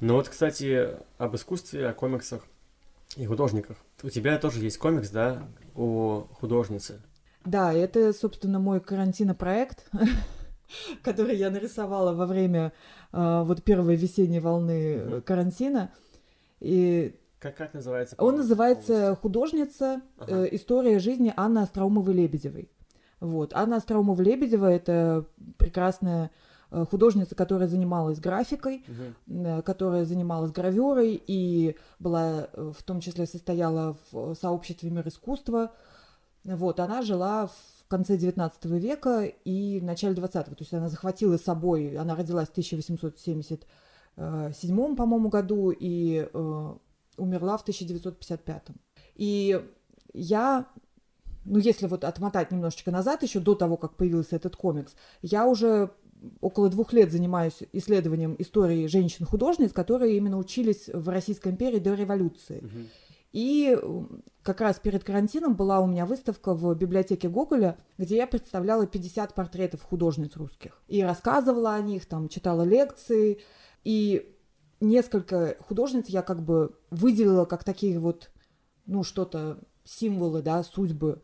Ну 0.00 0.14
вот, 0.14 0.28
кстати, 0.28 0.96
об 1.18 1.36
искусстве, 1.36 1.88
о 1.88 1.94
комиксах 1.94 2.44
и 3.16 3.24
художниках. 3.24 3.76
У 4.02 4.10
тебя 4.10 4.38
тоже 4.38 4.60
есть 4.60 4.78
комикс, 4.78 5.10
да, 5.10 5.48
о 5.76 6.26
художнице. 6.40 7.00
Да, 7.44 7.72
это, 7.72 8.12
собственно, 8.12 8.58
мой 8.58 8.80
карантинопроект, 8.80 9.88
который 11.02 11.36
я 11.36 11.50
нарисовала 11.50 12.12
во 12.14 12.26
время 12.26 12.72
э, 13.12 13.42
вот 13.44 13.62
первой 13.62 13.96
весенней 13.96 14.40
волны 14.40 15.20
карантина. 15.22 15.92
И 16.62 17.18
Как, 17.40 17.56
как 17.56 17.74
называется? 17.74 18.14
он 18.18 18.18
полностью? 18.18 18.42
называется 18.42 19.18
«Художница. 19.20 20.00
э, 20.18 20.22
Ага. 20.22 20.44
История 20.44 20.98
жизни 21.00 21.32
Анны 21.36 21.58
Остроумовой-Лебедевой». 21.58 22.70
Вот. 23.20 23.52
Анна 23.54 23.76
Остроумова-Лебедева– 23.76 24.66
это 24.70 25.26
прекрасная 25.58 26.30
э, 26.70 26.84
художница, 26.90 27.34
которая 27.34 27.68
занималась 27.68 28.18
графикой, 28.20 28.84
э, 29.28 29.62
которая 29.62 30.04
занималась 30.04 30.52
гравюрой 30.52 31.22
и 31.26 31.76
была, 31.98 32.48
э, 32.52 32.72
в 32.76 32.82
том 32.82 33.00
числе, 33.00 33.26
состояла 33.26 33.96
в 34.10 34.34
сообществе 34.34 34.90
«Мир 34.90 35.06
искусства». 35.08 35.72
Вот, 36.44 36.80
она 36.80 37.02
жила 37.02 37.46
в 37.46 37.86
конце 37.88 38.16
19 38.16 38.64
века 38.78 39.24
и 39.24 39.80
в 39.80 39.84
начале 39.84 40.14
20-го. 40.14 40.54
То 40.54 40.62
есть 40.64 40.72
она 40.74 40.88
захватила 40.88 41.36
собой, 41.36 41.96
она 41.96 42.14
родилась 42.16 42.48
в 42.48 42.52
1877, 44.16 44.96
по-моему, 44.96 45.28
году 45.28 45.70
и 45.70 46.28
э, 46.32 46.74
умерла 47.16 47.56
в 47.56 47.62
1955. 47.62 48.62
И 49.16 49.60
я, 50.12 50.66
ну 51.44 51.58
если 51.58 51.86
вот 51.86 52.04
отмотать 52.04 52.50
немножечко 52.50 52.90
назад, 52.90 53.22
еще 53.22 53.40
до 53.40 53.54
того, 53.54 53.76
как 53.76 53.96
появился 53.96 54.36
этот 54.36 54.56
комикс, 54.56 54.94
я 55.22 55.46
уже 55.46 55.90
около 56.40 56.68
двух 56.68 56.92
лет 56.92 57.10
занимаюсь 57.10 57.62
исследованием 57.72 58.36
истории 58.38 58.86
женщин-художниц, 58.86 59.72
которые 59.72 60.16
именно 60.16 60.38
учились 60.38 60.88
в 60.92 61.08
Российской 61.08 61.48
империи 61.48 61.78
до 61.78 61.94
революции. 61.94 62.60
Мгм. 62.62 62.88
И 63.32 63.78
м, 63.82 64.22
как 64.42 64.60
раз 64.60 64.78
перед 64.78 65.04
карантином 65.04 65.54
была 65.54 65.80
у 65.80 65.86
меня 65.86 66.04
выставка 66.04 66.54
в 66.54 66.74
библиотеке 66.74 67.28
Гоголя, 67.28 67.78
где 67.96 68.16
я 68.16 68.26
представляла 68.26 68.86
50 68.86 69.34
портретов 69.34 69.82
художниц 69.82 70.36
русских. 70.36 70.82
И 70.86 71.02
рассказывала 71.02 71.74
о 71.74 71.80
них, 71.80 72.06
там, 72.06 72.28
читала 72.28 72.62
лекции. 72.62 73.40
И 73.84 74.36
несколько 74.80 75.56
художниц 75.60 76.08
я 76.08 76.22
как 76.22 76.42
бы 76.42 76.76
выделила 76.90 77.44
как 77.44 77.64
такие 77.64 77.98
вот, 77.98 78.30
ну, 78.86 79.02
что-то, 79.02 79.58
символы, 79.84 80.42
да, 80.42 80.62
судьбы. 80.62 81.22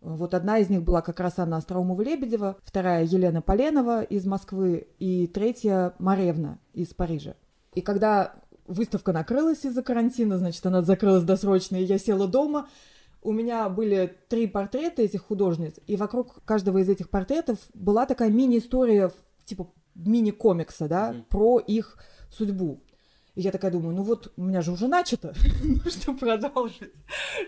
Вот 0.00 0.34
одна 0.34 0.58
из 0.58 0.68
них 0.68 0.82
была 0.82 1.00
как 1.00 1.20
раз 1.20 1.38
Анна 1.38 1.58
Остроумова-Лебедева, 1.58 2.56
вторая 2.62 3.04
Елена 3.04 3.40
Поленова 3.40 4.02
из 4.02 4.26
Москвы 4.26 4.88
и 4.98 5.28
третья 5.28 5.94
Маревна 5.98 6.58
из 6.72 6.92
Парижа. 6.92 7.36
И 7.74 7.80
когда 7.80 8.34
выставка 8.66 9.12
накрылась 9.12 9.64
из-за 9.64 9.82
карантина, 9.82 10.38
значит, 10.38 10.64
она 10.66 10.82
закрылась 10.82 11.24
досрочно, 11.24 11.76
и 11.76 11.84
я 11.84 11.98
села 11.98 12.26
дома, 12.26 12.68
у 13.22 13.32
меня 13.32 13.68
были 13.68 14.12
три 14.28 14.48
портрета 14.48 15.02
этих 15.02 15.22
художниц, 15.22 15.74
и 15.86 15.94
вокруг 15.94 16.42
каждого 16.44 16.78
из 16.78 16.88
этих 16.88 17.08
портретов 17.08 17.58
была 17.72 18.04
такая 18.04 18.30
мини-история, 18.30 19.12
типа 19.44 19.70
мини-комикса, 19.94 20.88
да, 20.88 21.12
Мгм. 21.12 21.24
про 21.24 21.58
их 21.58 21.96
судьбу. 22.30 22.80
И 23.34 23.40
я 23.40 23.50
такая 23.50 23.70
думаю, 23.70 23.94
ну 23.96 24.02
вот 24.02 24.30
у 24.36 24.42
меня 24.42 24.60
же 24.60 24.72
уже 24.72 24.88
начато, 24.88 25.34
что 25.88 26.12
продолжить? 26.14 26.92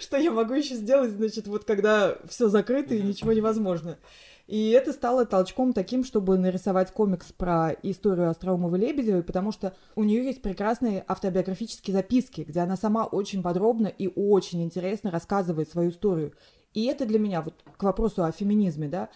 Что 0.01 0.17
я 0.17 0.31
могу 0.31 0.55
еще 0.55 0.77
сделать, 0.77 1.11
значит, 1.13 1.47
вот 1.47 1.65
когда 1.65 2.17
все 2.29 2.49
закрыто 2.49 2.95
и 2.95 3.03
ничего 3.03 3.33
невозможно. 3.33 3.99
И 4.47 4.71
это 4.71 4.93
стало 4.93 5.25
толчком 5.25 5.73
таким, 5.73 6.05
чтобы 6.05 6.37
нарисовать 6.37 6.91
комикс 6.93 7.33
про 7.33 7.71
историю 7.83 8.29
Остроумовой 8.29 8.79
Лебедевой, 8.79 9.23
потому 9.23 9.53
что 9.53 9.75
у 9.97 10.05
нее 10.05 10.23
есть 10.23 10.43
прекрасные 10.43 11.03
автобиографические 11.09 11.95
записки, 11.95 12.43
где 12.43 12.61
она 12.61 12.77
сама 12.77 13.05
очень 13.07 13.43
подробно 13.43 13.87
и 13.87 14.07
очень 14.15 14.63
интересно 14.63 15.11
рассказывает 15.11 15.71
свою 15.71 15.91
историю. 15.91 16.35
И 16.75 16.85
это 16.87 17.07
для 17.07 17.19
меня, 17.19 17.41
вот 17.41 17.55
к 17.77 17.83
вопросу 17.83 18.23
о 18.25 18.33
феминизме, 18.33 18.89
да, 18.89 19.09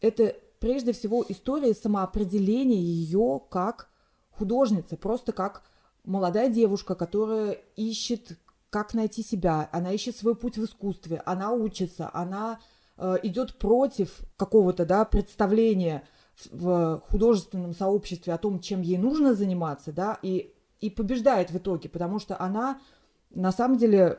это 0.00 0.34
прежде 0.64 0.94
всего 0.94 1.22
история 1.28 1.74
самоопределения 1.74 2.80
ее 2.80 3.42
как 3.50 3.90
художницы, 4.30 4.96
просто 4.96 5.32
как 5.32 5.62
молодая 6.04 6.48
девушка, 6.48 6.94
которая 6.94 7.58
ищет, 7.76 8.38
как 8.70 8.94
найти 8.94 9.22
себя, 9.22 9.68
она 9.72 9.92
ищет 9.92 10.16
свой 10.16 10.34
путь 10.34 10.56
в 10.56 10.64
искусстве, 10.64 11.22
она 11.26 11.52
учится, 11.52 12.08
она 12.14 12.60
э, 12.96 13.16
идет 13.24 13.58
против 13.58 14.20
какого-то 14.38 14.86
да, 14.86 15.04
представления 15.04 16.08
в, 16.50 16.96
в 16.96 17.00
художественном 17.10 17.74
сообществе 17.74 18.32
о 18.32 18.38
том, 18.38 18.58
чем 18.58 18.80
ей 18.80 18.96
нужно 18.96 19.34
заниматься, 19.34 19.92
да, 19.92 20.18
и, 20.22 20.54
и 20.80 20.88
побеждает 20.88 21.50
в 21.50 21.58
итоге, 21.58 21.90
потому 21.90 22.18
что 22.18 22.40
она 22.40 22.80
на 23.28 23.52
самом 23.52 23.76
деле 23.76 24.18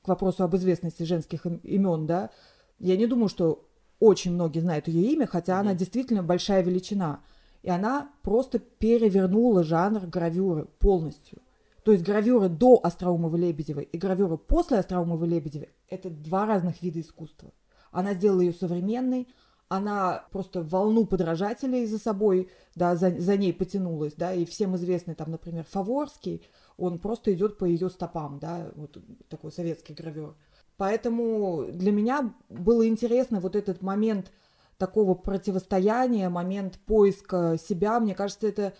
к 0.00 0.08
вопросу 0.08 0.44
об 0.44 0.56
известности 0.56 1.02
женских 1.02 1.44
им- 1.44 1.60
имен, 1.62 2.06
да, 2.06 2.30
я 2.78 2.96
не 2.96 3.06
думаю, 3.06 3.28
что 3.28 3.68
очень 4.00 4.32
многие 4.32 4.60
знают 4.60 4.88
ее 4.88 5.12
имя, 5.12 5.26
хотя 5.26 5.60
она 5.60 5.70
Мгм. 5.70 5.78
действительно 5.78 6.22
большая 6.22 6.62
величина. 6.62 7.20
И 7.62 7.70
она 7.70 8.10
просто 8.22 8.58
перевернула 8.58 9.64
жанр 9.64 10.06
гравюры 10.06 10.66
полностью. 10.78 11.38
То 11.84 11.92
есть 11.92 12.04
гравюра 12.04 12.48
до 12.48 12.80
Остроумовой 12.82 13.40
Лебедевой 13.40 13.84
и 13.84 13.98
гравюра 13.98 14.36
после 14.36 14.78
Остроумовой 14.78 15.28
Лебедевой– 15.28 15.70
это 15.88 16.10
два 16.10 16.46
разных 16.46 16.82
вида 16.82 17.00
искусства. 17.00 17.52
Она 17.90 18.14
сделала 18.14 18.40
ее 18.40 18.52
современной, 18.52 19.28
она 19.68 20.26
просто 20.30 20.62
волну 20.62 21.06
подражателей 21.06 21.86
за 21.86 21.98
собой, 21.98 22.50
да, 22.74 22.96
за, 22.96 23.18
за 23.18 23.36
ней 23.36 23.52
потянулась, 23.52 24.14
да, 24.14 24.32
и 24.32 24.44
всем 24.44 24.76
известный 24.76 25.14
там, 25.14 25.30
например, 25.30 25.64
Фаворский, 25.70 26.42
он 26.76 26.98
просто 26.98 27.32
идет 27.32 27.58
по 27.58 27.64
ее 27.64 27.88
стопам, 27.88 28.38
да, 28.38 28.70
вот 28.76 28.96
такой 29.28 29.52
советский 29.52 29.94
гравер. 29.94 30.34
Поэтому 30.76 31.66
для 31.70 31.92
меня 31.92 32.34
было 32.48 32.86
интересно 32.86 33.40
вот 33.40 33.54
этот 33.56 33.82
момент 33.82 34.32
такого 34.76 35.14
противостояния, 35.14 36.28
момент 36.28 36.78
поиска 36.84 37.56
себя. 37.58 38.00
Мне 38.00 38.14
кажется, 38.14 38.48
это, 38.48 38.74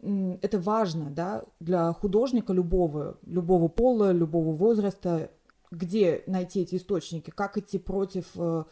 это 0.00 0.58
важно 0.58 1.10
да, 1.10 1.44
для 1.60 1.92
художника 1.92 2.52
любого, 2.52 3.18
любого 3.26 3.68
пола, 3.68 4.10
любого 4.12 4.52
возраста, 4.56 5.30
где 5.70 6.22
найти 6.26 6.62
эти 6.62 6.76
источники, 6.76 7.30
как 7.30 7.58
идти 7.58 7.78
против, 7.78 8.26
э, 8.36 8.64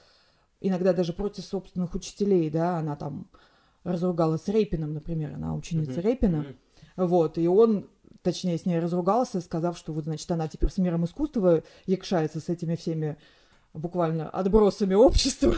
иногда 0.60 0.92
даже 0.92 1.12
против 1.12 1.44
собственных 1.44 1.94
учителей. 1.94 2.48
Да? 2.48 2.78
Она 2.78 2.96
там 2.96 3.28
разругалась 3.84 4.44
с 4.44 4.48
Рейпином, 4.48 4.94
например, 4.94 5.34
она 5.34 5.54
ученица 5.54 5.92
Мгм. 5.92 6.00
Рейпина. 6.00 6.46
Вот, 6.96 7.38
и 7.38 7.48
он, 7.48 7.88
точнее, 8.22 8.58
с 8.58 8.66
ней 8.66 8.80
разругался, 8.80 9.40
сказав, 9.40 9.76
что 9.76 9.92
вот, 9.92 10.04
значит, 10.04 10.30
она 10.30 10.48
теперь 10.48 10.70
с 10.70 10.78
миром 10.78 11.04
искусства 11.04 11.62
якшается 11.86 12.40
с 12.40 12.48
этими 12.48 12.76
всеми 12.76 13.16
буквально 13.74 14.28
отбросами 14.28 14.94
общества 14.94 15.54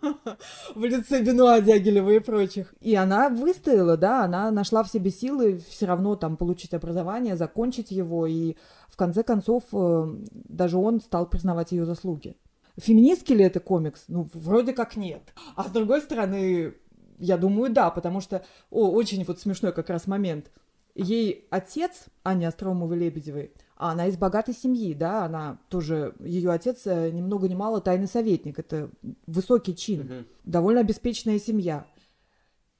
в 0.74 0.84
лице 0.84 1.22
Бенуа 1.22 1.60
Дягилева 1.60 2.10
и 2.10 2.18
прочих. 2.18 2.74
И 2.80 2.94
она 2.94 3.28
выстояла, 3.28 3.96
да, 3.96 4.24
она 4.24 4.50
нашла 4.50 4.82
в 4.82 4.90
себе 4.90 5.10
силы 5.10 5.60
все 5.68 5.86
равно 5.86 6.16
там 6.16 6.36
получить 6.36 6.72
образование, 6.72 7.36
закончить 7.36 7.90
его, 7.90 8.26
и 8.26 8.56
в 8.88 8.96
конце 8.96 9.22
концов 9.22 9.64
э, 9.72 10.06
даже 10.32 10.78
он 10.78 11.00
стал 11.00 11.28
признавать 11.28 11.72
ее 11.72 11.84
заслуги. 11.84 12.34
Феминистский 12.78 13.34
ли 13.34 13.44
это 13.44 13.60
комикс? 13.60 14.04
Ну, 14.08 14.28
вроде 14.32 14.72
как 14.72 14.96
нет. 14.96 15.34
А 15.54 15.64
с 15.64 15.70
другой 15.70 16.00
стороны, 16.00 16.74
я 17.18 17.36
думаю, 17.36 17.70
да, 17.70 17.90
потому 17.90 18.20
что 18.22 18.42
о, 18.70 18.90
очень 18.90 19.22
вот 19.24 19.38
смешной 19.38 19.72
как 19.72 19.90
раз 19.90 20.06
момент. 20.06 20.50
Ей 20.94 21.46
отец, 21.50 22.06
Аня 22.24 22.48
Остроумовой-Лебедевой, 22.48 23.52
а 23.76 23.92
она 23.92 24.06
из 24.06 24.16
богатой 24.16 24.54
семьи, 24.54 24.92
да, 24.92 25.24
она 25.24 25.58
тоже, 25.68 26.14
ее 26.20 26.50
отец 26.50 26.82
э, 26.86 27.10
ни 27.10 27.22
много 27.22 27.48
ни 27.48 27.54
мало 27.54 27.80
тайный 27.80 28.08
советник, 28.08 28.58
это 28.58 28.90
высокий 29.26 29.74
чин, 29.74 30.00
Мгм. 30.00 30.26
довольно 30.44 30.80
обеспеченная 30.80 31.38
семья. 31.38 31.86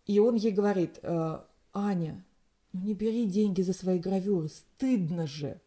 И 0.06 0.18
он 0.18 0.34
ей 0.34 0.50
говорит, 0.50 0.98
э, 1.02 1.38
Аня, 1.72 2.24
ну 2.72 2.80
не 2.82 2.94
бери 2.94 3.26
деньги 3.26 3.62
за 3.62 3.72
свои 3.72 3.98
гравюры, 3.98 4.48
стыдно 4.48 5.26
же. 5.26 5.60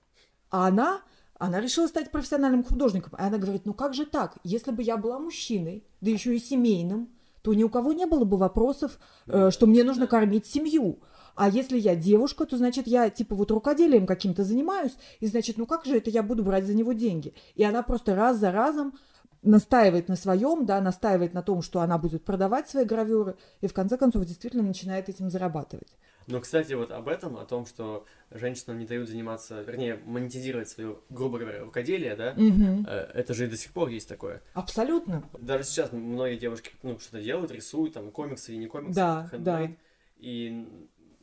А 0.49 0.67
она, 0.67 1.01
она 1.39 1.59
решила 1.61 1.87
стать 1.87 2.11
профессиональным 2.11 2.63
художником. 2.63 3.13
И 3.17 3.21
она 3.21 3.37
говорит, 3.37 3.65
ну 3.65 3.73
как 3.73 3.93
же 3.93 4.05
так? 4.05 4.37
Если 4.43 4.71
бы 4.71 4.83
я 4.83 4.97
была 4.97 5.17
мужчиной, 5.17 5.83
да 6.01 6.11
еще 6.11 6.35
и 6.35 6.39
семейным, 6.39 7.09
то 7.41 7.53
ни 7.53 7.63
у 7.63 7.69
кого 7.69 7.91
не 7.93 8.05
было 8.05 8.23
бы 8.23 8.37
вопросов, 8.37 8.99
э, 9.27 9.49
что 9.51 9.65
мне 9.65 9.83
нужно 9.83 10.07
кормить 10.07 10.45
семью. 10.45 10.99
А 11.35 11.49
если 11.49 11.77
я 11.77 11.95
девушка, 11.95 12.45
то 12.45 12.57
значит 12.57 12.87
я 12.87 13.09
типа 13.09 13.35
вот 13.35 13.51
рукоделием 13.51 14.05
каким-то 14.05 14.43
занимаюсь, 14.43 14.95
и 15.19 15.27
значит, 15.27 15.57
ну 15.57 15.65
как 15.65 15.85
же 15.85 15.97
это 15.97 16.09
я 16.09 16.23
буду 16.23 16.43
брать 16.43 16.65
за 16.65 16.73
него 16.73 16.93
деньги? 16.93 17.33
И 17.55 17.63
она 17.63 17.81
просто 17.83 18.15
раз 18.15 18.37
за 18.37 18.51
разом 18.51 18.93
настаивает 19.41 20.07
на 20.07 20.15
своем, 20.15 20.65
да, 20.65 20.79
настаивает 20.79 21.33
на 21.33 21.41
том, 21.41 21.61
что 21.61 21.81
она 21.81 21.97
будет 21.97 22.23
продавать 22.23 22.69
свои 22.69 22.85
гравюры, 22.85 23.35
и 23.61 23.67
в 23.67 23.73
конце 23.73 23.97
концов 23.97 24.25
действительно 24.25 24.63
начинает 24.63 25.09
этим 25.09 25.29
зарабатывать. 25.29 25.95
Но, 26.27 26.39
кстати, 26.39 26.71
вот 26.71 26.91
об 26.91 27.09
этом, 27.09 27.35
о 27.37 27.43
том, 27.45 27.65
что 27.65 28.05
женщинам 28.31 28.79
не 28.79 28.85
дают 28.85 29.09
заниматься, 29.09 29.61
вернее, 29.61 29.99
монетизировать 30.05 30.69
свое, 30.69 30.97
грубо 31.09 31.39
говоря, 31.39 31.63
рукоделие, 31.63 32.15
да, 32.15 32.33
э, 32.37 33.11
это 33.13 33.33
же 33.33 33.45
и 33.45 33.49
до 33.49 33.57
сих 33.57 33.73
пор 33.73 33.89
есть 33.89 34.07
такое. 34.07 34.41
Абсолютно. 34.53 35.23
Даже 35.37 35.65
сейчас 35.65 35.91
многие 35.91 36.37
девушки, 36.37 36.71
ну, 36.81 36.97
что-то 36.99 37.21
делают, 37.21 37.51
рисуют, 37.51 37.95
там, 37.95 38.09
комиксы 38.11 38.53
и 38.53 38.57
не 38.57 38.67
комиксы, 38.67 38.95
Да, 38.95 39.27
хендмейд, 39.31 39.43
да. 39.71 39.75
и 40.19 40.65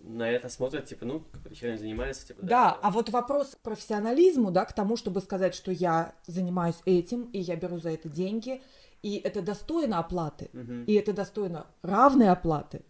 на 0.03 0.29
это 0.31 0.49
смотрят, 0.49 0.87
типа, 0.87 1.05
ну, 1.05 1.25
херней 1.53 1.77
занимается, 1.79 2.27
типа, 2.29 2.41
Да, 2.43 2.79
а 2.83 2.91
вот 2.91 3.11
вопрос 3.11 3.55
к 3.55 3.59
профессионализму, 3.59 4.51
да, 4.51 4.65
к 4.65 4.73
тому, 4.73 4.97
чтобы 4.97 5.21
сказать, 5.21 5.55
что 5.55 5.71
я 5.71 6.15
занимаюсь 6.27 6.77
этим, 6.85 7.25
и 7.33 7.39
я 7.39 7.57
беру 7.57 7.79
за 7.79 7.91
это 7.91 8.09
деньги, 8.09 8.63
и 9.03 9.17
это 9.19 9.43
достойно 9.43 9.99
оплаты, 9.99 10.51
Мгм. 10.53 10.85
и 10.85 10.95
это 10.95 11.13
достойно 11.13 11.67
равной 11.83 12.29
оплаты. 12.31 12.83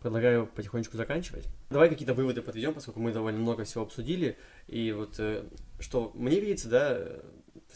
Предлагаю 0.00 0.46
потихонечку 0.46 0.96
заканчивать. 0.96 1.46
Давай 1.68 1.90
какие-то 1.90 2.14
выводы 2.14 2.40
подведем, 2.40 2.72
поскольку 2.72 3.00
мы 3.00 3.12
довольно 3.12 3.38
много 3.38 3.64
всего 3.64 3.82
обсудили. 3.84 4.38
И 4.66 4.92
вот 4.92 5.16
э, 5.18 5.44
что 5.78 6.10
мне 6.14 6.40
видится, 6.40 6.70
да, 6.70 6.92
э, 6.92 7.20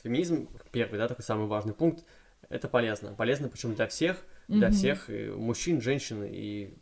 феминизм, 0.03 0.49
первый, 0.73 0.97
да, 0.97 1.07
такой 1.07 1.23
самый 1.23 1.47
важный 1.49 1.75
пункт, 1.75 2.03
это 2.49 2.67
полезно. 2.67 3.13
Полезно 3.13 3.49
причем 3.51 3.75
для 3.75 3.87
всех, 3.89 4.25
для 4.49 4.69
Мгм. 4.69 4.75
всех 4.75 5.09
мужчин, 5.37 5.83
женщин 5.83 6.25
и 6.25 6.75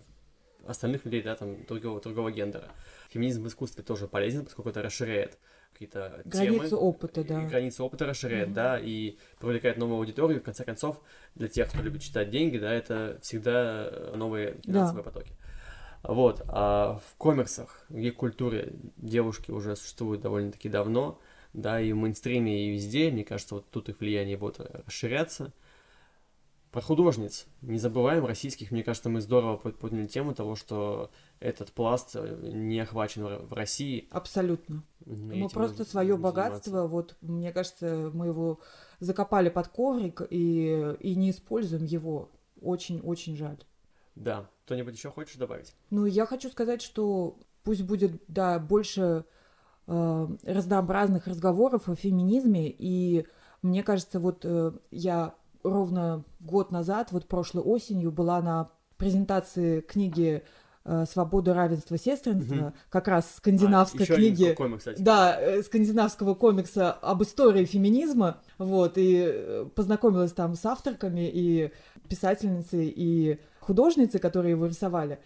остальных 0.67 1.05
людей, 1.05 1.23
да, 1.23 1.35
там, 1.35 1.65
другого, 1.65 2.01
другого 2.01 2.31
гендера. 2.31 2.69
Феминизм 3.11 3.43
в 3.45 3.49
искусстве 3.49 3.83
тоже 3.83 4.09
полезен, 4.09 4.45
поскольку 4.45 4.71
это 4.71 4.83
расширяет 4.83 5.39
какие-то 5.73 6.23
Границы 6.25 6.69
темы, 6.71 6.81
опыта, 6.83 7.21
и 7.23 7.25
да. 7.25 7.41
границы 7.43 7.83
опыта 7.83 8.07
расширяет, 8.07 8.49
Мгм. 8.49 8.55
да, 8.55 8.79
и 8.79 9.17
привлекает 9.41 9.79
новую 9.79 9.99
аудиторию. 9.99 10.41
В 10.41 10.45
конце 10.45 10.65
концов, 10.65 11.01
для 11.35 11.49
тех, 11.49 11.69
кто 11.71 11.83
любит 11.83 12.03
читать 12.03 12.31
деньги, 12.31 12.59
да, 12.59 12.73
это 12.73 13.19
всегда 13.23 13.89
э, 13.91 14.15
новые 14.17 14.59
финансовые 14.65 15.05
потоки. 15.05 15.33
Вот, 16.03 16.43
а 16.49 17.01
в 17.07 17.17
комиксах, 17.17 17.85
в 17.89 17.97
гик-культуре 17.97 18.73
девушки 18.97 19.51
уже 19.53 19.77
существуют 19.77 20.21
довольно-таки 20.21 20.69
давно, 20.69 21.21
да, 21.53 21.81
и 21.81 21.93
в 21.93 21.97
мейнстриме, 21.97 22.67
и 22.67 22.71
везде, 22.71 23.11
мне 23.11 23.25
кажется, 23.25 23.55
вот 23.57 23.71
тут 23.71 23.89
их 23.89 24.01
влияние 24.01 24.37
будет 24.37 24.61
расширяться. 24.87 25.53
Про 26.73 26.81
художниц. 26.81 27.47
Не 27.61 27.79
забываем 27.79 28.25
российских, 28.25 28.71
мне 28.71 28.83
кажется, 28.83 29.11
мы 29.11 29.21
здорово 29.21 29.59
под- 29.59 29.79
подняли 29.79 30.07
тему 30.07 30.35
того, 30.35 30.57
что 30.57 31.11
этот 31.39 31.71
пласт 31.71 32.13
э, 32.15 32.51
не 32.51 32.81
охвачен 32.81 33.47
в 33.47 33.53
России. 33.53 34.09
Абсолютно. 34.11 34.83
Мы 35.05 35.51
просто 35.51 35.85
свое 35.85 36.17
богатство, 36.17 36.87
вот, 36.87 37.17
мне 37.21 37.53
кажется, 37.53 38.11
мы 38.15 38.29
его 38.29 38.59
закопали 39.01 39.51
под 39.51 39.69
коврик 39.69 40.23
и, 40.31 40.95
и 41.01 41.15
не 41.15 41.31
используем 41.31 41.85
его. 41.85 42.31
Очень-очень 42.63 43.37
жаль. 43.37 43.63
Да. 44.15 44.49
Кто-нибудь 44.65 44.95
еще 44.95 45.11
хочешь 45.11 45.37
добавить? 45.37 45.75
Ну, 45.91 46.07
я 46.07 46.25
хочу 46.25 46.49
сказать, 46.49 46.81
что 46.81 47.37
пусть 47.65 47.83
будет, 47.83 48.23
да, 48.29 48.59
больше 48.59 49.27
э, 49.89 50.29
разнообразных 50.45 51.27
разговоров 51.27 51.89
о 51.91 51.97
феминизме, 51.97 52.71
и 52.71 53.27
мне 53.61 53.83
кажется, 53.83 54.21
вот 54.21 54.45
э, 54.45 54.73
я 54.91 55.35
ровно 55.63 56.25
год 56.41 56.73
назад, 56.73 57.13
вот 57.13 57.27
прошлой 57.27 57.63
осенью, 57.63 58.11
была 58.13 58.41
на 58.43 58.71
презентации 58.97 59.81
книги 59.81 60.43
э, 60.85 61.05
«Свобода, 61.09 61.55
равенство, 61.55 61.97
сестринство», 61.97 62.55
Мгм. 62.55 62.75
как 62.91 63.07
раз 63.09 63.37
скандинавской 63.37 64.01
А, 64.01 64.03
еще 64.03 64.15
один 64.15 64.35
книги. 64.37 64.53
комик, 64.55 64.79
кстати. 64.79 65.01
Да, 65.01 65.41
э, 65.41 65.63
скандинавского 65.63 66.35
комикса 66.35 66.93
об 66.93 67.23
истории 67.23 67.65
феминизма, 67.65 68.39
вот, 68.59 68.99
и 68.99 69.23
э, 69.25 69.67
познакомилась 69.77 70.33
там 70.33 70.55
с 70.57 70.65
авторками 70.67 71.31
и 71.33 71.71
писательницей, 72.09 72.93
и 72.95 73.39
художницы, 73.61 74.19
которые 74.19 74.51
его 74.53 74.67
рисовали. 74.67 75.21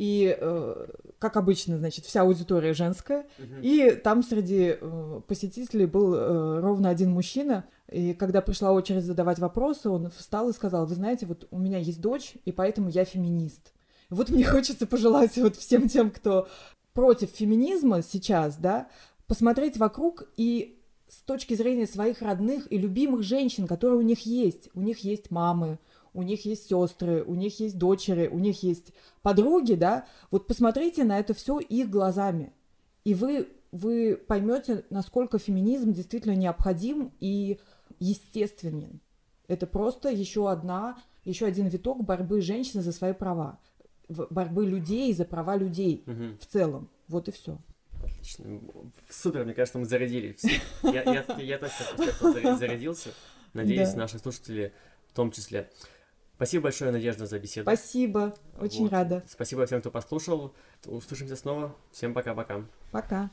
И, 0.00 0.34
э, 0.34 0.86
как 1.18 1.36
обычно, 1.36 1.76
значит, 1.76 2.06
вся 2.06 2.22
аудитория 2.22 2.72
женская. 2.72 3.26
Мгм. 3.36 3.60
И 3.60 3.90
там 4.02 4.22
среди 4.22 4.78
э, 4.80 5.20
посетителей 5.28 5.84
был 5.84 6.14
э, 6.14 6.60
ровно 6.60 6.88
один 6.88 7.10
мужчина. 7.10 7.66
И 7.92 8.14
когда 8.14 8.40
пришла 8.40 8.72
очередь 8.72 9.04
задавать 9.04 9.38
вопросы, 9.38 9.90
он 9.90 10.08
встал 10.08 10.48
и 10.48 10.54
сказал, 10.54 10.86
вы 10.86 10.94
знаете, 10.94 11.26
вот 11.26 11.46
у 11.50 11.58
меня 11.58 11.76
есть 11.76 12.00
дочь, 12.00 12.32
и 12.46 12.50
поэтому 12.50 12.88
я 12.88 13.04
феминист. 13.04 13.74
Вот 14.08 14.30
мне 14.30 14.42
хочется 14.50 14.86
пожелать 14.86 15.36
вот 15.36 15.56
всем 15.56 15.86
тем, 15.86 16.10
кто 16.10 16.48
против 16.94 17.28
феминизма 17.28 18.00
сейчас, 18.02 18.56
да, 18.56 18.88
посмотреть 19.26 19.76
вокруг 19.76 20.30
и 20.38 20.80
с 21.10 21.20
точки 21.20 21.52
зрения 21.52 21.86
своих 21.86 22.22
родных 22.22 22.72
и 22.72 22.78
любимых 22.78 23.22
женщин, 23.22 23.66
которые 23.66 23.98
у 23.98 24.02
них 24.02 24.20
есть. 24.24 24.70
У 24.72 24.80
них 24.80 25.00
есть 25.00 25.30
мамы, 25.30 25.78
у 26.14 26.22
них 26.22 26.44
есть 26.44 26.68
сестры, 26.68 27.22
у 27.22 27.34
них 27.34 27.60
есть 27.60 27.78
дочери, 27.78 28.26
у 28.28 28.38
них 28.38 28.62
есть 28.62 28.92
подруги, 29.22 29.74
да. 29.74 30.06
Вот 30.30 30.46
посмотрите 30.46 31.04
на 31.04 31.18
это 31.18 31.34
все 31.34 31.58
их 31.60 31.88
глазами. 31.90 32.52
И 33.04 33.14
вы, 33.14 33.48
вы 33.72 34.16
поймете, 34.16 34.84
насколько 34.90 35.38
феминизм 35.38 35.92
действительно 35.92 36.34
необходим 36.34 37.12
и 37.20 37.58
естественен. 37.98 39.00
Это 39.48 39.66
просто 39.66 40.10
еще 40.10 40.50
одна, 40.50 40.98
еще 41.24 41.46
один 41.46 41.66
виток 41.68 42.04
борьбы 42.04 42.40
женщины 42.40 42.82
за 42.82 42.92
свои 42.92 43.12
права. 43.12 43.58
Борьбы 44.08 44.66
людей 44.66 45.12
за 45.12 45.24
права 45.24 45.56
людей 45.56 46.02
Мгм. 46.06 46.38
в 46.40 46.46
целом. 46.46 46.88
Вот 47.08 47.28
и 47.28 47.32
все. 47.32 47.58
Отлично. 48.02 48.44
Супер, 49.10 49.44
мне 49.44 49.54
кажется, 49.54 49.78
мы 49.78 49.84
зарядили. 49.86 50.32
все. 50.32 50.48
Я, 50.82 51.02
я, 51.02 51.24
я 51.38 51.58
точно 51.58 52.56
зарядился. 52.56 53.10
Надеюсь, 53.52 53.90
Да. 53.90 53.98
наши 53.98 54.18
слушатели 54.18 54.72
в 55.08 55.14
том 55.14 55.30
числе. 55.32 55.70
Спасибо 56.40 56.62
большое, 56.62 56.90
Надежда, 56.90 57.26
за 57.26 57.38
беседу. 57.38 57.64
Спасибо. 57.64 58.34
Очень 58.58 58.84
Вот. 58.84 58.92
рада. 58.92 59.22
Спасибо 59.28 59.66
всем, 59.66 59.80
кто 59.80 59.90
послушал. 59.90 60.54
Услышимся 60.86 61.36
снова. 61.36 61.76
Всем 61.92 62.14
пока-пока. 62.14 62.64
Пока. 62.92 63.28